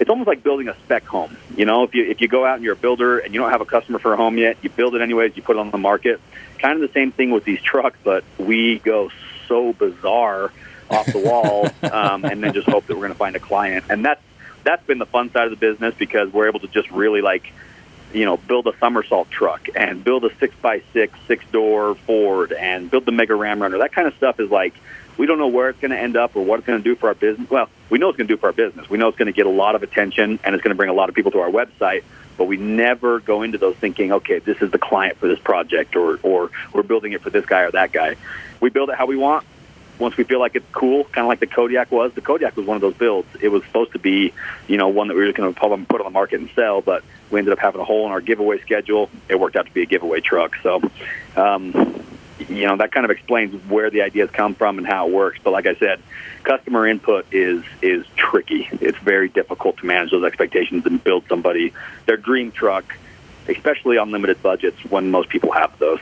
it's 0.00 0.10
almost 0.10 0.26
like 0.26 0.42
building 0.42 0.68
a 0.68 0.76
spec 0.84 1.06
home. 1.06 1.36
You 1.56 1.66
know, 1.66 1.84
if 1.84 1.94
you 1.94 2.04
if 2.04 2.20
you 2.20 2.28
go 2.28 2.44
out 2.44 2.56
and 2.56 2.64
you're 2.64 2.72
a 2.72 2.76
builder 2.76 3.18
and 3.18 3.32
you 3.32 3.40
don't 3.40 3.50
have 3.50 3.60
a 3.60 3.66
customer 3.66 3.98
for 3.98 4.12
a 4.12 4.16
home 4.16 4.38
yet, 4.38 4.58
you 4.62 4.70
build 4.70 4.94
it 4.94 5.02
anyways, 5.02 5.36
you 5.36 5.42
put 5.42 5.56
it 5.56 5.60
on 5.60 5.70
the 5.70 5.78
market. 5.78 6.20
Kind 6.58 6.82
of 6.82 6.88
the 6.88 6.92
same 6.92 7.12
thing 7.12 7.30
with 7.30 7.44
these 7.44 7.60
trucks, 7.62 7.98
but 8.02 8.24
we 8.38 8.80
go 8.80 9.10
so 9.46 9.72
bizarre 9.72 10.50
off 10.90 11.06
the 11.06 11.18
wall, 11.18 11.68
um, 11.92 12.24
and 12.24 12.42
then 12.42 12.52
just 12.52 12.68
hope 12.68 12.86
that 12.86 12.94
we're 12.94 13.02
going 13.02 13.12
to 13.12 13.18
find 13.18 13.36
a 13.36 13.40
client. 13.40 13.84
And 13.88 14.04
that's 14.04 14.22
that's 14.64 14.84
been 14.86 14.98
the 14.98 15.06
fun 15.06 15.30
side 15.30 15.44
of 15.44 15.50
the 15.50 15.56
business 15.56 15.94
because 15.96 16.32
we're 16.32 16.48
able 16.48 16.60
to 16.60 16.68
just 16.68 16.90
really 16.90 17.20
like 17.20 17.52
you 18.14 18.24
know, 18.24 18.36
build 18.36 18.66
a 18.68 18.78
somersault 18.78 19.28
truck 19.30 19.68
and 19.74 20.02
build 20.04 20.24
a 20.24 20.34
six 20.36 20.54
by 20.62 20.82
six, 20.92 21.18
six 21.26 21.44
door 21.52 21.96
Ford 21.96 22.52
and 22.52 22.90
build 22.90 23.04
the 23.04 23.12
Mega 23.12 23.34
Ram 23.34 23.60
Runner. 23.60 23.78
That 23.78 23.92
kind 23.92 24.06
of 24.06 24.14
stuff 24.14 24.38
is 24.38 24.50
like, 24.50 24.72
we 25.18 25.26
don't 25.26 25.38
know 25.38 25.48
where 25.48 25.68
it's 25.68 25.80
going 25.80 25.90
to 25.90 25.98
end 25.98 26.16
up 26.16 26.34
or 26.36 26.44
what 26.44 26.58
it's 26.60 26.66
going 26.66 26.82
to 26.82 26.84
do 26.84 26.94
for 26.94 27.08
our 27.08 27.14
business. 27.14 27.50
Well, 27.50 27.68
we 27.90 27.98
know 27.98 28.08
it's 28.08 28.16
going 28.16 28.28
to 28.28 28.34
do 28.34 28.38
for 28.38 28.46
our 28.46 28.52
business. 28.52 28.88
We 28.88 28.98
know 28.98 29.08
it's 29.08 29.18
going 29.18 29.26
to 29.26 29.32
get 29.32 29.46
a 29.46 29.50
lot 29.50 29.74
of 29.74 29.82
attention 29.82 30.38
and 30.44 30.54
it's 30.54 30.62
going 30.62 30.70
to 30.70 30.76
bring 30.76 30.90
a 30.90 30.94
lot 30.94 31.08
of 31.08 31.14
people 31.14 31.32
to 31.32 31.40
our 31.40 31.50
website. 31.50 32.04
But 32.36 32.44
we 32.44 32.56
never 32.56 33.20
go 33.20 33.42
into 33.42 33.58
those 33.58 33.76
thinking, 33.76 34.12
okay, 34.12 34.38
this 34.38 34.60
is 34.60 34.70
the 34.70 34.78
client 34.78 35.18
for 35.18 35.28
this 35.28 35.38
project 35.38 35.94
or, 35.94 36.18
or 36.22 36.50
we're 36.72 36.82
building 36.82 37.12
it 37.12 37.22
for 37.22 37.30
this 37.30 37.46
guy 37.46 37.62
or 37.62 37.70
that 37.72 37.92
guy. 37.92 38.16
We 38.60 38.70
build 38.70 38.90
it 38.90 38.96
how 38.96 39.06
we 39.06 39.16
want 39.16 39.44
once 39.98 40.16
we 40.16 40.24
feel 40.24 40.40
like 40.40 40.56
it's 40.56 40.66
cool, 40.72 41.04
kind 41.04 41.24
of 41.24 41.28
like 41.28 41.40
the 41.40 41.46
Kodiak 41.46 41.90
was. 41.92 42.12
The 42.14 42.20
Kodiak 42.20 42.56
was 42.56 42.66
one 42.66 42.76
of 42.76 42.80
those 42.80 42.94
builds. 42.94 43.28
It 43.40 43.48
was 43.48 43.62
supposed 43.64 43.92
to 43.92 43.98
be, 43.98 44.32
you 44.66 44.76
know, 44.76 44.88
one 44.88 45.08
that 45.08 45.16
we 45.16 45.24
were 45.24 45.32
going 45.32 45.52
to 45.52 45.58
probably 45.58 45.84
put 45.86 46.00
on 46.00 46.06
the 46.06 46.10
market 46.10 46.40
and 46.40 46.50
sell, 46.54 46.80
but 46.80 47.04
we 47.30 47.38
ended 47.38 47.52
up 47.52 47.58
having 47.58 47.80
a 47.80 47.84
hole 47.84 48.06
in 48.06 48.12
our 48.12 48.20
giveaway 48.20 48.60
schedule. 48.60 49.08
It 49.28 49.38
worked 49.38 49.56
out 49.56 49.66
to 49.66 49.72
be 49.72 49.82
a 49.82 49.86
giveaway 49.86 50.20
truck. 50.20 50.56
So, 50.62 50.82
um, 51.36 52.04
you 52.48 52.66
know, 52.66 52.76
that 52.76 52.92
kind 52.92 53.04
of 53.04 53.10
explains 53.10 53.54
where 53.68 53.90
the 53.90 54.02
ideas 54.02 54.30
come 54.30 54.54
from 54.54 54.78
and 54.78 54.86
how 54.86 55.08
it 55.08 55.12
works. 55.12 55.38
But 55.42 55.52
like 55.52 55.66
I 55.66 55.74
said, 55.76 56.00
customer 56.42 56.86
input 56.86 57.26
is 57.32 57.62
is 57.80 58.04
tricky. 58.16 58.68
It's 58.72 58.98
very 58.98 59.28
difficult 59.28 59.78
to 59.78 59.86
manage 59.86 60.10
those 60.10 60.24
expectations 60.24 60.84
and 60.86 61.02
build 61.02 61.24
somebody 61.28 61.72
their 62.06 62.16
dream 62.16 62.50
truck, 62.50 62.84
especially 63.48 63.98
on 63.98 64.10
limited 64.10 64.42
budgets 64.42 64.84
when 64.84 65.10
most 65.10 65.28
people 65.28 65.52
have 65.52 65.78
those. 65.78 66.00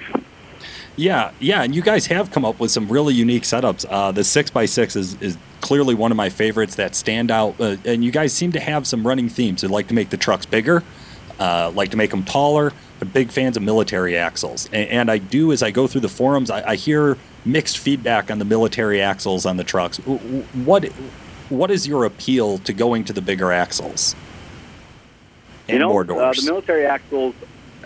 Yeah, 0.97 1.33
yeah, 1.41 1.63
and 1.63 1.75
you 1.75 1.83
guys 1.83 2.07
have 2.07 2.31
come 2.31 2.45
up 2.45 2.61
with 2.61 2.71
some 2.71 2.89
really 2.89 3.15
unique 3.15 3.45
setups. 3.45 3.87
Uh, 3.89 4.13
the 4.13 4.25
six 4.25 4.55
x 4.55 4.71
six 4.71 4.97
is, 4.97 5.21
is 5.23 5.39
clearly 5.61 5.95
one 5.95 6.11
of 6.11 6.17
my 6.17 6.29
favorites 6.29 6.75
that 6.77 6.95
stand 6.95 7.31
out, 7.31 7.59
uh, 7.61 7.77
and 7.85 8.05
you 8.05 8.11
guys 8.11 8.33
seem 8.33 8.53
to 8.53 8.61
have 8.61 8.87
some 8.87 9.07
running 9.07 9.29
themes. 9.29 9.63
You 9.63 9.71
like 9.71 9.89
to 9.89 9.95
make 9.95 10.11
the 10.11 10.19
trucks 10.19 10.45
bigger, 10.45 10.83
uh, 11.39 11.71
like 11.75 11.91
to 11.93 11.97
make 11.97 12.11
them 12.11 12.25
taller. 12.25 12.73
But 12.99 13.13
big 13.13 13.31
fans 13.31 13.57
of 13.57 13.65
military 13.65 14.17
axles, 14.17 14.67
and, 14.67 14.89
and, 14.89 15.11
I 15.11 15.19
do 15.19 15.51
as 15.51 15.61
I 15.61 15.73
go 15.73 15.89
through 15.89 16.03
the 16.03 16.09
forums, 16.09 16.51
I, 16.51 16.71
I, 16.71 16.77
hear 16.77 17.19
mixed 17.45 17.79
feedback 17.79 18.31
on 18.31 18.39
the 18.39 18.45
military 18.45 19.03
axles 19.03 19.45
on 19.45 19.57
the 19.57 19.65
trucks. 19.65 19.97
What 19.97 20.85
what 21.49 21.73
is 21.73 21.85
your 21.85 22.05
appeal 22.05 22.59
to 22.59 22.73
going 22.73 23.05
to 23.07 23.13
the 23.13 23.21
bigger 23.21 23.51
axles? 23.51 24.15
And 25.67 25.75
you 25.75 25.79
know, 25.81 25.89
more 25.89 26.05
doors. 26.05 26.39
Uh, 26.39 26.43
the 26.43 26.47
military 26.47 26.87
axles 26.87 27.35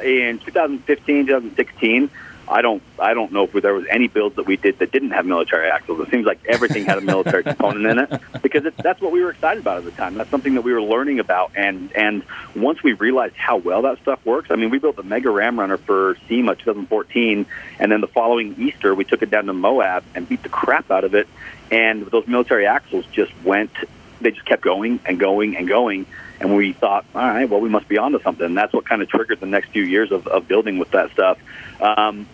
in 0.02 0.38
2015, 0.40 1.26
2016 1.26 2.10
I 2.48 2.62
don't 2.62 2.82
I 2.98 3.14
don't 3.14 3.32
know 3.32 3.44
if 3.44 3.52
there 3.52 3.74
was 3.74 3.86
any 3.90 4.08
builds 4.08 4.36
that 4.36 4.46
we 4.46 4.56
did 4.56 4.78
that 4.78 4.92
didn't 4.92 5.10
have 5.10 5.26
military 5.26 5.68
axles. 5.68 6.00
It 6.00 6.10
seems 6.10 6.26
like 6.26 6.38
everything 6.46 6.84
had 6.84 6.98
a 6.98 7.00
military 7.00 7.42
component 7.44 7.86
in 7.86 7.98
it 7.98 8.20
because 8.42 8.64
it, 8.64 8.76
that's 8.76 9.00
what 9.00 9.12
we 9.12 9.22
were 9.22 9.30
excited 9.30 9.60
about 9.60 9.78
at 9.78 9.84
the 9.84 9.90
time. 9.90 10.14
That's 10.14 10.30
something 10.30 10.54
that 10.54 10.62
we 10.62 10.72
were 10.72 10.82
learning 10.82 11.18
about, 11.18 11.52
and 11.56 11.90
and 11.96 12.22
once 12.54 12.82
we 12.82 12.92
realized 12.92 13.34
how 13.36 13.56
well 13.56 13.82
that 13.82 14.00
stuff 14.02 14.24
works, 14.24 14.50
I 14.50 14.56
mean, 14.56 14.70
we 14.70 14.78
built 14.78 14.96
the 14.96 15.02
Mega 15.02 15.30
Ram 15.30 15.58
Runner 15.58 15.76
for 15.76 16.16
SEMA 16.28 16.54
2014, 16.54 17.46
and 17.78 17.92
then 17.92 18.00
the 18.00 18.06
following 18.06 18.54
Easter 18.58 18.94
we 18.94 19.04
took 19.04 19.22
it 19.22 19.30
down 19.30 19.46
to 19.46 19.52
Moab 19.52 20.04
and 20.14 20.28
beat 20.28 20.42
the 20.42 20.48
crap 20.48 20.90
out 20.90 21.04
of 21.04 21.14
it, 21.14 21.26
and 21.70 22.06
those 22.06 22.26
military 22.26 22.66
axles 22.66 23.04
just 23.12 23.32
went. 23.44 23.72
They 24.20 24.30
just 24.30 24.46
kept 24.46 24.62
going 24.62 25.00
and 25.04 25.20
going 25.20 25.56
and 25.56 25.68
going 25.68 26.06
and 26.40 26.54
we 26.54 26.72
thought, 26.72 27.04
all 27.14 27.22
right, 27.22 27.48
well, 27.48 27.60
we 27.60 27.68
must 27.68 27.88
be 27.88 27.98
onto 27.98 28.20
something. 28.20 28.44
And 28.44 28.56
that's 28.56 28.72
what 28.72 28.84
kind 28.84 29.02
of 29.02 29.08
triggered 29.08 29.40
the 29.40 29.46
next 29.46 29.70
few 29.70 29.82
years 29.82 30.12
of, 30.12 30.26
of 30.26 30.46
building 30.46 30.78
with 30.78 30.90
that 30.90 31.10
stuff. 31.12 31.38
Um, 31.80 32.26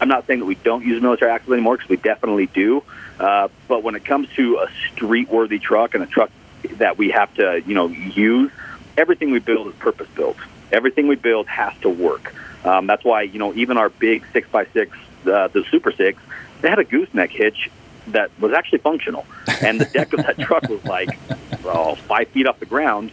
I'm 0.00 0.08
not 0.08 0.26
saying 0.26 0.40
that 0.40 0.46
we 0.46 0.56
don't 0.56 0.84
use 0.84 1.00
military 1.00 1.30
axles 1.30 1.52
anymore 1.52 1.76
because 1.76 1.88
we 1.88 1.96
definitely 1.96 2.46
do. 2.46 2.82
Uh, 3.18 3.48
but 3.68 3.82
when 3.82 3.94
it 3.94 4.04
comes 4.04 4.28
to 4.36 4.58
a 4.58 4.68
street-worthy 4.92 5.58
truck 5.58 5.94
and 5.94 6.02
a 6.02 6.06
truck 6.06 6.30
that 6.72 6.98
we 6.98 7.10
have 7.10 7.32
to, 7.34 7.62
you 7.66 7.74
know, 7.74 7.86
use, 7.88 8.50
everything 8.96 9.30
we 9.30 9.38
build 9.38 9.68
is 9.68 9.74
purpose-built. 9.74 10.36
Everything 10.72 11.06
we 11.06 11.14
build 11.14 11.46
has 11.46 11.72
to 11.82 11.88
work. 11.88 12.34
Um, 12.64 12.86
that's 12.86 13.04
why, 13.04 13.22
you 13.22 13.38
know, 13.38 13.54
even 13.54 13.76
our 13.76 13.90
big 13.90 14.24
six 14.32 14.48
by 14.48 14.66
six, 14.66 14.96
uh, 15.26 15.48
the 15.48 15.64
Super 15.70 15.92
Six, 15.92 16.20
they 16.60 16.68
had 16.68 16.78
a 16.78 16.84
gooseneck 16.84 17.30
hitch 17.30 17.70
that 18.08 18.30
was 18.40 18.52
actually 18.52 18.78
functional, 18.78 19.26
and 19.62 19.80
the 19.80 19.84
deck 19.86 20.12
of 20.12 20.24
that 20.24 20.38
truck 20.46 20.68
was 20.68 20.82
like, 20.84 21.18
well, 21.62 21.96
five 21.96 22.28
feet 22.28 22.46
off 22.46 22.58
the 22.60 22.66
ground. 22.66 23.12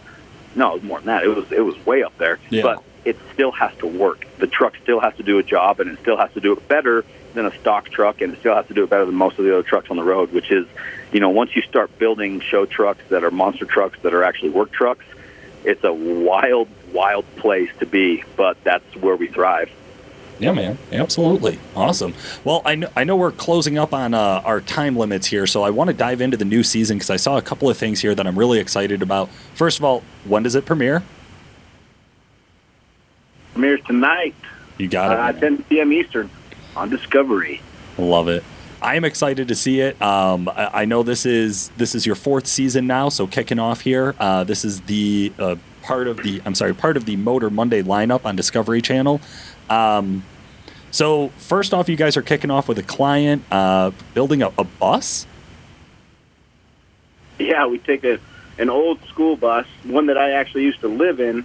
No, 0.54 0.72
it 0.72 0.74
was 0.74 0.82
more 0.82 0.98
than 0.98 1.06
that. 1.06 1.24
It 1.24 1.28
was 1.28 1.50
it 1.52 1.60
was 1.60 1.74
way 1.86 2.02
up 2.02 2.16
there. 2.18 2.38
Yeah. 2.50 2.62
But 2.62 2.82
it 3.04 3.16
still 3.32 3.52
has 3.52 3.74
to 3.78 3.86
work. 3.86 4.26
The 4.38 4.46
truck 4.46 4.76
still 4.82 5.00
has 5.00 5.14
to 5.16 5.22
do 5.22 5.38
a 5.38 5.42
job, 5.42 5.80
and 5.80 5.90
it 5.90 5.98
still 6.00 6.16
has 6.16 6.32
to 6.34 6.40
do 6.40 6.52
it 6.52 6.68
better 6.68 7.04
than 7.34 7.46
a 7.46 7.58
stock 7.60 7.88
truck, 7.88 8.20
and 8.20 8.32
it 8.32 8.40
still 8.40 8.54
has 8.54 8.66
to 8.66 8.74
do 8.74 8.84
it 8.84 8.90
better 8.90 9.06
than 9.06 9.14
most 9.14 9.38
of 9.38 9.44
the 9.44 9.52
other 9.52 9.62
trucks 9.62 9.90
on 9.90 9.96
the 9.96 10.04
road. 10.04 10.32
Which 10.32 10.50
is, 10.50 10.66
you 11.12 11.20
know, 11.20 11.30
once 11.30 11.56
you 11.56 11.62
start 11.62 11.98
building 11.98 12.40
show 12.40 12.66
trucks 12.66 13.02
that 13.08 13.24
are 13.24 13.30
monster 13.30 13.64
trucks 13.64 13.98
that 14.02 14.14
are 14.14 14.22
actually 14.22 14.50
work 14.50 14.72
trucks, 14.72 15.04
it's 15.64 15.82
a 15.84 15.92
wild, 15.92 16.68
wild 16.92 17.24
place 17.36 17.70
to 17.80 17.86
be. 17.86 18.24
But 18.36 18.62
that's 18.64 18.96
where 18.96 19.16
we 19.16 19.28
thrive. 19.28 19.70
Yeah, 20.38 20.52
man, 20.52 20.76
absolutely, 20.90 21.60
awesome. 21.76 22.14
Well, 22.42 22.62
I 22.64 22.74
know 22.74 22.90
I 22.96 23.04
know 23.04 23.14
we're 23.14 23.30
closing 23.30 23.78
up 23.78 23.94
on 23.94 24.12
uh, 24.12 24.42
our 24.44 24.60
time 24.60 24.96
limits 24.96 25.26
here, 25.26 25.46
so 25.46 25.62
I 25.62 25.70
want 25.70 25.88
to 25.88 25.94
dive 25.94 26.20
into 26.20 26.36
the 26.36 26.44
new 26.44 26.64
season 26.64 26.98
because 26.98 27.10
I 27.10 27.16
saw 27.16 27.36
a 27.38 27.42
couple 27.42 27.70
of 27.70 27.76
things 27.76 28.00
here 28.00 28.14
that 28.14 28.26
I'm 28.26 28.36
really 28.36 28.58
excited 28.58 29.02
about. 29.02 29.30
First 29.54 29.78
of 29.78 29.84
all, 29.84 30.02
when 30.24 30.42
does 30.42 30.56
it 30.56 30.66
premiere? 30.66 31.04
Premieres 33.52 33.80
tonight. 33.86 34.34
You 34.78 34.88
got 34.88 35.12
it. 35.12 35.36
Uh, 35.36 35.40
10 35.40 35.62
p.m. 35.64 35.92
Eastern 35.92 36.30
on 36.76 36.90
Discovery. 36.90 37.60
Love 37.98 38.28
it. 38.28 38.42
I 38.80 38.96
am 38.96 39.04
excited 39.04 39.48
to 39.48 39.54
see 39.54 39.80
it. 39.80 40.00
Um, 40.02 40.48
I, 40.48 40.82
I, 40.82 40.84
know 40.86 41.04
this 41.04 41.24
is 41.24 41.68
this 41.76 41.94
is 41.94 42.04
your 42.04 42.16
fourth 42.16 42.48
season 42.48 42.88
now, 42.88 43.10
so 43.10 43.28
kicking 43.28 43.60
off 43.60 43.82
here. 43.82 44.16
Uh, 44.18 44.42
this 44.42 44.64
is 44.64 44.80
the 44.82 45.32
uh, 45.38 45.54
part 45.82 46.08
of 46.08 46.16
the 46.24 46.42
I'm 46.44 46.56
sorry, 46.56 46.74
part 46.74 46.96
of 46.96 47.04
the 47.04 47.16
Motor 47.16 47.48
Monday 47.48 47.82
lineup 47.82 48.24
on 48.24 48.34
Discovery 48.34 48.82
Channel. 48.82 49.20
Um, 49.70 50.24
so 50.90 51.28
first 51.38 51.72
off, 51.72 51.88
you 51.88 51.96
guys 51.96 52.16
are 52.16 52.22
kicking 52.22 52.50
off 52.50 52.66
with 52.66 52.78
a 52.78 52.82
client 52.82 53.44
uh, 53.52 53.92
building 54.14 54.42
a, 54.42 54.52
a, 54.58 54.64
bus. 54.64 55.26
Yeah, 57.38 57.66
we 57.66 57.78
take 57.78 58.02
a 58.04 58.18
an 58.58 58.68
old 58.68 59.02
school 59.08 59.36
bus, 59.36 59.66
one 59.84 60.06
that 60.06 60.18
I 60.18 60.32
actually 60.32 60.64
used 60.64 60.80
to 60.80 60.88
live 60.88 61.20
in, 61.20 61.44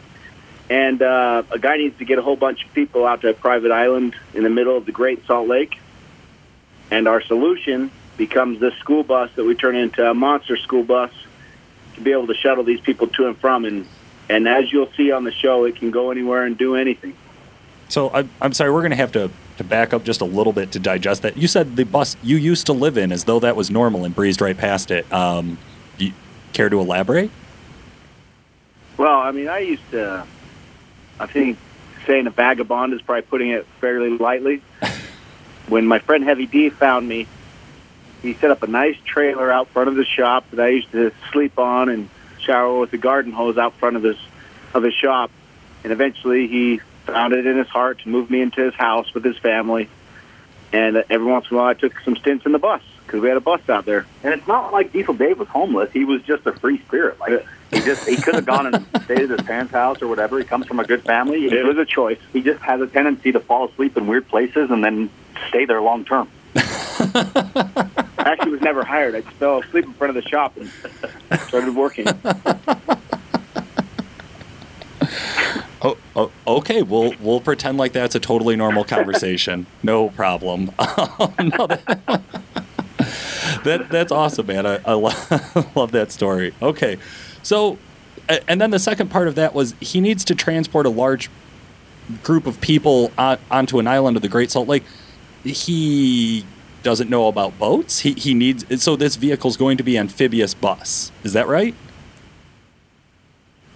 and 0.69 1.01
uh, 1.01 1.43
a 1.49 1.60
guy 1.60 1.77
needs 1.77 1.97
to 1.99 2.06
get 2.06 2.17
a 2.17 2.21
whole 2.21 2.36
bunch 2.36 2.65
of 2.65 2.73
people 2.73 3.06
out 3.06 3.21
to 3.21 3.30
a 3.30 3.34
private 3.34 3.71
island 3.71 4.15
in 4.34 4.43
the 4.43 4.49
middle 4.49 4.75
of 4.75 4.86
the 4.86 4.91
Great 4.91 5.25
Salt 5.25 5.47
Lake. 5.47 5.80
And 6.91 7.08
our 7.08 7.21
solution 7.21 7.91
becomes 8.17 8.60
this 8.60 8.73
school 8.75 9.03
bus 9.03 9.30
that 9.36 9.45
we 9.45 9.56
turn 9.56 9.75
into 9.75 10.10
a 10.10 10.13
monster 10.13 10.58
school 10.58 10.84
bus 10.84 11.12
to 11.95 12.01
be 12.01 12.12
able 12.12 12.27
to 12.27 12.34
shuttle 12.34 12.63
these 12.63 12.82
people 12.82 13.08
to 13.08 13.27
and 13.27 13.38
from. 13.38 13.65
And, 13.65 13.88
and 14.30 14.47
as 14.47 14.71
you'll 14.71 14.91
see 14.97 15.12
on 15.12 15.23
the 15.23 15.32
show, 15.32 15.65
it 15.65 15.77
can 15.77 15.91
go 15.91 16.12
anywhere 16.12 16.43
and 16.43 16.58
do 16.58 16.75
anything. 16.75 17.15
So 17.89 18.10
I, 18.13 18.27
I'm 18.41 18.51
sorry, 18.51 18.71
we're 18.71 18.82
going 18.82 18.91
to 18.91 18.97
have 18.97 19.13
to, 19.13 19.32
to 19.58 19.63
back 19.63 19.93
up 19.93 20.03
just 20.03 20.19
a 20.19 20.25
little 20.25 20.53
bit 20.53 20.73
to 20.73 20.80
digest 20.80 21.21
that. 21.21 21.38
You 21.38 21.47
said 21.47 21.77
the 21.77 21.86
bus 21.86 22.17
you 22.21 22.36
used 22.36 22.65
to 22.65 22.73
live 22.73 22.97
in 22.97 23.13
as 23.13 23.23
though 23.23 23.39
that 23.39 23.56
was 23.56 23.71
normal 23.71 24.03
and 24.03 24.13
breezed 24.13 24.41
right 24.41 24.58
past 24.58 24.91
it. 24.91 25.12
Um, 25.13 25.58
do 25.97 26.08
you 26.08 26.13
care 26.51 26.67
to 26.67 26.80
elaborate? 26.80 27.32
Well, 28.97 29.19
I 29.19 29.32
mean, 29.32 29.47
I 29.47 29.60
used 29.60 29.89
to 29.91 30.25
I 31.19 31.25
think 31.25 31.58
saying 32.06 32.27
a 32.27 32.32
vagabond 32.32 32.93
is 32.93 33.01
probably 33.01 33.23
putting 33.23 33.49
it 33.49 33.65
fairly 33.80 34.17
lightly. 34.17 34.62
when 35.67 35.86
my 35.86 35.99
friend 35.99 36.23
Heavy 36.23 36.45
D 36.45 36.69
found 36.69 37.08
me, 37.08 37.27
he 38.21 38.34
set 38.34 38.51
up 38.51 38.63
a 38.63 38.67
nice 38.67 38.97
trailer 39.06 39.51
out 39.51 39.67
front 39.69 39.89
of 39.89 39.95
the 39.95 40.06
shop 40.06 40.49
that 40.51 40.60
I 40.60 40.69
used 40.69 40.91
to 40.91 41.12
sleep 41.32 41.60
on 41.60 41.89
and 41.89 42.10
shower 42.39 42.80
with 42.80 42.93
a 42.93 42.97
garden 42.97 43.32
hose 43.32 43.58
out 43.58 43.73
front 43.75 43.95
of 43.95 44.03
his 44.03 44.17
of 44.73 44.84
his 44.84 44.93
shop. 44.93 45.32
And 45.84 45.93
eventually, 45.93 46.47
he 46.47 46.82
found 47.06 47.34
it 47.34 47.45
in 47.45 47.58
his 47.58 47.67
heart 47.67 47.99
to 47.99 48.10
move 48.10 48.30
me 48.30 48.41
into 48.41 48.62
his 48.62 48.73
house 48.73 49.13
with 49.13 49.23
his 49.23 49.38
family. 49.38 49.89
And 50.73 51.03
every 51.10 51.25
once 51.25 51.45
in 51.49 51.56
a 51.56 51.60
while, 51.60 51.69
I 51.69 51.73
took 51.73 51.97
some 52.01 52.17
stints 52.17 52.45
in 52.45 52.51
the 52.51 52.60
bus 52.60 52.82
because 53.06 53.21
we 53.21 53.30
had 53.30 53.38
a 53.38 53.41
bus 53.41 53.62
out 53.69 53.86
there. 53.86 54.06
And 54.23 54.34
it's 54.34 54.47
not 54.47 54.73
like 54.73 54.91
Diesel 54.91 55.13
Dave 55.13 55.39
was 55.39 55.47
homeless; 55.47 55.91
he 55.91 56.03
was 56.03 56.21
just 56.23 56.45
a 56.45 56.53
free 56.53 56.80
spirit. 56.80 57.19
Like 57.19 57.45
he 57.71 57.80
just 57.82 58.08
he 58.08 58.15
could 58.15 58.36
have 58.36 58.45
gone 58.45 58.73
and 58.73 58.86
stayed 59.03 59.19
at 59.19 59.30
his 59.30 59.41
parents' 59.41 59.73
house 59.73 60.01
or 60.01 60.08
whatever. 60.08 60.38
He 60.39 60.45
comes 60.45 60.67
from 60.67 60.80
a 60.80 60.86
good 60.86 61.03
family. 61.03 61.45
It 61.45 61.65
was 61.65 61.77
a 61.77 61.86
choice. 61.86 62.19
He 62.34 62.41
just 62.41 62.62
has 62.62 62.82
a 62.82 62.88
tendency 62.88 63.32
to 63.32 63.39
fall 63.39 63.69
asleep 63.69 63.97
in 63.97 64.08
weird 64.08 64.27
places 64.27 64.71
and 64.71 64.84
then 64.84 65.10
stay 65.49 65.65
there 65.65 65.82
long 65.82 66.06
term. 66.06 66.30
I 66.56 67.89
actually 68.17 68.51
was 68.51 68.62
never 68.62 68.84
hired. 68.84 69.15
I 69.15 69.21
just 69.21 69.36
fell 69.36 69.60
asleep 69.60 69.86
in 69.86 69.93
front 69.93 70.15
of 70.15 70.23
the 70.23 70.27
shop 70.30 70.58
and 70.58 70.71
started 71.41 71.75
working. 71.75 72.08
Oh, 75.80 75.95
oh, 76.15 76.32
okay. 76.47 76.82
We'll 76.82 77.13
we'll 77.19 77.39
pretend 77.39 77.77
like 77.77 77.93
that's 77.93 78.15
a 78.15 78.19
totally 78.19 78.56
normal 78.56 78.84
conversation. 78.84 79.67
no 79.84 80.10
problem. 80.10 80.71
no, 80.80 81.67
that, 81.67 82.21
that, 83.63 83.88
that's 83.89 84.12
awesome, 84.12 84.47
man. 84.47 84.65
I, 84.65 84.80
I 84.84 84.93
love, 84.93 85.75
love 85.75 85.91
that 85.91 86.12
story. 86.12 86.53
Okay, 86.62 86.97
so, 87.47 87.77
and 88.27 88.60
then 88.60 88.71
the 88.71 88.77
second 88.77 89.10
part 89.10 89.29
of 89.29 89.36
that 89.36 89.53
was 89.53 89.73
he 89.79 90.01
needs 90.01 90.25
to 90.25 90.36
transport 90.36 90.86
a 90.86 90.89
large 90.89 91.29
group 92.21 92.45
of 92.45 92.60
people 92.60 93.10
on, 93.17 93.39
onto 93.49 93.79
an 93.79 93.88
island 93.88 94.17
of 94.17 94.21
the 94.21 94.27
Great 94.27 94.51
Salt 94.51 94.67
Lake. 94.67 94.83
He 95.45 96.45
doesn't 96.83 97.10
know 97.10 97.29
about 97.29 97.57
boats. 97.57 97.99
He, 97.99 98.12
he 98.12 98.33
needs 98.33 98.83
so 98.83 98.97
this 98.97 99.15
vehicle 99.15 99.49
is 99.49 99.55
going 99.55 99.77
to 99.77 99.83
be 99.83 99.97
amphibious 99.97 100.53
bus. 100.53 101.13
Is 101.23 101.31
that 101.31 101.47
right? 101.47 101.73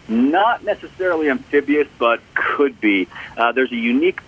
Not 0.09 0.65
necessarily 0.65 1.29
amphibious, 1.29 1.87
but 1.97 2.19
could 2.33 2.81
be. 2.81 3.07
Uh, 3.37 3.53
there's 3.53 3.71
a 3.71 3.77
unique 3.77 4.19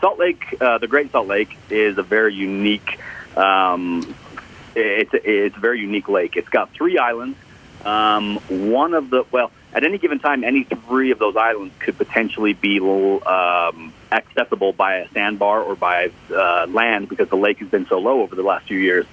Salt 0.00 0.18
Lake. 0.18 0.56
Uh, 0.60 0.78
the 0.78 0.88
Great 0.88 1.12
Salt 1.12 1.28
Lake 1.28 1.56
is 1.70 1.96
a 1.96 2.02
very 2.02 2.34
unique. 2.34 2.98
Um, 3.36 4.16
it's 4.74 5.12
it's 5.12 5.56
a 5.56 5.60
very 5.60 5.78
unique 5.78 6.08
lake. 6.08 6.36
It's 6.36 6.48
got 6.48 6.72
three 6.72 6.98
islands 6.98 7.36
um, 7.84 8.36
one 8.48 8.94
of 8.94 9.10
the 9.10 9.24
well, 9.30 9.50
at 9.72 9.84
any 9.84 9.98
given 9.98 10.18
time, 10.18 10.44
any 10.44 10.64
three 10.64 11.12
of 11.12 11.18
those 11.18 11.36
islands 11.36 11.74
could 11.78 11.96
potentially 11.96 12.52
be 12.52 12.80
um, 12.80 13.92
accessible 14.10 14.72
by 14.72 14.96
a 14.96 15.08
sandbar 15.10 15.62
or 15.62 15.76
by 15.76 16.10
uh, 16.34 16.66
land 16.68 17.08
because 17.08 17.28
the 17.28 17.36
lake 17.36 17.58
has 17.58 17.68
been 17.68 17.86
so 17.86 17.98
low 17.98 18.20
over 18.20 18.34
the 18.34 18.42
last 18.42 18.66
few 18.66 18.78
years. 18.78 19.06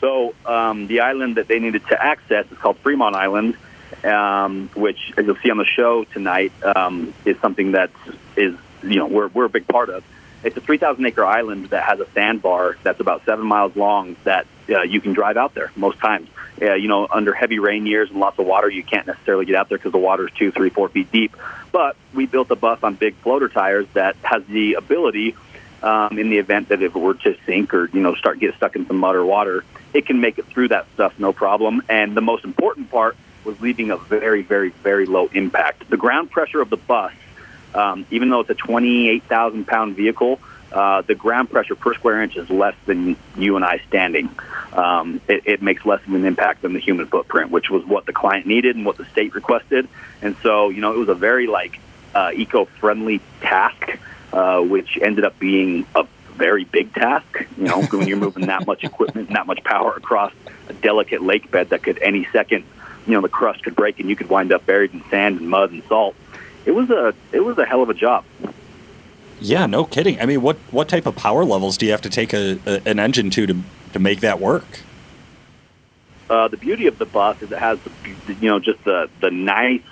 So 0.00 0.34
um, 0.44 0.86
the 0.86 1.00
island 1.00 1.36
that 1.36 1.48
they 1.48 1.58
needed 1.58 1.86
to 1.88 2.02
access 2.02 2.50
is 2.50 2.58
called 2.58 2.78
Fremont 2.78 3.16
Island, 3.16 3.56
um, 4.04 4.70
which, 4.74 5.12
as 5.16 5.26
you'll 5.26 5.36
see 5.42 5.50
on 5.50 5.56
the 5.56 5.64
show 5.64 6.04
tonight, 6.04 6.52
um, 6.62 7.14
is 7.24 7.36
something 7.40 7.72
that 7.72 7.90
is 8.36 8.54
you 8.82 8.96
know 8.96 9.06
we're 9.06 9.28
we're 9.28 9.46
a 9.46 9.50
big 9.50 9.66
part 9.66 9.90
of. 9.90 10.04
It's 10.46 10.56
a 10.56 10.60
3,000 10.60 11.04
acre 11.04 11.24
island 11.24 11.70
that 11.70 11.82
has 11.82 11.98
a 11.98 12.06
sandbar 12.12 12.76
that's 12.84 13.00
about 13.00 13.24
seven 13.24 13.44
miles 13.44 13.74
long 13.74 14.14
that 14.22 14.46
uh, 14.68 14.82
you 14.82 15.00
can 15.00 15.12
drive 15.12 15.36
out 15.36 15.54
there 15.54 15.72
most 15.74 15.98
times. 15.98 16.28
Uh, 16.62 16.74
you 16.74 16.86
know, 16.86 17.08
under 17.10 17.34
heavy 17.34 17.58
rain 17.58 17.84
years 17.84 18.10
and 18.10 18.20
lots 18.20 18.38
of 18.38 18.46
water, 18.46 18.70
you 18.70 18.84
can't 18.84 19.08
necessarily 19.08 19.44
get 19.44 19.56
out 19.56 19.68
there 19.68 19.76
because 19.76 19.90
the 19.90 19.98
water 19.98 20.28
is 20.28 20.34
two, 20.34 20.52
three, 20.52 20.70
four 20.70 20.88
feet 20.88 21.10
deep. 21.10 21.36
But 21.72 21.96
we 22.14 22.26
built 22.26 22.48
a 22.52 22.56
bus 22.56 22.78
on 22.84 22.94
big 22.94 23.16
floater 23.16 23.48
tires 23.48 23.88
that 23.94 24.14
has 24.22 24.44
the 24.44 24.74
ability, 24.74 25.34
um, 25.82 26.16
in 26.16 26.30
the 26.30 26.38
event 26.38 26.68
that 26.68 26.80
if 26.80 26.94
it 26.94 26.98
were 26.98 27.14
to 27.14 27.36
sink 27.44 27.74
or 27.74 27.90
you 27.92 28.00
know 28.00 28.14
start 28.14 28.38
get 28.38 28.54
stuck 28.54 28.76
in 28.76 28.86
some 28.86 28.98
mud 28.98 29.16
or 29.16 29.26
water, 29.26 29.64
it 29.92 30.06
can 30.06 30.20
make 30.20 30.38
it 30.38 30.46
through 30.46 30.68
that 30.68 30.86
stuff 30.94 31.18
no 31.18 31.32
problem. 31.32 31.82
And 31.88 32.16
the 32.16 32.22
most 32.22 32.44
important 32.44 32.90
part 32.90 33.16
was 33.44 33.60
leaving 33.60 33.90
a 33.90 33.96
very, 33.96 34.42
very, 34.42 34.70
very 34.70 35.06
low 35.06 35.26
impact. 35.32 35.90
The 35.90 35.96
ground 35.96 36.30
pressure 36.30 36.60
of 36.60 36.70
the 36.70 36.76
bus 36.76 37.12
um, 37.76 38.06
even 38.10 38.30
though 38.30 38.40
it's 38.40 38.50
a 38.50 38.54
28,000 38.54 39.66
pound 39.66 39.96
vehicle, 39.96 40.40
uh, 40.72 41.02
the 41.02 41.14
ground 41.14 41.50
pressure 41.50 41.74
per 41.74 41.94
square 41.94 42.22
inch 42.22 42.36
is 42.36 42.50
less 42.50 42.74
than 42.86 43.16
you 43.36 43.56
and 43.56 43.64
I 43.64 43.80
standing. 43.88 44.30
Um, 44.72 45.20
it, 45.28 45.42
it 45.46 45.62
makes 45.62 45.84
less 45.86 46.04
of 46.06 46.14
an 46.14 46.24
impact 46.24 46.62
than 46.62 46.72
the 46.72 46.80
human 46.80 47.06
footprint, 47.06 47.50
which 47.50 47.70
was 47.70 47.84
what 47.84 48.06
the 48.06 48.12
client 48.12 48.46
needed 48.46 48.76
and 48.76 48.84
what 48.84 48.96
the 48.96 49.04
state 49.06 49.34
requested. 49.34 49.88
And 50.22 50.36
so, 50.42 50.70
you 50.70 50.80
know, 50.80 50.92
it 50.92 50.98
was 50.98 51.08
a 51.08 51.14
very 51.14 51.46
like 51.46 51.78
uh, 52.14 52.30
eco-friendly 52.34 53.20
task, 53.40 53.98
uh, 54.32 54.60
which 54.60 54.98
ended 55.00 55.24
up 55.24 55.38
being 55.38 55.86
a 55.94 56.06
very 56.34 56.64
big 56.64 56.92
task. 56.94 57.46
You 57.56 57.64
know, 57.64 57.82
when 57.82 58.08
you're 58.08 58.18
moving 58.18 58.46
that 58.46 58.66
much 58.66 58.84
equipment, 58.84 59.28
and 59.28 59.36
that 59.36 59.46
much 59.46 59.62
power 59.64 59.92
across 59.92 60.32
a 60.68 60.72
delicate 60.72 61.22
lake 61.22 61.50
bed 61.50 61.70
that 61.70 61.82
could 61.82 61.98
any 61.98 62.26
second, 62.32 62.64
you 63.06 63.14
know, 63.14 63.20
the 63.20 63.28
crust 63.28 63.62
could 63.62 63.76
break 63.76 64.00
and 64.00 64.10
you 64.10 64.16
could 64.16 64.28
wind 64.28 64.52
up 64.52 64.66
buried 64.66 64.92
in 64.92 65.02
sand 65.10 65.40
and 65.40 65.48
mud 65.48 65.70
and 65.70 65.82
salt 65.88 66.16
it 66.66 66.74
was 66.74 66.90
a 66.90 67.14
it 67.32 67.40
was 67.40 67.56
a 67.56 67.64
hell 67.64 67.82
of 67.82 67.88
a 67.88 67.94
job. 67.94 68.24
Yeah, 69.40 69.66
no 69.66 69.84
kidding. 69.84 70.20
I 70.20 70.26
mean, 70.26 70.42
what 70.42 70.56
what 70.70 70.88
type 70.88 71.06
of 71.06 71.16
power 71.16 71.44
levels 71.44 71.78
do 71.78 71.86
you 71.86 71.92
have 71.92 72.02
to 72.02 72.10
take 72.10 72.34
a, 72.34 72.58
a 72.66 72.82
an 72.84 72.98
engine 72.98 73.30
to 73.30 73.46
to 73.46 73.56
to 73.92 73.98
make 73.98 74.20
that 74.20 74.40
work? 74.40 74.80
Uh, 76.28 76.48
the 76.48 76.56
beauty 76.56 76.86
of 76.88 76.98
the 76.98 77.06
bus 77.06 77.40
is 77.40 77.52
it 77.52 77.58
has 77.58 77.78
you 78.40 78.50
know 78.50 78.58
just 78.58 78.82
the 78.84 79.08
the 79.20 79.30
nice 79.30 79.82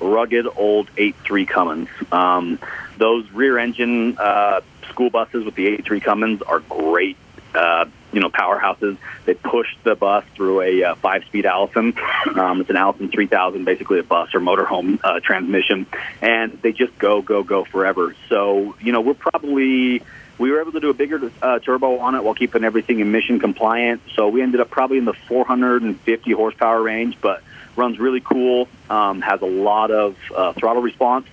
rugged 0.00 0.46
old 0.56 0.90
eight 0.96 1.16
three 1.24 1.46
Cummins. 1.46 1.88
Um, 2.12 2.58
those 2.98 3.28
rear 3.30 3.58
engine 3.58 4.18
uh, 4.18 4.60
school 4.88 5.10
buses 5.10 5.44
with 5.44 5.54
the 5.54 5.66
eight 5.66 5.84
three 5.84 6.00
Cummins 6.00 6.42
are 6.42 6.60
great. 6.60 7.16
Uh, 7.54 7.86
you 8.12 8.20
know 8.20 8.30
powerhouses. 8.30 8.96
They 9.24 9.34
push 9.34 9.68
the 9.84 9.94
bus 9.94 10.24
through 10.34 10.62
a 10.62 10.84
uh, 10.84 10.94
five-speed 10.96 11.46
Allison. 11.46 11.94
Um, 12.34 12.60
it's 12.60 12.70
an 12.70 12.76
Allison 12.76 13.08
3000, 13.10 13.64
basically 13.64 13.98
a 13.98 14.02
bus 14.02 14.34
or 14.34 14.40
motorhome 14.40 15.00
uh, 15.02 15.20
transmission, 15.20 15.86
and 16.20 16.58
they 16.62 16.72
just 16.72 16.96
go, 16.98 17.22
go, 17.22 17.42
go 17.42 17.64
forever. 17.64 18.14
So 18.28 18.76
you 18.80 18.92
know 18.92 19.00
we're 19.00 19.14
probably 19.14 20.02
we 20.38 20.50
were 20.50 20.60
able 20.60 20.72
to 20.72 20.80
do 20.80 20.90
a 20.90 20.94
bigger 20.94 21.30
uh, 21.42 21.58
turbo 21.58 21.98
on 21.98 22.14
it 22.14 22.22
while 22.22 22.34
keeping 22.34 22.64
everything 22.64 23.00
emission 23.00 23.40
compliant. 23.40 24.02
So 24.14 24.28
we 24.28 24.42
ended 24.42 24.60
up 24.60 24.70
probably 24.70 24.98
in 24.98 25.04
the 25.04 25.12
450 25.12 26.32
horsepower 26.32 26.80
range, 26.80 27.18
but 27.20 27.42
runs 27.76 27.98
really 27.98 28.20
cool. 28.20 28.68
Um, 28.88 29.20
has 29.20 29.42
a 29.42 29.46
lot 29.46 29.90
of 29.90 30.16
uh, 30.34 30.52
throttle 30.52 30.82
response. 30.82 31.26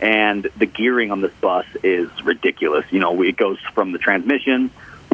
And 0.00 0.48
the 0.56 0.66
gearing 0.66 1.12
on 1.12 1.20
this 1.20 1.32
bus 1.40 1.64
is 1.84 2.10
ridiculous. 2.24 2.84
You 2.90 2.98
know, 2.98 3.22
it 3.22 3.36
goes 3.36 3.58
from 3.72 3.92
the 3.92 3.98
transmission 3.98 4.70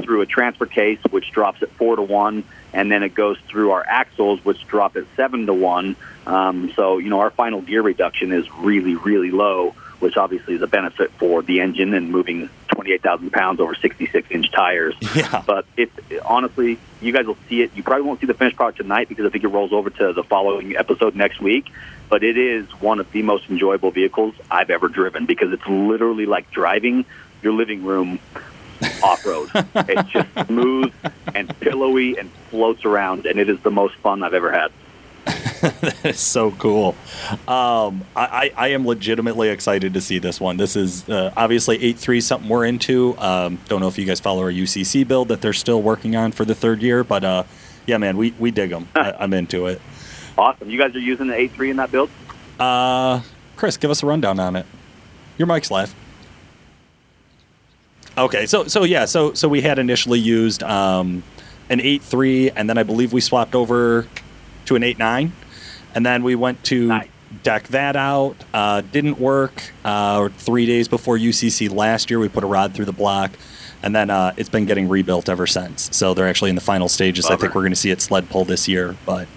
through 0.08 0.22
a 0.22 0.26
transfer 0.26 0.64
case, 0.64 0.98
which 1.10 1.30
drops 1.32 1.62
at 1.62 1.70
four 1.72 1.94
to 1.94 2.00
one, 2.00 2.42
and 2.72 2.90
then 2.90 3.02
it 3.02 3.14
goes 3.14 3.36
through 3.46 3.72
our 3.72 3.84
axles, 3.86 4.42
which 4.42 4.66
drop 4.66 4.96
at 4.96 5.04
seven 5.16 5.44
to 5.44 5.52
one. 5.52 5.96
Um, 6.26 6.72
so, 6.74 6.96
you 6.96 7.10
know, 7.10 7.20
our 7.20 7.28
final 7.30 7.60
gear 7.60 7.82
reduction 7.82 8.32
is 8.32 8.50
really, 8.54 8.94
really 8.94 9.30
low, 9.30 9.74
which 10.00 10.16
obviously 10.16 10.54
is 10.54 10.62
a 10.62 10.66
benefit 10.66 11.10
for 11.18 11.42
the 11.42 11.60
engine 11.60 11.92
and 11.92 12.10
moving 12.10 12.48
28,000 12.68 13.30
pounds 13.30 13.60
over 13.60 13.74
66 13.74 14.30
inch 14.30 14.50
tires. 14.50 14.94
Yeah. 15.14 15.42
But 15.44 15.66
it, 15.76 15.90
honestly, 16.24 16.78
you 17.02 17.12
guys 17.12 17.26
will 17.26 17.36
see 17.50 17.60
it. 17.60 17.72
You 17.74 17.82
probably 17.82 18.06
won't 18.06 18.20
see 18.20 18.26
the 18.26 18.34
finished 18.34 18.56
product 18.56 18.78
tonight 18.78 19.10
because 19.10 19.26
I 19.26 19.28
think 19.28 19.44
it 19.44 19.48
rolls 19.48 19.72
over 19.72 19.90
to 19.90 20.12
the 20.14 20.22
following 20.22 20.74
episode 20.76 21.16
next 21.16 21.40
week. 21.40 21.66
But 22.08 22.24
it 22.24 22.38
is 22.38 22.66
one 22.80 22.98
of 22.98 23.12
the 23.12 23.22
most 23.22 23.50
enjoyable 23.50 23.90
vehicles 23.90 24.34
I've 24.50 24.70
ever 24.70 24.88
driven 24.88 25.26
because 25.26 25.52
it's 25.52 25.66
literally 25.66 26.24
like 26.24 26.50
driving 26.50 27.04
your 27.42 27.52
living 27.52 27.84
room 27.84 28.20
off 29.02 29.24
road. 29.24 29.50
it's 29.54 30.08
just 30.10 30.28
smooth 30.46 30.92
and 31.34 31.58
pillowy 31.60 32.18
and 32.18 32.30
floats 32.50 32.84
around, 32.84 33.26
and 33.26 33.38
it 33.38 33.48
is 33.48 33.60
the 33.60 33.70
most 33.70 33.94
fun 33.96 34.22
I've 34.22 34.34
ever 34.34 34.52
had. 34.52 34.72
that 35.60 36.04
is 36.04 36.20
so 36.20 36.52
cool. 36.52 36.94
Um, 37.46 38.04
I, 38.14 38.52
I, 38.56 38.68
am 38.68 38.86
legitimately 38.86 39.48
excited 39.48 39.94
to 39.94 40.00
see 40.00 40.18
this 40.18 40.40
one. 40.40 40.56
This 40.56 40.76
is 40.76 41.08
uh, 41.08 41.32
obviously 41.36 41.78
8.3, 41.78 42.22
something 42.22 42.48
we're 42.48 42.64
into. 42.64 43.18
Um, 43.18 43.58
don't 43.68 43.80
know 43.80 43.88
if 43.88 43.98
you 43.98 44.04
guys 44.04 44.20
follow 44.20 44.42
our 44.42 44.52
UCC 44.52 45.06
build 45.06 45.28
that 45.28 45.42
they're 45.42 45.52
still 45.52 45.82
working 45.82 46.16
on 46.16 46.32
for 46.32 46.44
the 46.44 46.54
third 46.54 46.80
year, 46.80 47.02
but 47.02 47.24
uh, 47.24 47.42
yeah, 47.86 47.98
man, 47.98 48.16
we, 48.16 48.32
we 48.38 48.50
dig 48.50 48.70
them. 48.70 48.88
I, 48.94 49.24
am 49.24 49.34
into 49.34 49.66
it. 49.66 49.80
Awesome. 50.38 50.70
You 50.70 50.78
guys 50.78 50.94
are 50.94 51.00
using 51.00 51.26
the 51.26 51.34
8.3 51.34 51.70
in 51.70 51.76
that 51.78 51.90
build? 51.90 52.10
Uh, 52.60 53.22
Chris, 53.56 53.76
give 53.76 53.90
us 53.90 54.04
a 54.04 54.06
rundown 54.06 54.38
on 54.38 54.54
it. 54.54 54.66
Your 55.36 55.48
mic's 55.48 55.68
live. 55.68 55.92
Okay, 58.18 58.46
so 58.46 58.64
so 58.64 58.82
yeah, 58.82 59.04
so 59.04 59.32
so 59.34 59.48
we 59.48 59.60
had 59.60 59.78
initially 59.78 60.18
used 60.18 60.64
um, 60.64 61.22
an 61.70 61.80
eight 61.80 62.02
three, 62.02 62.50
and 62.50 62.68
then 62.68 62.76
I 62.76 62.82
believe 62.82 63.12
we 63.12 63.20
swapped 63.20 63.54
over 63.54 64.08
to 64.66 64.74
an 64.74 64.82
eight 64.82 64.98
nine, 64.98 65.32
and 65.94 66.04
then 66.04 66.24
we 66.24 66.34
went 66.34 66.64
to 66.64 66.88
nice. 66.88 67.08
deck 67.44 67.68
that 67.68 67.94
out. 67.94 68.36
Uh, 68.52 68.80
didn't 68.80 69.20
work. 69.20 69.70
Uh, 69.84 70.30
three 70.30 70.66
days 70.66 70.88
before 70.88 71.16
UCC 71.16 71.70
last 71.70 72.10
year, 72.10 72.18
we 72.18 72.28
put 72.28 72.42
a 72.42 72.48
rod 72.48 72.74
through 72.74 72.86
the 72.86 72.92
block, 72.92 73.30
and 73.84 73.94
then 73.94 74.10
uh, 74.10 74.34
it's 74.36 74.48
been 74.48 74.66
getting 74.66 74.88
rebuilt 74.88 75.28
ever 75.28 75.46
since. 75.46 75.96
So 75.96 76.12
they're 76.12 76.28
actually 76.28 76.50
in 76.50 76.56
the 76.56 76.60
final 76.60 76.88
stages. 76.88 77.26
Bummer. 77.26 77.36
I 77.36 77.40
think 77.40 77.54
we're 77.54 77.62
going 77.62 77.70
to 77.70 77.76
see 77.76 77.92
it 77.92 78.02
sled 78.02 78.28
pull 78.30 78.44
this 78.44 78.66
year, 78.66 78.96
but. 79.06 79.28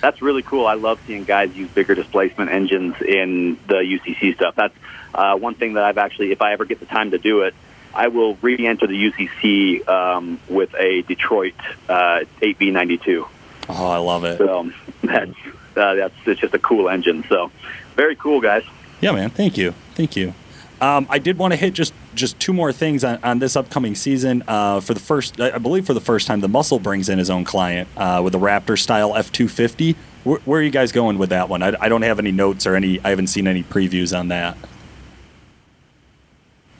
That's 0.00 0.22
really 0.22 0.42
cool. 0.42 0.66
I 0.66 0.74
love 0.74 1.00
seeing 1.06 1.24
guys 1.24 1.54
use 1.56 1.68
bigger 1.70 1.94
displacement 1.94 2.50
engines 2.50 2.94
in 3.00 3.58
the 3.66 3.76
UCC 3.76 4.34
stuff. 4.36 4.54
That's 4.54 4.74
uh, 5.14 5.36
one 5.36 5.54
thing 5.54 5.74
that 5.74 5.84
I've 5.84 5.98
actually, 5.98 6.32
if 6.32 6.40
I 6.40 6.52
ever 6.52 6.64
get 6.64 6.80
the 6.80 6.86
time 6.86 7.10
to 7.10 7.18
do 7.18 7.40
it, 7.42 7.54
I 7.96 8.08
will 8.08 8.34
re-enter 8.36 8.86
the 8.86 9.10
UCC 9.10 9.88
um, 9.88 10.38
with 10.48 10.74
a 10.74 11.00
Detroit 11.02 11.54
uh, 11.88 12.20
8B92. 12.42 13.26
Oh, 13.70 13.88
I 13.88 13.96
love 13.96 14.24
it. 14.24 14.36
So 14.36 14.70
that's 15.02 15.32
uh, 15.76 15.94
that's 15.94 16.14
it's 16.26 16.40
just 16.40 16.54
a 16.54 16.58
cool 16.58 16.88
engine. 16.88 17.24
So 17.28 17.50
very 17.96 18.14
cool, 18.14 18.40
guys. 18.40 18.64
Yeah, 19.00 19.12
man. 19.12 19.30
Thank 19.30 19.56
you. 19.56 19.72
Thank 19.94 20.14
you. 20.14 20.34
Um, 20.80 21.06
I 21.08 21.18
did 21.18 21.38
want 21.38 21.52
to 21.52 21.56
hit 21.56 21.72
just 21.72 21.94
just 22.14 22.38
two 22.38 22.52
more 22.52 22.70
things 22.72 23.02
on, 23.02 23.18
on 23.24 23.38
this 23.38 23.56
upcoming 23.56 23.94
season. 23.94 24.42
Uh, 24.46 24.80
for 24.80 24.92
the 24.92 25.00
first, 25.00 25.40
I 25.40 25.58
believe 25.58 25.86
for 25.86 25.94
the 25.94 26.00
first 26.00 26.26
time, 26.26 26.40
the 26.40 26.48
Muscle 26.48 26.78
brings 26.78 27.08
in 27.08 27.18
his 27.18 27.30
own 27.30 27.44
client 27.44 27.88
uh, 27.96 28.20
with 28.22 28.34
a 28.34 28.38
Raptor 28.38 28.78
style 28.78 29.16
F 29.16 29.32
two 29.32 29.48
fifty. 29.48 29.96
Where 30.24 30.60
are 30.60 30.62
you 30.62 30.70
guys 30.70 30.92
going 30.92 31.18
with 31.18 31.30
that 31.30 31.48
one? 31.48 31.62
I, 31.62 31.76
I 31.80 31.88
don't 31.88 32.02
have 32.02 32.18
any 32.18 32.32
notes 32.32 32.66
or 32.66 32.74
any. 32.74 33.00
I 33.02 33.10
haven't 33.10 33.28
seen 33.28 33.46
any 33.46 33.62
previews 33.62 34.16
on 34.16 34.28
that. 34.28 34.56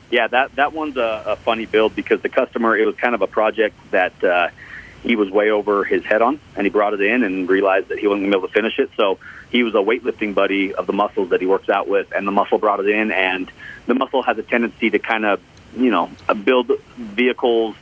Yeah, 0.09 0.27
that 0.27 0.55
that 0.55 0.73
one's 0.73 0.97
a, 0.97 1.23
a 1.25 1.35
funny 1.37 1.65
build 1.65 1.95
because 1.95 2.21
the 2.21 2.29
customer 2.29 2.77
it 2.77 2.85
was 2.85 2.95
kind 2.95 3.13
of 3.13 3.21
a 3.21 3.27
project 3.27 3.75
that 3.91 4.23
uh, 4.23 4.49
he 5.03 5.15
was 5.15 5.29
way 5.29 5.49
over 5.51 5.83
his 5.83 6.03
head 6.03 6.21
on, 6.21 6.39
and 6.55 6.65
he 6.65 6.69
brought 6.69 6.93
it 6.93 7.01
in 7.01 7.23
and 7.23 7.49
realized 7.49 7.89
that 7.89 7.99
he 7.99 8.07
wasn't 8.07 8.23
going 8.23 8.31
to 8.31 8.37
be 8.37 8.39
able 8.39 8.47
to 8.47 8.53
finish 8.53 8.79
it. 8.79 8.89
So 8.95 9.19
he 9.51 9.63
was 9.63 9.73
a 9.75 9.77
weightlifting 9.77 10.33
buddy 10.33 10.73
of 10.73 10.87
the 10.87 10.93
muscles 10.93 11.29
that 11.29 11.41
he 11.41 11.47
works 11.47 11.69
out 11.69 11.87
with, 11.87 12.11
and 12.15 12.25
the 12.27 12.31
muscle 12.31 12.57
brought 12.57 12.79
it 12.79 12.89
in, 12.89 13.11
and 13.11 13.51
the 13.85 13.95
muscle 13.95 14.23
has 14.23 14.37
a 14.37 14.43
tendency 14.43 14.89
to 14.89 14.99
kind 14.99 15.25
of 15.25 15.41
you 15.75 15.91
know 15.91 16.09
build 16.43 16.71
vehicles 16.97 17.75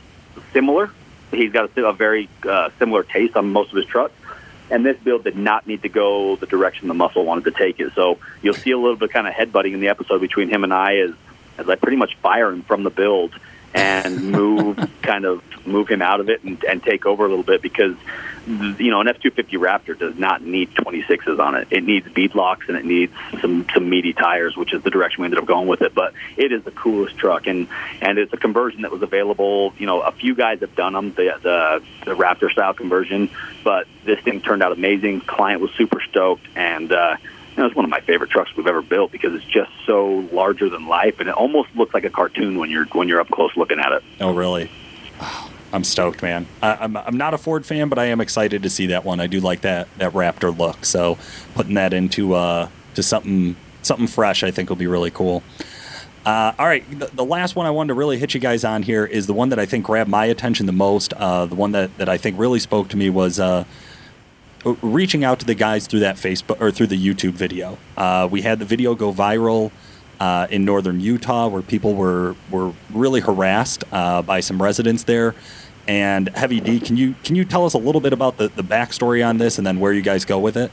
similar. 0.52 0.90
He's 1.30 1.52
got 1.52 1.76
a, 1.76 1.86
a 1.86 1.92
very 1.92 2.28
uh, 2.48 2.70
similar 2.78 3.02
taste 3.02 3.36
on 3.36 3.52
most 3.52 3.70
of 3.70 3.76
his 3.76 3.86
trucks. 3.86 4.14
And 4.68 4.84
this 4.84 4.96
build 4.98 5.22
did 5.22 5.36
not 5.36 5.66
need 5.68 5.82
to 5.82 5.88
go 5.88 6.34
the 6.34 6.46
direction 6.46 6.88
the 6.88 6.94
muscle 6.94 7.24
wanted 7.24 7.44
to 7.44 7.50
take 7.52 7.78
it. 7.78 7.92
So 7.94 8.18
you'll 8.42 8.54
see 8.54 8.72
a 8.72 8.78
little 8.78 8.96
bit 8.96 9.10
of 9.10 9.12
kind 9.12 9.28
of 9.28 9.32
headbutting 9.32 9.72
in 9.72 9.80
the 9.80 9.88
episode 9.88 10.20
between 10.20 10.48
him 10.48 10.64
and 10.64 10.74
I 10.74 10.96
as 10.96 11.12
as 11.58 11.68
I 11.68 11.74
pretty 11.76 11.96
much 11.96 12.16
fire 12.16 12.50
him 12.50 12.62
from 12.62 12.82
the 12.82 12.90
build 12.90 13.34
and 13.74 14.30
move 14.32 14.78
kind 15.02 15.24
of 15.24 15.42
move 15.66 15.88
him 15.88 16.00
out 16.00 16.20
of 16.20 16.30
it 16.30 16.42
and, 16.44 16.62
and 16.64 16.82
take 16.82 17.06
over 17.06 17.26
a 17.26 17.28
little 17.28 17.44
bit 17.44 17.60
because 17.60 17.96
you 18.46 18.90
know 18.90 19.00
an 19.00 19.08
F 19.08 19.18
two 19.20 19.30
fifty 19.30 19.56
Raptor 19.56 19.98
does 19.98 20.16
not 20.16 20.42
need 20.42 20.74
twenty 20.74 21.02
sixes 21.04 21.38
on 21.40 21.56
it. 21.56 21.68
It 21.70 21.84
needs 21.84 22.08
bead 22.08 22.34
locks 22.34 22.68
and 22.68 22.76
it 22.76 22.84
needs 22.84 23.12
some 23.40 23.66
some 23.74 23.90
meaty 23.90 24.12
tires, 24.12 24.56
which 24.56 24.72
is 24.72 24.82
the 24.82 24.90
direction 24.90 25.22
we 25.22 25.26
ended 25.26 25.40
up 25.40 25.46
going 25.46 25.66
with 25.66 25.82
it. 25.82 25.94
But 25.94 26.14
it 26.36 26.52
is 26.52 26.62
the 26.62 26.70
coolest 26.70 27.18
truck 27.18 27.46
and 27.46 27.66
and 28.00 28.18
it's 28.18 28.32
a 28.32 28.36
conversion 28.36 28.82
that 28.82 28.92
was 28.92 29.02
available. 29.02 29.74
You 29.78 29.86
know, 29.86 30.00
a 30.00 30.12
few 30.12 30.34
guys 30.34 30.60
have 30.60 30.74
done 30.76 30.92
them 30.92 31.12
the 31.12 31.38
the, 31.42 31.82
the 32.04 32.16
Raptor 32.16 32.50
style 32.50 32.72
conversion, 32.72 33.28
but 33.64 33.88
this 34.04 34.20
thing 34.20 34.40
turned 34.40 34.62
out 34.62 34.72
amazing. 34.72 35.22
Client 35.22 35.60
was 35.60 35.70
super 35.72 36.00
stoked 36.00 36.46
and. 36.54 36.92
uh 36.92 37.16
you 37.56 37.62
know, 37.62 37.66
it's 37.66 37.76
one 37.76 37.86
of 37.86 37.90
my 37.90 38.00
favorite 38.00 38.30
trucks 38.30 38.54
we've 38.54 38.66
ever 38.66 38.82
built 38.82 39.12
because 39.12 39.34
it's 39.34 39.44
just 39.46 39.70
so 39.86 40.28
larger 40.30 40.68
than 40.68 40.86
life, 40.86 41.20
and 41.20 41.28
it 41.28 41.34
almost 41.34 41.74
looks 41.74 41.94
like 41.94 42.04
a 42.04 42.10
cartoon 42.10 42.58
when 42.58 42.70
you're 42.70 42.84
when 42.86 43.08
you're 43.08 43.20
up 43.20 43.30
close 43.30 43.56
looking 43.56 43.78
at 43.78 43.92
it. 43.92 44.04
Oh, 44.20 44.34
really? 44.34 44.70
I'm 45.72 45.82
stoked, 45.82 46.22
man. 46.22 46.46
I, 46.62 46.76
I'm 46.76 46.96
I'm 46.96 47.16
not 47.16 47.34
a 47.34 47.38
Ford 47.38 47.66
fan, 47.66 47.88
but 47.88 47.98
I 47.98 48.06
am 48.06 48.20
excited 48.20 48.62
to 48.62 48.70
see 48.70 48.86
that 48.86 49.04
one. 49.04 49.20
I 49.20 49.26
do 49.26 49.40
like 49.40 49.62
that 49.62 49.88
that 49.98 50.12
Raptor 50.12 50.56
look. 50.56 50.84
So 50.84 51.18
putting 51.54 51.74
that 51.74 51.92
into 51.92 52.34
uh 52.34 52.68
to 52.94 53.02
something 53.02 53.56
something 53.82 54.06
fresh, 54.06 54.42
I 54.42 54.50
think 54.50 54.68
will 54.68 54.76
be 54.76 54.86
really 54.86 55.10
cool. 55.10 55.42
Uh, 56.26 56.52
all 56.58 56.66
right, 56.66 56.84
the, 56.98 57.06
the, 57.14 57.24
last 57.24 57.54
one 57.54 57.66
I 57.66 57.70
wanted 57.70 57.88
to 57.88 57.94
really 57.94 58.18
hit 58.18 58.34
you 58.34 58.40
guys 58.40 58.64
on 58.64 58.82
here 58.82 59.06
is 59.06 59.28
the 59.28 59.32
one 59.32 59.50
that 59.50 59.60
I 59.60 59.66
think 59.66 59.86
grabbed 59.86 60.10
my 60.10 60.24
attention 60.24 60.66
the 60.66 60.72
most. 60.72 61.12
Uh, 61.12 61.46
the 61.46 61.54
one 61.54 61.70
that, 61.70 61.96
that 61.98 62.08
I 62.08 62.16
think 62.16 62.36
really 62.36 62.58
spoke 62.58 62.88
to 62.88 62.96
me 62.96 63.10
was 63.10 63.38
uh, 63.38 63.62
reaching 64.82 65.24
out 65.24 65.40
to 65.40 65.46
the 65.46 65.54
guys 65.54 65.86
through 65.86 66.00
that 66.00 66.16
Facebook 66.16 66.60
or 66.60 66.70
through 66.70 66.88
the 66.88 66.98
YouTube 66.98 67.32
video. 67.32 67.78
Uh, 67.96 68.28
we 68.30 68.42
had 68.42 68.58
the 68.58 68.64
video 68.64 68.94
go 68.94 69.12
viral 69.12 69.70
uh, 70.20 70.46
in 70.50 70.64
northern 70.64 71.00
Utah 71.00 71.48
where 71.48 71.62
people 71.62 71.94
were 71.94 72.34
were 72.50 72.72
really 72.92 73.20
harassed 73.20 73.84
uh, 73.92 74.22
by 74.22 74.40
some 74.40 74.60
residents 74.62 75.04
there. 75.04 75.34
And 75.88 76.28
Heavy 76.30 76.60
D, 76.60 76.80
can 76.80 76.96
you 76.96 77.14
can 77.22 77.36
you 77.36 77.44
tell 77.44 77.64
us 77.64 77.74
a 77.74 77.78
little 77.78 78.00
bit 78.00 78.12
about 78.12 78.38
the, 78.38 78.48
the 78.48 78.64
backstory 78.64 79.26
on 79.26 79.38
this 79.38 79.58
and 79.58 79.66
then 79.66 79.78
where 79.78 79.92
you 79.92 80.02
guys 80.02 80.24
go 80.24 80.38
with 80.38 80.56
it? 80.56 80.70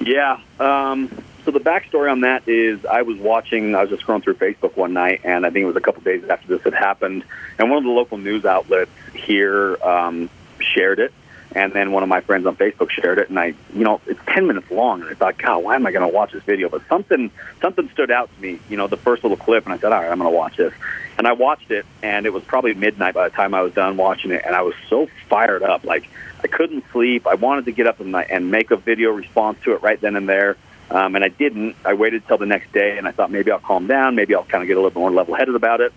Yeah. 0.00 0.40
Um, 0.58 1.10
so 1.44 1.50
the 1.50 1.60
backstory 1.60 2.10
on 2.10 2.20
that 2.20 2.46
is 2.48 2.84
I 2.84 3.02
was 3.02 3.18
watching, 3.18 3.74
I 3.74 3.82
was 3.82 3.90
just 3.90 4.04
scrolling 4.04 4.22
through 4.22 4.34
Facebook 4.34 4.76
one 4.76 4.92
night, 4.92 5.22
and 5.24 5.44
I 5.44 5.50
think 5.50 5.64
it 5.64 5.66
was 5.66 5.76
a 5.76 5.80
couple 5.80 6.02
days 6.02 6.22
after 6.28 6.46
this 6.46 6.62
had 6.62 6.74
happened, 6.74 7.24
and 7.58 7.68
one 7.68 7.78
of 7.78 7.84
the 7.84 7.90
local 7.90 8.18
news 8.18 8.44
outlets 8.44 8.90
here 9.14 9.76
um, 9.82 10.30
shared 10.60 11.00
it, 11.00 11.12
and 11.54 11.72
then 11.72 11.92
one 11.92 12.02
of 12.02 12.08
my 12.08 12.20
friends 12.20 12.46
on 12.46 12.56
Facebook 12.56 12.90
shared 12.90 13.18
it, 13.18 13.28
and 13.28 13.38
I, 13.38 13.54
you 13.74 13.84
know, 13.84 14.00
it's 14.06 14.20
ten 14.26 14.46
minutes 14.46 14.70
long, 14.70 15.00
and 15.00 15.10
I 15.10 15.14
thought, 15.14 15.38
God, 15.38 15.62
why 15.64 15.74
am 15.74 15.86
I 15.86 15.92
going 15.92 16.08
to 16.08 16.14
watch 16.14 16.32
this 16.32 16.42
video? 16.42 16.68
But 16.68 16.82
something, 16.88 17.30
something 17.60 17.88
stood 17.90 18.10
out 18.10 18.30
to 18.34 18.42
me, 18.42 18.60
you 18.68 18.76
know, 18.76 18.86
the 18.86 18.96
first 18.96 19.22
little 19.22 19.36
clip, 19.36 19.64
and 19.64 19.74
I 19.74 19.78
said, 19.78 19.92
all 19.92 20.00
right, 20.00 20.10
I'm 20.10 20.18
going 20.18 20.30
to 20.30 20.36
watch 20.36 20.56
this, 20.56 20.72
and 21.18 21.26
I 21.26 21.32
watched 21.32 21.70
it, 21.70 21.86
and 22.02 22.26
it 22.26 22.32
was 22.32 22.42
probably 22.44 22.74
midnight 22.74 23.14
by 23.14 23.28
the 23.28 23.34
time 23.34 23.54
I 23.54 23.62
was 23.62 23.72
done 23.72 23.96
watching 23.96 24.30
it, 24.30 24.42
and 24.44 24.54
I 24.54 24.62
was 24.62 24.74
so 24.88 25.08
fired 25.28 25.62
up, 25.62 25.84
like 25.84 26.08
I 26.42 26.48
couldn't 26.48 26.84
sleep. 26.92 27.26
I 27.26 27.34
wanted 27.34 27.66
to 27.66 27.72
get 27.72 27.86
up 27.86 28.00
and, 28.00 28.14
and 28.14 28.50
make 28.50 28.70
a 28.70 28.76
video 28.76 29.10
response 29.10 29.58
to 29.64 29.72
it 29.74 29.82
right 29.82 30.00
then 30.00 30.16
and 30.16 30.28
there. 30.28 30.56
Um, 30.90 31.14
and 31.14 31.24
I 31.24 31.28
didn't. 31.28 31.76
I 31.86 31.94
waited 31.94 32.26
till 32.26 32.36
the 32.36 32.44
next 32.44 32.70
day, 32.72 32.98
and 32.98 33.08
I 33.08 33.12
thought 33.12 33.30
maybe 33.30 33.50
I'll 33.50 33.60
calm 33.60 33.86
down. 33.86 34.14
Maybe 34.14 34.34
I'll 34.34 34.44
kind 34.44 34.62
of 34.62 34.68
get 34.68 34.76
a 34.76 34.80
little 34.80 35.00
more 35.00 35.10
level-headed 35.10 35.54
about 35.54 35.80
it. 35.80 35.92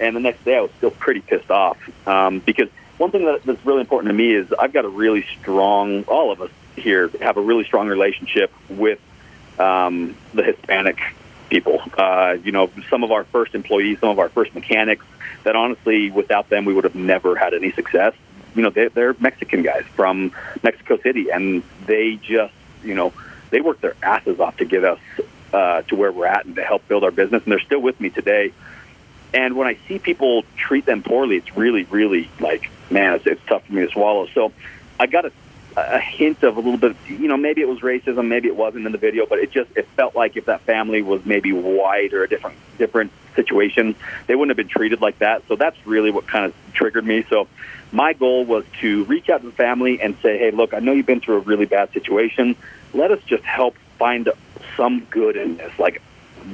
And 0.00 0.16
the 0.16 0.20
next 0.20 0.44
day, 0.44 0.56
I 0.56 0.62
was 0.62 0.70
still 0.78 0.90
pretty 0.90 1.20
pissed 1.20 1.50
off 1.50 1.76
um, 2.08 2.40
because 2.40 2.68
one 3.00 3.10
thing 3.10 3.24
that, 3.24 3.42
that's 3.44 3.64
really 3.64 3.80
important 3.80 4.10
to 4.10 4.14
me 4.14 4.34
is 4.34 4.52
I've 4.52 4.74
got 4.74 4.84
a 4.84 4.88
really 4.88 5.24
strong. 5.40 6.04
All 6.04 6.30
of 6.30 6.42
us 6.42 6.50
here 6.76 7.08
have 7.22 7.38
a 7.38 7.40
really 7.40 7.64
strong 7.64 7.88
relationship 7.88 8.52
with 8.68 8.98
um, 9.58 10.14
the 10.34 10.42
Hispanic 10.42 10.98
people. 11.48 11.80
Uh, 11.96 12.36
you 12.44 12.52
know, 12.52 12.70
some 12.90 13.02
of 13.02 13.10
our 13.10 13.24
first 13.24 13.54
employees, 13.54 14.00
some 14.00 14.10
of 14.10 14.18
our 14.18 14.28
first 14.28 14.54
mechanics. 14.54 15.06
That 15.44 15.56
honestly, 15.56 16.10
without 16.10 16.50
them, 16.50 16.66
we 16.66 16.74
would 16.74 16.84
have 16.84 16.94
never 16.94 17.34
had 17.34 17.54
any 17.54 17.72
success. 17.72 18.12
You 18.54 18.62
know, 18.62 18.68
they, 18.68 18.88
they're 18.88 19.16
Mexican 19.18 19.62
guys 19.62 19.84
from 19.96 20.32
Mexico 20.62 20.98
City, 20.98 21.30
and 21.30 21.62
they 21.86 22.16
just, 22.16 22.52
you 22.84 22.94
know 22.94 23.14
they 23.48 23.62
work 23.62 23.80
their 23.80 23.96
asses 24.02 24.38
off 24.40 24.58
to 24.58 24.66
get 24.66 24.84
us 24.84 25.00
uh, 25.54 25.80
to 25.82 25.96
where 25.96 26.12
we're 26.12 26.26
at 26.26 26.44
and 26.44 26.54
to 26.56 26.62
help 26.62 26.86
build 26.86 27.04
our 27.04 27.10
business, 27.10 27.42
and 27.44 27.50
they're 27.50 27.60
still 27.60 27.80
with 27.80 27.98
me 27.98 28.10
today. 28.10 28.52
And 29.32 29.56
when 29.56 29.66
I 29.66 29.78
see 29.88 29.98
people 29.98 30.44
treat 30.56 30.84
them 30.84 31.02
poorly, 31.02 31.36
it's 31.36 31.56
really, 31.56 31.84
really 31.84 32.28
like, 32.40 32.68
man, 32.90 33.14
it's, 33.14 33.26
it's 33.26 33.40
tough 33.46 33.64
for 33.66 33.72
me 33.72 33.86
to 33.86 33.92
swallow. 33.92 34.26
So 34.34 34.52
I 34.98 35.06
got 35.06 35.26
a, 35.26 35.32
a 35.76 36.00
hint 36.00 36.42
of 36.42 36.56
a 36.56 36.60
little 36.60 36.78
bit, 36.78 36.96
you 37.06 37.28
know, 37.28 37.36
maybe 37.36 37.60
it 37.60 37.68
was 37.68 37.80
racism, 37.80 38.28
maybe 38.28 38.48
it 38.48 38.56
wasn't 38.56 38.86
in 38.86 38.92
the 38.92 38.98
video, 38.98 39.26
but 39.26 39.38
it 39.38 39.50
just 39.50 39.70
it 39.76 39.86
felt 39.96 40.14
like 40.14 40.36
if 40.36 40.46
that 40.46 40.62
family 40.62 41.02
was 41.02 41.24
maybe 41.24 41.52
white 41.52 42.12
or 42.12 42.24
a 42.24 42.28
different 42.28 42.56
different 42.78 43.12
situation, 43.36 43.94
they 44.26 44.34
wouldn't 44.34 44.50
have 44.50 44.56
been 44.56 44.68
treated 44.68 45.00
like 45.00 45.18
that. 45.20 45.42
So 45.48 45.56
that's 45.56 45.76
really 45.86 46.10
what 46.10 46.26
kind 46.26 46.44
of 46.46 46.54
triggered 46.72 47.06
me. 47.06 47.24
So 47.30 47.46
my 47.92 48.12
goal 48.12 48.44
was 48.44 48.64
to 48.80 49.04
reach 49.04 49.28
out 49.30 49.42
to 49.42 49.46
the 49.46 49.52
family 49.52 50.00
and 50.00 50.16
say, 50.22 50.38
hey, 50.38 50.50
look, 50.50 50.74
I 50.74 50.78
know 50.78 50.92
you've 50.92 51.06
been 51.06 51.20
through 51.20 51.36
a 51.36 51.40
really 51.40 51.66
bad 51.66 51.92
situation 51.92 52.56
let 52.92 53.10
us 53.10 53.20
just 53.26 53.44
help 53.44 53.76
find 53.98 54.28
some 54.76 55.06
good 55.10 55.36
in 55.36 55.56
this. 55.56 55.72
Like 55.78 56.02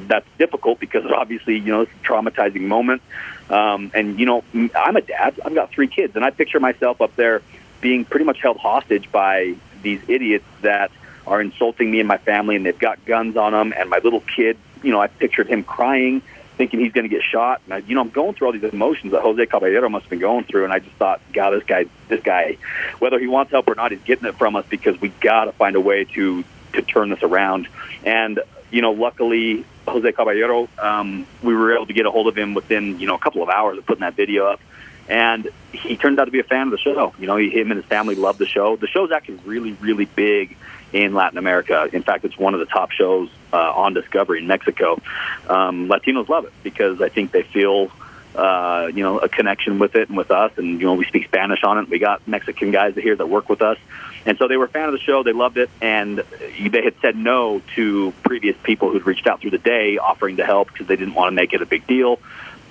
that's 0.08 0.26
difficult 0.38 0.80
because 0.80 1.04
obviously 1.06 1.56
you 1.56 1.72
know 1.72 1.82
it's 1.82 1.92
a 1.92 2.06
traumatizing 2.06 2.62
moment. 2.62 3.02
Um, 3.50 3.90
and 3.94 4.18
you 4.18 4.26
know 4.26 4.44
I'm 4.74 4.96
a 4.96 5.00
dad. 5.00 5.40
I've 5.44 5.54
got 5.54 5.70
three 5.70 5.88
kids, 5.88 6.16
and 6.16 6.24
I 6.24 6.30
picture 6.30 6.60
myself 6.60 7.00
up 7.00 7.14
there 7.16 7.42
being 7.80 8.04
pretty 8.04 8.24
much 8.24 8.40
held 8.40 8.56
hostage 8.56 9.10
by 9.12 9.54
these 9.82 10.00
idiots 10.08 10.46
that 10.62 10.90
are 11.26 11.40
insulting 11.40 11.90
me 11.90 12.00
and 12.00 12.08
my 12.08 12.18
family, 12.18 12.56
and 12.56 12.64
they've 12.64 12.78
got 12.78 13.04
guns 13.04 13.36
on 13.36 13.52
them. 13.52 13.72
And 13.76 13.90
my 13.90 13.98
little 14.02 14.20
kid, 14.20 14.56
you 14.82 14.92
know, 14.92 15.00
I 15.00 15.08
pictured 15.08 15.48
him 15.48 15.64
crying 15.64 16.22
thinking 16.56 16.80
he's 16.80 16.92
going 16.92 17.08
to 17.08 17.14
get 17.14 17.22
shot. 17.22 17.60
And 17.64 17.74
I, 17.74 17.78
you 17.78 17.94
know, 17.94 18.00
I'm 18.00 18.10
going 18.10 18.34
through 18.34 18.48
all 18.48 18.52
these 18.52 18.64
emotions 18.64 19.12
that 19.12 19.22
Jose 19.22 19.44
Caballero 19.46 19.88
must 19.88 20.04
have 20.04 20.10
been 20.10 20.18
going 20.18 20.44
through, 20.44 20.64
and 20.64 20.72
I 20.72 20.78
just 20.78 20.96
thought, 20.96 21.20
God, 21.32 21.50
this 21.50 21.64
guy, 21.64 21.86
this 22.08 22.22
guy, 22.22 22.56
whether 22.98 23.18
he 23.18 23.26
wants 23.26 23.52
help 23.52 23.68
or 23.68 23.74
not, 23.74 23.92
he's 23.92 24.02
getting 24.02 24.26
it 24.26 24.36
from 24.36 24.56
us 24.56 24.64
because 24.68 25.00
we 25.00 25.08
got 25.08 25.44
to 25.44 25.52
find 25.52 25.76
a 25.76 25.80
way 25.80 26.04
to 26.04 26.44
to 26.72 26.82
turn 26.82 27.10
this 27.10 27.22
around. 27.22 27.68
And 28.04 28.40
you 28.70 28.82
know, 28.82 28.92
luckily, 28.92 29.64
Jose 29.86 30.12
Caballero, 30.12 30.68
um, 30.78 31.26
we 31.42 31.54
were 31.54 31.74
able 31.74 31.86
to 31.86 31.92
get 31.92 32.06
a 32.06 32.10
hold 32.10 32.28
of 32.28 32.36
him 32.36 32.54
within 32.54 32.98
you 32.98 33.06
know 33.06 33.14
a 33.14 33.18
couple 33.18 33.42
of 33.42 33.48
hours 33.48 33.78
of 33.78 33.86
putting 33.86 34.02
that 34.02 34.14
video 34.14 34.46
up. 34.46 34.60
And 35.08 35.48
he 35.72 35.96
turned 35.96 36.18
out 36.18 36.24
to 36.24 36.32
be 36.32 36.40
a 36.40 36.44
fan 36.44 36.62
of 36.62 36.70
the 36.72 36.78
show. 36.78 37.14
You 37.18 37.28
know, 37.28 37.36
he, 37.36 37.48
him 37.48 37.70
and 37.70 37.80
his 37.80 37.88
family 37.88 38.16
love 38.16 38.38
the 38.38 38.46
show. 38.46 38.74
The 38.76 38.88
show's 38.88 39.12
actually 39.12 39.36
really, 39.44 39.72
really 39.74 40.06
big 40.06 40.56
in 40.92 41.14
Latin 41.14 41.38
America. 41.38 41.88
In 41.92 42.02
fact, 42.02 42.24
it's 42.24 42.36
one 42.36 42.54
of 42.54 42.60
the 42.60 42.66
top 42.66 42.90
shows 42.90 43.28
uh, 43.52 43.72
on 43.72 43.94
Discovery 43.94 44.40
in 44.40 44.46
Mexico. 44.46 45.00
Um, 45.48 45.88
Latinos 45.88 46.28
love 46.28 46.46
it 46.46 46.52
because 46.62 47.00
I 47.00 47.08
think 47.08 47.30
they 47.30 47.42
feel, 47.42 47.92
uh, 48.34 48.90
you 48.92 49.02
know, 49.02 49.18
a 49.18 49.28
connection 49.28 49.78
with 49.78 49.94
it 49.94 50.08
and 50.08 50.18
with 50.18 50.30
us. 50.30 50.52
And 50.56 50.80
you 50.80 50.86
know, 50.86 50.94
we 50.94 51.04
speak 51.04 51.24
Spanish 51.26 51.62
on 51.62 51.78
it. 51.78 51.88
We 51.88 51.98
got 51.98 52.26
Mexican 52.26 52.72
guys 52.72 52.94
here 52.94 53.14
that 53.14 53.28
work 53.28 53.48
with 53.48 53.62
us, 53.62 53.78
and 54.26 54.36
so 54.38 54.48
they 54.48 54.56
were 54.56 54.64
a 54.64 54.68
fan 54.68 54.88
of 54.88 54.92
the 54.92 54.98
show. 54.98 55.22
They 55.22 55.32
loved 55.32 55.56
it, 55.56 55.70
and 55.80 56.18
they 56.18 56.82
had 56.82 56.94
said 57.00 57.16
no 57.16 57.62
to 57.76 58.12
previous 58.24 58.56
people 58.64 58.90
who'd 58.90 59.06
reached 59.06 59.26
out 59.28 59.40
through 59.40 59.52
the 59.52 59.58
day 59.58 59.98
offering 59.98 60.38
to 60.38 60.44
help 60.44 60.72
because 60.72 60.88
they 60.88 60.96
didn't 60.96 61.14
want 61.14 61.28
to 61.28 61.32
make 61.32 61.52
it 61.52 61.62
a 61.62 61.66
big 61.66 61.86
deal. 61.86 62.18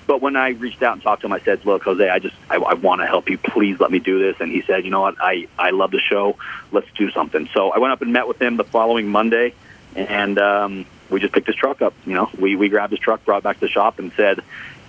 But 0.06 0.20
when 0.20 0.36
I 0.36 0.50
reached 0.50 0.82
out 0.82 0.92
and 0.92 1.02
talked 1.02 1.22
to 1.22 1.26
him, 1.26 1.32
I 1.32 1.40
said, 1.40 1.64
"Look, 1.64 1.82
Jose, 1.84 2.08
I 2.08 2.18
just 2.18 2.36
I, 2.50 2.56
I 2.56 2.74
want 2.74 3.00
to 3.00 3.06
help 3.06 3.30
you. 3.30 3.38
Please 3.38 3.80
let 3.80 3.90
me 3.90 3.98
do 3.98 4.18
this." 4.18 4.36
And 4.38 4.52
he 4.52 4.62
said, 4.62 4.84
"You 4.84 4.90
know 4.90 5.00
what? 5.00 5.16
I 5.18 5.48
I 5.58 5.70
love 5.70 5.90
the 5.90 5.98
show. 5.98 6.36
Let's 6.70 6.86
do 6.96 7.10
something." 7.10 7.48
So 7.54 7.70
I 7.70 7.78
went 7.78 7.92
up 7.92 8.02
and 8.02 8.12
met 8.12 8.28
with 8.28 8.40
him 8.40 8.58
the 8.58 8.64
following 8.64 9.08
Monday, 9.08 9.54
and 9.94 10.38
um, 10.38 10.86
we 11.08 11.20
just 11.20 11.32
picked 11.32 11.46
his 11.46 11.56
truck 11.56 11.80
up. 11.80 11.94
You 12.04 12.14
know, 12.14 12.30
we 12.38 12.54
we 12.54 12.68
grabbed 12.68 12.92
his 12.92 13.00
truck, 13.00 13.24
brought 13.24 13.38
it 13.38 13.44
back 13.44 13.56
to 13.56 13.66
the 13.66 13.68
shop, 13.68 13.98
and 13.98 14.12
said, 14.14 14.42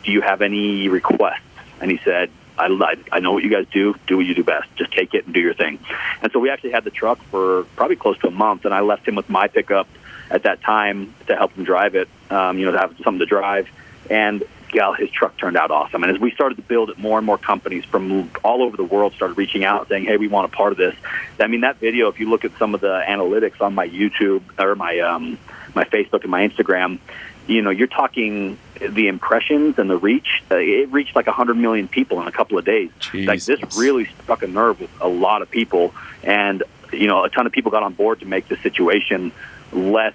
"Do 0.04 0.12
you 0.12 0.22
have 0.22 0.42
any 0.42 0.90
requests?" 0.90 1.42
And 1.80 1.90
he 1.90 2.00
said, 2.04 2.30
I, 2.58 2.96
I 3.12 3.20
know 3.20 3.34
what 3.34 3.44
you 3.44 3.50
guys 3.50 3.66
do. 3.72 3.96
Do 4.08 4.18
what 4.18 4.26
you 4.26 4.36
do 4.36 4.44
best. 4.44 4.68
Just 4.76 4.92
take 4.92 5.14
it 5.14 5.26
and 5.26 5.34
do 5.34 5.42
your 5.42 5.54
thing. 5.54 5.80
And 6.22 6.32
so 6.32 6.40
we 6.40 6.50
actually 6.50 6.72
had 6.72 6.84
the 6.84 6.92
truck 6.92 7.22
for 7.24 7.64
probably 7.76 7.96
close 7.96 8.18
to 8.20 8.28
a 8.28 8.32
month, 8.32 8.66
and 8.66 8.74
I 8.74 8.82
left 8.82 9.08
him 9.08 9.16
with 9.16 9.30
my 9.30 9.48
pickup 9.48 9.88
at 10.30 10.44
that 10.44 10.62
time 10.62 11.14
to 11.28 11.36
help 11.36 11.54
him 11.54 11.64
drive 11.64 11.96
it. 11.96 12.10
Um, 12.30 12.58
you 12.58 12.66
know, 12.66 12.72
to 12.72 12.80
have 12.80 12.96
something 13.04 13.20
to 13.20 13.26
drive. 13.26 13.68
And 14.10 14.44
gal, 14.72 14.94
his 14.94 15.10
truck 15.10 15.38
turned 15.38 15.58
out 15.58 15.72
awesome. 15.72 16.04
And 16.04 16.12
as 16.14 16.20
we 16.20 16.32
started 16.32 16.56
to 16.56 16.62
build 16.62 16.90
it, 16.90 16.98
more 16.98 17.18
and 17.18 17.26
more 17.26 17.38
companies 17.38 17.86
from 17.86 18.30
all 18.44 18.62
over 18.64 18.78
the 18.78 18.84
world 18.84 19.14
started 19.14 19.38
reaching 19.38 19.64
out 19.64 19.88
saying, 19.90 20.06
"Hey, 20.06 20.18
we 20.18 20.28
want 20.28 20.52
a 20.52 20.56
part 20.56 20.72
of 20.72 20.78
this." 20.78 20.96
I 21.40 21.48
mean, 21.48 21.62
that 21.62 21.78
video. 21.78 22.08
If 22.08 22.20
you 22.20 22.30
look 22.30 22.46
at 22.46 22.58
some 22.58 22.76
of 22.76 22.82
the 22.82 23.02
analytics 23.08 23.62
on 23.62 23.76
my 23.76 23.88
YouTube 23.88 24.44
or 24.60 24.76
my 24.76 25.00
um, 25.00 25.38
my 25.74 25.86
Facebook 25.86 26.24
and 26.24 26.32
my 26.32 26.48
Instagram, 26.48 27.00
you 27.48 27.62
know, 27.62 27.70
you're 27.70 27.88
talking 27.88 28.60
the 28.80 29.08
impressions 29.08 29.80
and 29.80 29.90
the 29.90 29.98
reach. 29.98 30.44
Uh, 30.52 30.58
it 30.58 30.92
reached 30.92 31.16
like 31.16 31.28
100 31.28 31.56
million 31.56 31.88
people 31.88 32.22
in 32.22 32.28
a 32.28 32.32
couple 32.32 32.58
of 32.58 32.66
days. 32.66 32.92
Jesus. 33.00 33.28
Like 33.28 33.44
this 33.44 33.78
really 33.78 34.06
struck 34.24 34.44
a 34.44 34.48
nerve 34.48 34.80
with 34.80 34.92
a 35.02 35.08
lot 35.08 35.42
of 35.42 35.50
people, 35.50 35.94
and 36.24 36.64
you 36.92 37.08
know, 37.08 37.24
a 37.24 37.30
ton 37.30 37.46
of 37.46 37.52
people 37.52 37.72
got 37.72 37.84
on 37.84 37.94
board 37.94 38.20
to 38.20 38.26
make 38.26 38.48
the 38.48 38.58
situation 38.58 39.32
less 39.72 40.14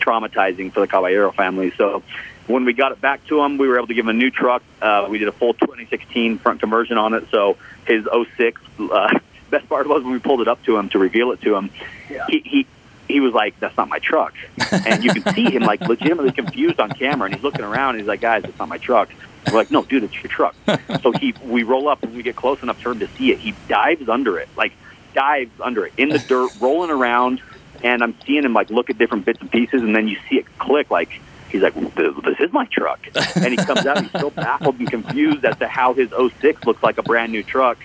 traumatizing 0.00 0.72
for 0.72 0.80
the 0.80 0.86
Caballero 0.86 1.32
family. 1.32 1.72
So 1.76 2.02
when 2.46 2.64
we 2.64 2.72
got 2.72 2.92
it 2.92 3.00
back 3.00 3.26
to 3.26 3.42
him, 3.42 3.58
we 3.58 3.68
were 3.68 3.76
able 3.76 3.88
to 3.88 3.94
give 3.94 4.04
him 4.04 4.10
a 4.10 4.18
new 4.18 4.30
truck. 4.30 4.62
Uh, 4.80 5.06
we 5.08 5.18
did 5.18 5.28
a 5.28 5.32
full 5.32 5.54
2016 5.54 6.38
front 6.38 6.60
conversion 6.60 6.98
on 6.98 7.14
it. 7.14 7.28
So 7.30 7.56
his 7.86 8.06
06, 8.36 8.60
uh, 8.78 9.18
best 9.50 9.68
part 9.68 9.88
was 9.88 10.02
when 10.02 10.12
we 10.12 10.18
pulled 10.18 10.40
it 10.40 10.48
up 10.48 10.62
to 10.64 10.76
him 10.76 10.88
to 10.90 10.98
reveal 10.98 11.32
it 11.32 11.40
to 11.42 11.54
him, 11.54 11.70
yeah. 12.10 12.26
he, 12.28 12.40
he 12.40 12.66
he 13.08 13.20
was 13.20 13.32
like, 13.32 13.58
"That's 13.60 13.76
not 13.76 13.88
my 13.88 13.98
truck," 13.98 14.34
and 14.72 15.02
you 15.04 15.12
can 15.12 15.34
see 15.34 15.50
him 15.50 15.62
like 15.62 15.80
legitimately 15.80 16.32
confused 16.32 16.80
on 16.80 16.90
camera, 16.90 17.26
and 17.26 17.34
he's 17.34 17.44
looking 17.44 17.64
around, 17.64 17.90
and 17.90 18.00
he's 18.00 18.08
like, 18.08 18.20
"Guys, 18.20 18.44
it's 18.44 18.58
not 18.58 18.68
my 18.68 18.78
truck." 18.78 19.10
And 19.44 19.52
we're 19.52 19.60
like, 19.60 19.70
"No, 19.70 19.84
dude, 19.84 20.04
it's 20.04 20.14
your 20.14 20.30
truck." 20.30 20.54
so 21.02 21.12
he, 21.12 21.34
we 21.44 21.62
roll 21.62 21.88
up, 21.88 22.02
and 22.02 22.14
we 22.14 22.22
get 22.22 22.36
close 22.36 22.62
enough 22.62 22.80
for 22.80 22.92
him 22.92 23.00
to 23.00 23.08
see 23.16 23.32
it. 23.32 23.38
He 23.38 23.54
dives 23.68 24.08
under 24.08 24.38
it, 24.38 24.48
like 24.56 24.72
dives 25.14 25.52
under 25.60 25.86
it 25.86 25.92
in 25.96 26.08
the 26.08 26.18
dirt, 26.18 26.50
rolling 26.60 26.90
around, 26.90 27.40
and 27.82 28.02
I'm 28.02 28.14
seeing 28.26 28.44
him 28.44 28.52
like 28.52 28.70
look 28.70 28.90
at 28.90 28.98
different 28.98 29.24
bits 29.24 29.40
and 29.40 29.50
pieces, 29.50 29.82
and 29.82 29.94
then 29.94 30.08
you 30.08 30.18
see 30.28 30.36
it 30.36 30.58
click, 30.58 30.90
like 30.90 31.20
He's 31.48 31.62
like, 31.62 31.74
this 31.94 32.40
is 32.40 32.52
my 32.52 32.66
truck. 32.66 33.00
And 33.36 33.46
he 33.46 33.56
comes 33.56 33.86
out, 33.86 34.02
he's 34.02 34.20
so 34.20 34.30
baffled 34.30 34.78
and 34.78 34.90
confused 34.90 35.44
as 35.44 35.56
to 35.58 35.68
how 35.68 35.94
his 35.94 36.10
06 36.10 36.64
looks 36.64 36.82
like 36.82 36.98
a 36.98 37.02
brand 37.02 37.32
new 37.32 37.42
truck. 37.42 37.78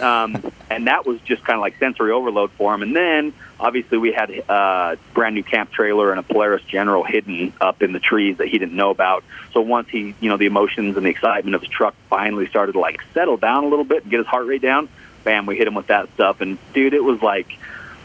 Um, 0.00 0.52
and 0.70 0.86
that 0.86 1.06
was 1.06 1.20
just 1.20 1.44
kind 1.44 1.56
of 1.56 1.60
like 1.60 1.78
sensory 1.78 2.12
overload 2.12 2.50
for 2.52 2.74
him. 2.74 2.82
And 2.82 2.94
then 2.96 3.32
obviously 3.60 3.98
we 3.98 4.12
had 4.12 4.30
a 4.30 4.52
uh, 4.52 4.96
brand 5.14 5.34
new 5.34 5.42
camp 5.42 5.70
trailer 5.70 6.10
and 6.10 6.18
a 6.18 6.22
Polaris 6.22 6.62
General 6.64 7.04
hidden 7.04 7.52
up 7.60 7.82
in 7.82 7.92
the 7.92 8.00
trees 8.00 8.38
that 8.38 8.48
he 8.48 8.58
didn't 8.58 8.74
know 8.74 8.90
about. 8.90 9.24
So 9.52 9.60
once 9.60 9.88
he, 9.88 10.14
you 10.20 10.28
know, 10.28 10.36
the 10.36 10.46
emotions 10.46 10.96
and 10.96 11.06
the 11.06 11.10
excitement 11.10 11.54
of 11.54 11.62
his 11.62 11.70
truck 11.70 11.94
finally 12.08 12.48
started 12.48 12.72
to 12.72 12.80
like 12.80 13.00
settle 13.14 13.36
down 13.36 13.64
a 13.64 13.68
little 13.68 13.84
bit 13.84 14.02
and 14.02 14.10
get 14.10 14.18
his 14.18 14.26
heart 14.26 14.46
rate 14.46 14.62
down, 14.62 14.88
bam, 15.24 15.46
we 15.46 15.56
hit 15.56 15.66
him 15.66 15.74
with 15.74 15.88
that 15.88 16.12
stuff. 16.14 16.40
And 16.40 16.58
dude, 16.72 16.94
it 16.94 17.04
was 17.04 17.22
like 17.22 17.58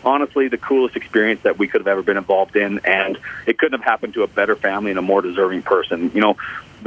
honestly 0.04 0.48
the 0.48 0.58
coolest 0.58 0.96
experience 0.96 1.42
that 1.44 1.58
we 1.58 1.68
could 1.68 1.82
have 1.82 1.88
ever 1.88 2.02
been 2.02 2.18
involved 2.18 2.56
in, 2.56 2.80
and 2.80 3.18
it 3.46 3.58
couldn't 3.58 3.80
have 3.80 3.86
happened 3.86 4.14
to 4.14 4.24
a 4.24 4.28
better 4.28 4.56
family 4.56 4.92
and 4.92 5.00
a 5.00 5.02
more 5.02 5.22
deserving 5.22 5.64
person. 5.64 6.12
You 6.14 6.22
know, 6.22 6.38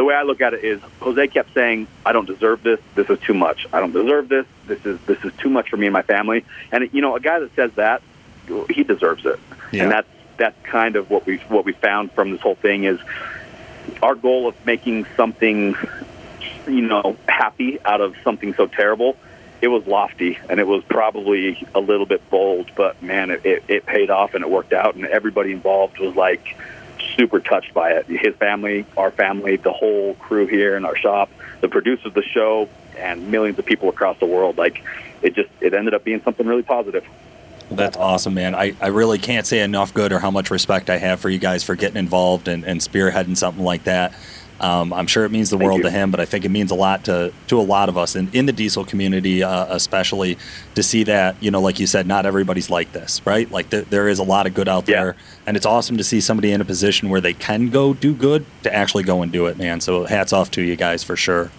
the 0.01 0.05
way 0.05 0.15
I 0.15 0.23
look 0.23 0.41
at 0.41 0.55
it 0.55 0.65
is 0.65 0.81
Jose 1.01 1.29
kept 1.29 1.53
saying, 1.53 1.87
"I 2.07 2.13
don't 2.13 2.25
deserve 2.25 2.63
this. 2.63 2.81
This 2.95 3.11
is 3.11 3.19
too 3.19 3.35
much. 3.35 3.67
I 3.71 3.81
don't 3.81 3.93
deserve 3.93 4.31
this. 4.31 4.47
This 4.67 4.87
is 4.87 4.99
this 5.05 5.23
is 5.23 5.33
too 5.37 5.51
much 5.51 5.69
for 5.69 5.77
me 5.77 5.89
and 5.89 5.93
my 5.93 6.01
family." 6.01 6.47
And 6.73 6.89
you 6.95 7.03
know, 7.03 7.17
a 7.17 7.21
guy 7.21 7.39
that 7.39 7.55
says 7.55 7.71
that, 7.75 8.01
he 8.71 8.83
deserves 8.83 9.27
it, 9.27 9.39
Yeah. 9.73 9.83
and 9.83 9.93
that's 9.93 10.09
that's 10.39 10.57
kind 10.63 10.97
of 10.97 11.11
what 11.11 11.27
we 11.27 11.37
what 11.49 11.67
we 11.67 11.73
found 11.75 12.13
from 12.13 12.31
this 12.31 12.41
whole 12.41 12.55
thing 12.55 12.85
is 12.85 12.99
our 14.03 14.15
goal 14.15 14.49
of 14.49 14.55
making 14.65 15.05
something, 15.19 15.77
you 16.67 16.81
know, 16.81 17.19
happy 17.29 17.79
out 17.85 18.01
of 18.01 18.15
something 18.25 18.55
so 18.55 18.67
terrible. 18.69 19.19
It 19.61 19.69
was 19.69 19.87
lofty 19.87 20.39
and 20.49 20.59
it 20.59 20.67
was 20.67 20.83
probably 20.85 21.63
a 21.75 21.81
little 21.81 22.07
bit 22.07 22.23
bold, 22.31 22.71
but 22.75 23.03
man, 23.03 23.29
it, 23.31 23.45
it, 23.45 23.65
it 23.69 23.85
paid 23.85 24.09
off 24.09 24.33
and 24.33 24.43
it 24.43 24.49
worked 24.49 24.73
out, 24.73 24.95
and 24.95 25.05
everybody 25.05 25.53
involved 25.53 25.99
was 25.99 26.17
like 26.17 26.57
super 27.17 27.41
touched 27.41 27.75
by 27.75 27.93
it. 27.93 28.07
His 28.07 28.35
family, 28.37 28.87
our 28.97 29.11
family, 29.11 29.57
the 29.57 29.73
whole 29.73 30.15
crew 30.15 30.47
here 30.47 30.77
in 30.77 30.85
our 30.85 30.97
shop, 30.97 31.31
the 31.61 31.69
producers 31.69 32.07
of 32.07 32.15
the 32.15 32.23
show, 32.23 32.69
and 32.97 33.31
millions 33.31 33.59
of 33.59 33.67
people 33.67 33.89
across 33.89 34.19
the 34.19 34.27
world. 34.27 34.59
Like 34.59 34.83
it 35.23 35.35
just 35.35 35.49
it 35.61 35.75
ended 35.75 35.95
up 35.95 36.05
being 36.05 36.23
something 36.23 36.47
really 36.47 36.63
positive. 36.63 37.05
That's 37.71 37.97
awesome, 37.97 38.35
man. 38.35 38.55
I, 38.55 38.75
I 38.81 38.89
really 38.89 39.19
can't 39.19 39.47
say 39.47 39.61
enough 39.61 39.95
good 39.95 40.13
or 40.13 40.19
how 40.19 40.33
much 40.33 40.51
respect 40.51 40.91
I 40.91 40.99
have 40.99 41.21
for 41.21 41.31
you 41.31 41.39
guys 41.39 41.63
for 41.63 41.77
getting 41.77 41.99
involved 41.99 42.49
and, 42.49 42.65
and 42.65 42.81
spearheading 42.81 43.37
something 43.37 43.63
like 43.63 43.85
that. 43.85 44.13
Um, 44.61 44.93
I'm 44.93 45.07
sure 45.07 45.25
it 45.25 45.31
means 45.31 45.49
the 45.49 45.57
Thank 45.57 45.67
world 45.67 45.79
you. 45.79 45.85
to 45.85 45.91
him, 45.91 46.11
but 46.11 46.21
I 46.21 46.27
think 46.27 46.45
it 46.45 46.51
means 46.51 46.71
a 46.71 46.75
lot 46.75 47.05
to, 47.07 47.33
to 47.49 47.59
a 47.59 47.63
lot 47.63 47.89
of 47.89 47.97
us 47.97 48.15
in, 48.15 48.29
in 48.35 48.45
the 48.45 48.53
diesel 48.53 48.85
community, 48.85 49.43
uh, 49.43 49.67
especially 49.75 50.37
to 50.75 50.83
see 50.83 51.03
that, 51.05 51.43
you 51.43 51.51
know, 51.51 51.63
like 51.63 51.81
you 51.81 51.87
said, 51.87 52.07
not 52.07 52.27
everybody's 52.27 52.69
like 52.69 52.93
this, 52.93 53.23
right? 53.25 53.51
Like 53.51 53.71
th- 53.71 53.87
there 53.87 54.07
is 54.09 54.19
a 54.19 54.23
lot 54.23 54.47
of 54.47 54.53
good 54.53 54.69
out 54.69 54.87
Yeah. 54.87 55.03
there. 55.03 55.17
And 55.47 55.57
it's 55.57 55.65
awesome 55.65 55.97
to 55.97 56.05
see 56.05 56.21
somebody 56.21 56.53
in 56.53 56.61
a 56.61 56.65
position 56.67 57.09
where 57.09 57.23
they 57.23 57.33
can 57.33 57.71
go 57.71 57.95
do 57.95 58.13
good 58.15 58.45
to 58.65 58.75
actually 58.75 59.05
go 59.05 59.23
and 59.23 59.33
do 59.33 59.47
it, 59.47 59.57
man. 59.57 59.81
So 59.81 60.05
hats 60.05 60.33
off 60.35 60.51
to 60.53 60.63
you 60.63 60.77
guys 60.77 61.03
for 61.03 61.17
sure. 61.17 61.51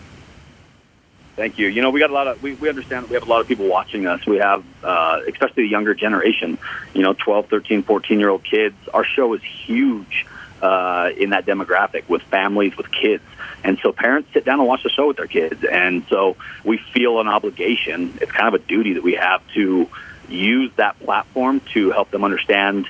Thank 1.35 1.57
you. 1.57 1.67
You 1.69 1.81
know, 1.81 1.89
we 1.89 1.99
got 1.99 2.11
a 2.11 2.13
lot 2.13 2.27
of, 2.27 2.43
we, 2.43 2.53
we 2.53 2.69
understand 2.69 3.07
we 3.09 3.15
have 3.15 3.23
a 3.23 3.29
lot 3.29 3.41
of 3.41 3.47
people 3.47 3.65
watching 3.67 4.05
us. 4.05 4.23
We 4.27 4.37
have, 4.37 4.63
uh, 4.83 5.21
especially 5.27 5.63
the 5.63 5.69
younger 5.69 5.95
generation, 5.95 6.59
you 6.93 7.01
know, 7.01 7.13
12, 7.13 7.47
13, 7.47 7.81
14 7.83 8.19
year 8.19 8.29
old 8.29 8.43
kids. 8.43 8.75
Our 8.93 9.03
show 9.05 9.33
is 9.33 9.41
huge 9.41 10.27
uh, 10.62 11.10
in 11.17 11.32
that 11.32 11.45
demographic 11.45 12.08
with 12.08 12.21
families, 12.24 12.76
with 12.78 12.91
kids. 12.91 13.24
And 13.63 13.78
so 13.82 13.91
parents 13.91 14.30
sit 14.34 14.45
down 14.45 14.60
and 14.60 14.67
watch 14.67 14.84
the 14.84 14.89
show 14.89 15.08
with 15.08 15.17
their 15.17 15.28
kids. 15.28 15.63
And 15.63 16.06
so 16.10 16.36
we 16.63 16.78
feel 16.78 17.19
an 17.19 17.28
obligation. 17.28 18.17
It's 18.21 18.32
kind 18.32 18.54
of 18.54 18.62
a 18.62 18.63
duty 18.63 18.93
that 18.93 19.04
we 19.04 19.13
have 19.15 19.41
to 19.54 19.88
use 20.30 20.71
that 20.78 21.00
platform 21.00 21.62
to 21.74 21.91
help 21.91 22.10
them 22.12 22.24
understand 22.24 22.88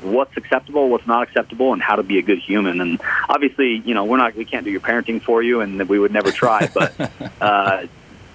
what's 0.00 0.36
acceptable, 0.36 0.88
what's 0.88 1.06
not 1.06 1.22
acceptable, 1.22 1.72
and 1.72 1.82
how 1.82 1.96
to 1.96 2.02
be 2.02 2.18
a 2.18 2.22
good 2.22 2.38
human. 2.38 2.80
And 2.80 3.00
obviously, 3.28 3.76
you 3.84 3.94
know, 3.94 4.04
we're 4.04 4.16
not, 4.16 4.34
we 4.34 4.44
can't 4.44 4.64
do 4.64 4.70
your 4.70 4.80
parenting 4.80 5.22
for 5.22 5.42
you, 5.42 5.60
and 5.60 5.88
we 5.88 5.98
would 5.98 6.12
never 6.12 6.30
try. 6.30 6.68
But 6.74 6.94
uh, 7.40 7.86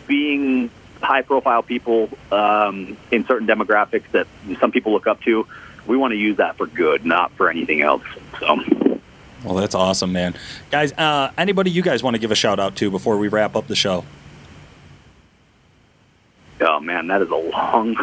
being 0.07 0.69
high-profile 1.01 1.63
people 1.63 2.09
um, 2.31 2.97
in 3.11 3.25
certain 3.25 3.47
demographics 3.47 4.09
that 4.11 4.27
some 4.59 4.71
people 4.71 4.93
look 4.93 5.07
up 5.07 5.21
to, 5.23 5.47
we 5.87 5.97
want 5.97 6.11
to 6.11 6.17
use 6.17 6.37
that 6.37 6.57
for 6.57 6.67
good, 6.67 7.05
not 7.05 7.31
for 7.33 7.49
anything 7.49 7.81
else. 7.81 8.03
So. 8.39 8.59
Well, 9.43 9.55
that's 9.55 9.75
awesome, 9.75 10.11
man. 10.11 10.35
Guys, 10.69 10.91
uh, 10.93 11.31
anybody 11.37 11.71
you 11.71 11.81
guys 11.81 12.03
want 12.03 12.15
to 12.15 12.19
give 12.19 12.31
a 12.31 12.35
shout 12.35 12.59
out 12.59 12.75
to 12.77 12.91
before 12.91 13.17
we 13.17 13.27
wrap 13.27 13.55
up 13.55 13.67
the 13.67 13.75
show? 13.75 14.03
Oh 16.61 16.79
man, 16.81 17.07
that 17.07 17.21
is 17.21 17.29
a 17.29 17.35
long, 17.35 17.95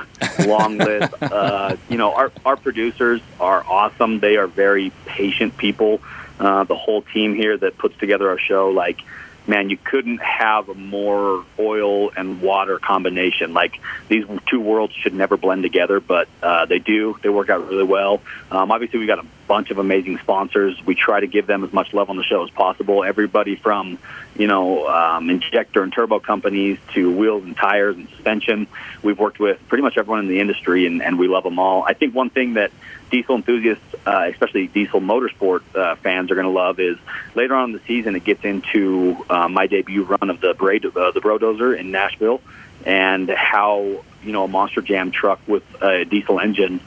long 0.47 0.79
list. 0.79 1.13
Uh, 1.23 1.77
you 1.91 1.99
know, 1.99 2.15
our 2.15 2.33
our 2.47 2.57
producers 2.57 3.21
are 3.39 3.63
awesome. 3.67 4.21
They 4.21 4.37
are 4.37 4.47
very 4.47 4.93
patient 5.05 5.57
people. 5.59 6.01
Uh, 6.41 6.65
the 6.65 6.75
whole 6.75 7.03
team 7.03 7.35
here 7.35 7.57
that 7.57 7.79
puts 7.79 7.97
together 7.99 8.29
our 8.29 8.39
show, 8.39 8.69
like, 8.69 9.01
man, 9.49 9.71
you 9.71 9.77
couldn't 9.77 10.19
have 10.19 10.69
a 10.69 10.75
more 10.75 11.45
oil 11.59 12.11
and 12.17 12.41
water 12.41 12.79
combination. 12.79 13.53
Like 13.53 13.81
these 14.09 14.25
two 14.47 14.61
worlds 14.61 14.95
should 14.95 15.15
never 15.15 15.37
blend 15.37 15.63
together, 15.63 16.01
but 16.01 16.29
uh, 16.43 16.67
they 16.67 16.79
do. 16.79 17.19
They 17.23 17.29
work 17.29 17.51
out 17.51 17.69
really 17.69 17.85
well. 17.85 18.21
Um, 18.51 18.71
obviously, 18.71 18.99
we've 18.99 19.09
got 19.09 19.19
a 19.19 19.27
bunch 19.47 19.71
of 19.71 19.79
amazing 19.79 20.19
sponsors. 20.19 20.85
We 20.85 20.95
try 20.95 21.21
to 21.21 21.27
give 21.27 21.47
them 21.47 21.65
as 21.65 21.73
much 21.73 21.93
love 21.95 22.11
on 22.11 22.17
the 22.17 22.25
show 22.25 22.43
as 22.45 22.51
possible. 22.51 23.05
Everybody 23.05 23.57
from 23.57 23.99
you 24.37 24.47
know 24.47 24.89
um, 24.89 25.31
injector 25.31 25.83
and 25.83 25.93
turbo 25.93 26.19
companies 26.19 26.79
to 26.95 27.15
wheels 27.15 27.45
and 27.45 27.57
tires 27.57 27.97
and 27.97 28.09
suspension. 28.11 28.67
We've 29.03 29.19
worked 29.19 29.39
with 29.39 29.61
pretty 29.69 29.83
much 29.83 29.97
everyone 29.97 30.21
in 30.21 30.29
the 30.29 30.41
industry, 30.41 30.87
and, 30.87 31.03
and 31.03 31.19
we 31.19 31.29
love 31.29 31.45
them 31.45 31.59
all. 31.59 31.83
I 31.85 31.95
think 31.95 32.15
one 32.15 32.31
thing 32.31 32.55
that 32.55 32.73
diesel 33.11 33.37
enthusiasts, 33.37 33.85
uh, 34.07 34.29
especially 34.31 34.67
diesel 34.69 35.01
motorsport 35.01 35.63
uh, 35.75 35.97
fans, 35.97 36.31
are 36.31 36.35
going 36.35 36.47
to 36.47 36.51
love 36.51 36.81
is 36.81 36.97
later 37.35 37.55
on 37.55 37.71
in 37.71 37.73
the 37.73 37.83
season 37.87 38.17
it 38.17 38.25
gets 38.25 38.45
into 38.45 39.17
uh, 39.31 39.49
my 39.49 39.67
debut 39.67 40.05
run 40.05 40.31
of 40.31 40.41
the 40.41 40.55
Bra- 40.55 40.77
uh, 40.77 41.11
the 41.13 41.21
Brodozer 41.21 41.79
in 41.79 41.91
Nashville, 41.91 42.41
and 42.85 43.31
how 43.31 44.05
you 44.23 44.33
know 44.33 44.45
a 44.45 44.49
Monster 44.49 44.83
Jam 44.83 45.11
truck 45.11 45.41
with 45.47 45.65
a 45.83 46.05
diesel 46.05 46.41
engine, 46.41 46.81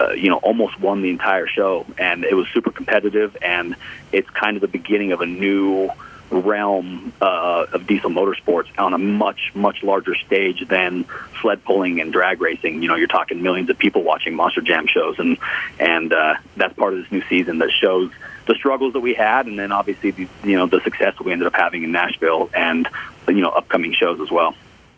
uh, 0.00 0.10
you 0.10 0.30
know, 0.30 0.38
almost 0.38 0.78
won 0.80 1.02
the 1.02 1.10
entire 1.10 1.46
show, 1.46 1.86
and 1.98 2.24
it 2.24 2.34
was 2.34 2.46
super 2.48 2.70
competitive, 2.70 3.36
and 3.42 3.76
it's 4.12 4.30
kind 4.30 4.56
of 4.56 4.60
the 4.60 4.68
beginning 4.68 5.12
of 5.12 5.20
a 5.20 5.26
new 5.26 5.90
realm 6.30 7.12
uh, 7.20 7.66
of 7.72 7.86
diesel 7.86 8.10
motorsports 8.10 8.66
on 8.78 8.92
a 8.92 8.98
much 8.98 9.52
much 9.54 9.82
larger 9.82 10.14
stage 10.14 10.66
than 10.68 11.04
sled 11.40 11.64
pulling 11.64 12.00
and 12.00 12.12
drag 12.12 12.40
racing. 12.40 12.82
You 12.82 12.88
know, 12.88 12.96
you're 12.96 13.06
talking 13.06 13.42
millions 13.42 13.70
of 13.70 13.78
people 13.78 14.02
watching 14.02 14.34
Monster 14.34 14.60
Jam 14.60 14.86
shows, 14.86 15.18
and 15.18 15.38
and 15.78 16.12
uh, 16.12 16.34
that's 16.56 16.74
part 16.74 16.94
of 16.94 17.00
this 17.00 17.12
new 17.12 17.22
season 17.28 17.58
that 17.58 17.70
shows 17.70 18.10
the 18.46 18.54
struggles 18.54 18.92
that 18.94 19.00
we 19.00 19.14
had, 19.14 19.46
and 19.46 19.58
then 19.58 19.72
obviously 19.72 20.10
the 20.10 20.28
you 20.42 20.56
know 20.56 20.66
the 20.66 20.80
success 20.80 21.14
that 21.16 21.24
we 21.24 21.32
ended 21.32 21.46
up 21.46 21.54
having 21.54 21.82
in 21.82 21.92
Nashville, 21.92 22.50
and 22.54 22.88
you 23.28 23.40
know 23.40 23.50
upcoming 23.50 23.92
shows 23.92 24.20
as 24.20 24.30
well. 24.30 24.54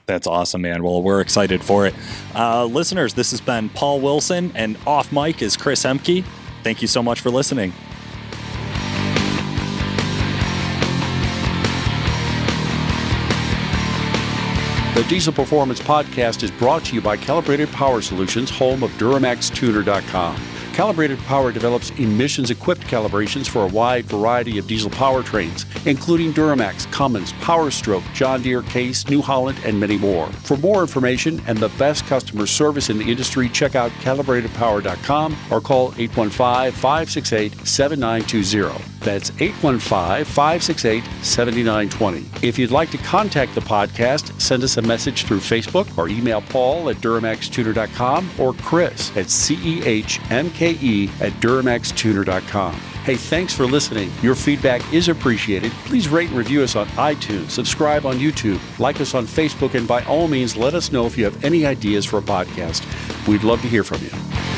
That's 0.07 0.29
awesome, 0.29 0.63
man. 0.63 0.85
Well, 0.85 1.03
we're 1.03 1.21
excited 1.21 1.65
for 1.65 1.87
it. 1.87 1.95
Uh, 2.33 2.65
listeners, 2.65 3.15
this 3.15 3.33
has 3.33 3.41
been 3.41 3.69
Paul 3.71 4.01
Wilson, 4.01 4.53
and 4.55 4.79
off 4.87 5.11
mic 5.11 5.43
is 5.43 5.57
Chris 5.57 5.83
Ehmke. 5.85 6.25
Thank 6.63 6.81
you 6.81 6.89
so 6.89 7.03
much 7.03 7.21
for 7.21 7.31
listening. 7.31 7.73
The 14.97 15.05
Diesel 15.05 15.35
Performance 15.35 15.79
Podcast 15.79 16.43
is 16.43 16.51
brought 16.51 16.83
to 16.87 16.95
you 16.95 17.03
by 17.03 17.19
Calibrated 17.19 17.71
Power 17.71 18.01
Solutions, 18.01 18.49
home 18.49 18.83
of 18.83 18.91
DuramaxTuner.com. 18.93 20.41
Calibrated 20.73 21.19
Power 21.19 21.53
develops 21.53 21.91
emissions 21.99 22.51
equipped 22.51 22.81
calibrations 22.81 23.47
for 23.47 23.65
a 23.65 23.67
wide 23.67 24.07
variety 24.07 24.57
of 24.57 24.67
diesel 24.67 24.91
powertrains, 24.91 25.67
including 25.87 26.33
Duramax, 26.33 26.91
Cummins, 26.93 27.35
Powerstroke, 27.35 28.11
John 28.15 28.41
Deere, 28.41 28.63
Case, 28.63 29.07
New 29.11 29.21
Holland, 29.21 29.61
and 29.67 29.79
many 29.79 29.99
more. 29.99 30.29
For 30.29 30.57
more 30.57 30.81
information 30.81 31.43
and 31.47 31.59
the 31.59 31.69
best 31.77 32.07
customer 32.07 32.47
service 32.47 32.89
in 32.89 32.97
the 32.97 33.11
industry, 33.11 33.51
check 33.51 33.75
out 33.75 33.91
calibratedpower.com 34.01 35.37
or 35.51 35.61
call 35.61 35.93
815 35.99 36.73
568 36.73 37.67
7920. 37.67 38.96
That's 39.07 39.31
815 39.41 40.25
568 40.25 41.05
7920. 41.23 42.27
If 42.45 42.59
you'd 42.59 42.73
like 42.73 42.91
to 42.91 42.99
contact 42.99 43.55
the 43.55 43.61
podcast, 43.61 44.39
send 44.41 44.65
us 44.65 44.79
a 44.79 44.83
message 44.83 45.23
through 45.27 45.39
Facebook 45.39 45.97
or 45.97 46.09
email 46.09 46.41
Paul 46.41 46.91
at 46.91 46.97
DuramaxTuner.com 46.97 48.31
or 48.37 48.53
Chris 48.55 49.17
at 49.17 49.27
CEHMKE 49.27 51.21
at 51.21 51.33
DuramaxTuner.com. 51.35 52.73
Hey, 52.75 53.15
thanks 53.15 53.55
for 53.55 53.65
listening. 53.65 54.11
Your 54.23 54.35
feedback 54.35 54.93
is 54.93 55.09
appreciated. 55.09 55.71
Please 55.85 56.09
rate 56.09 56.31
and 56.31 56.37
review 56.37 56.65
us 56.65 56.75
on 56.75 56.89
iTunes, 56.89 57.51
subscribe 57.51 58.07
on 58.07 58.17
YouTube, 58.17 58.59
like 58.81 59.01
us 59.01 59.15
on 59.15 59.25
Facebook, 59.25 59.77
and 59.77 59.87
by 59.87 60.03
all 60.07 60.27
means, 60.27 60.57
let 60.57 60.75
us 60.75 60.91
know 60.91 61.07
if 61.07 61.17
you 61.17 61.23
have 61.23 61.45
any 61.45 61.65
ideas 61.65 62.05
for 62.05 62.19
a 62.19 62.23
podcast. 62.23 62.85
We'd 63.29 63.45
love 63.45 63.63
to 63.63 63.69
hear 63.69 63.85
from 63.85 64.03
you. 64.03 64.56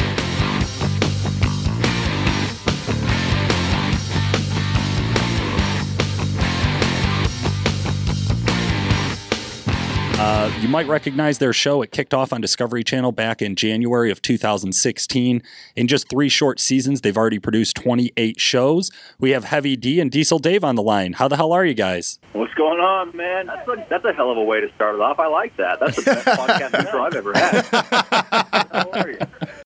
Uh, 10.29 10.53
you 10.61 10.69
might 10.69 10.87
recognize 10.87 11.39
their 11.39 11.55
show. 11.55 11.81
It 11.81 11.91
kicked 11.91 12.13
off 12.13 12.35
on 12.35 12.43
Discovery 12.43 12.85
Channel 12.85 13.13
back 13.13 13.41
in 13.41 13.57
January 13.57 14.11
of 14.11 14.21
2016. 14.21 15.43
In 15.75 15.89
just 15.89 16.07
three 16.11 16.29
short 16.29 16.61
seasons, 16.61 17.01
they've 17.01 17.17
already 17.17 17.39
produced 17.39 17.77
28 17.77 18.39
shows. 18.39 18.91
We 19.19 19.31
have 19.31 19.45
Heavy 19.45 19.75
D 19.75 20.01
and 20.01 20.11
Diesel 20.11 20.39
Dave 20.39 20.65
on 20.65 20.75
the 20.75 20.83
line. 20.83 21.15
How 21.15 21.29
the 21.29 21.37
hell 21.37 21.55
are 21.55 21.65
you 21.65 21.73
guys? 21.73 22.19
What's 22.35 22.53
going 22.53 22.79
on, 22.79 23.17
man? 23.17 23.47
That's 23.47 23.69
a, 23.69 23.87
that's 23.89 24.05
a 24.05 24.13
hell 24.13 24.31
of 24.31 24.37
a 24.37 24.45
way 24.45 24.61
to 24.61 24.71
start 24.75 24.97
it 24.97 25.01
off. 25.01 25.19
I 25.19 25.29
like 25.29 25.57
that. 25.57 25.81
That's 25.81 25.97
the 25.97 26.03
best 26.03 26.27
podcast 26.27 26.79
intro 26.79 27.05
I've 27.05 27.15
ever 27.15 27.33
had. 27.33 27.65
How 28.71 28.91
are 28.91 29.11
you? 29.11 29.19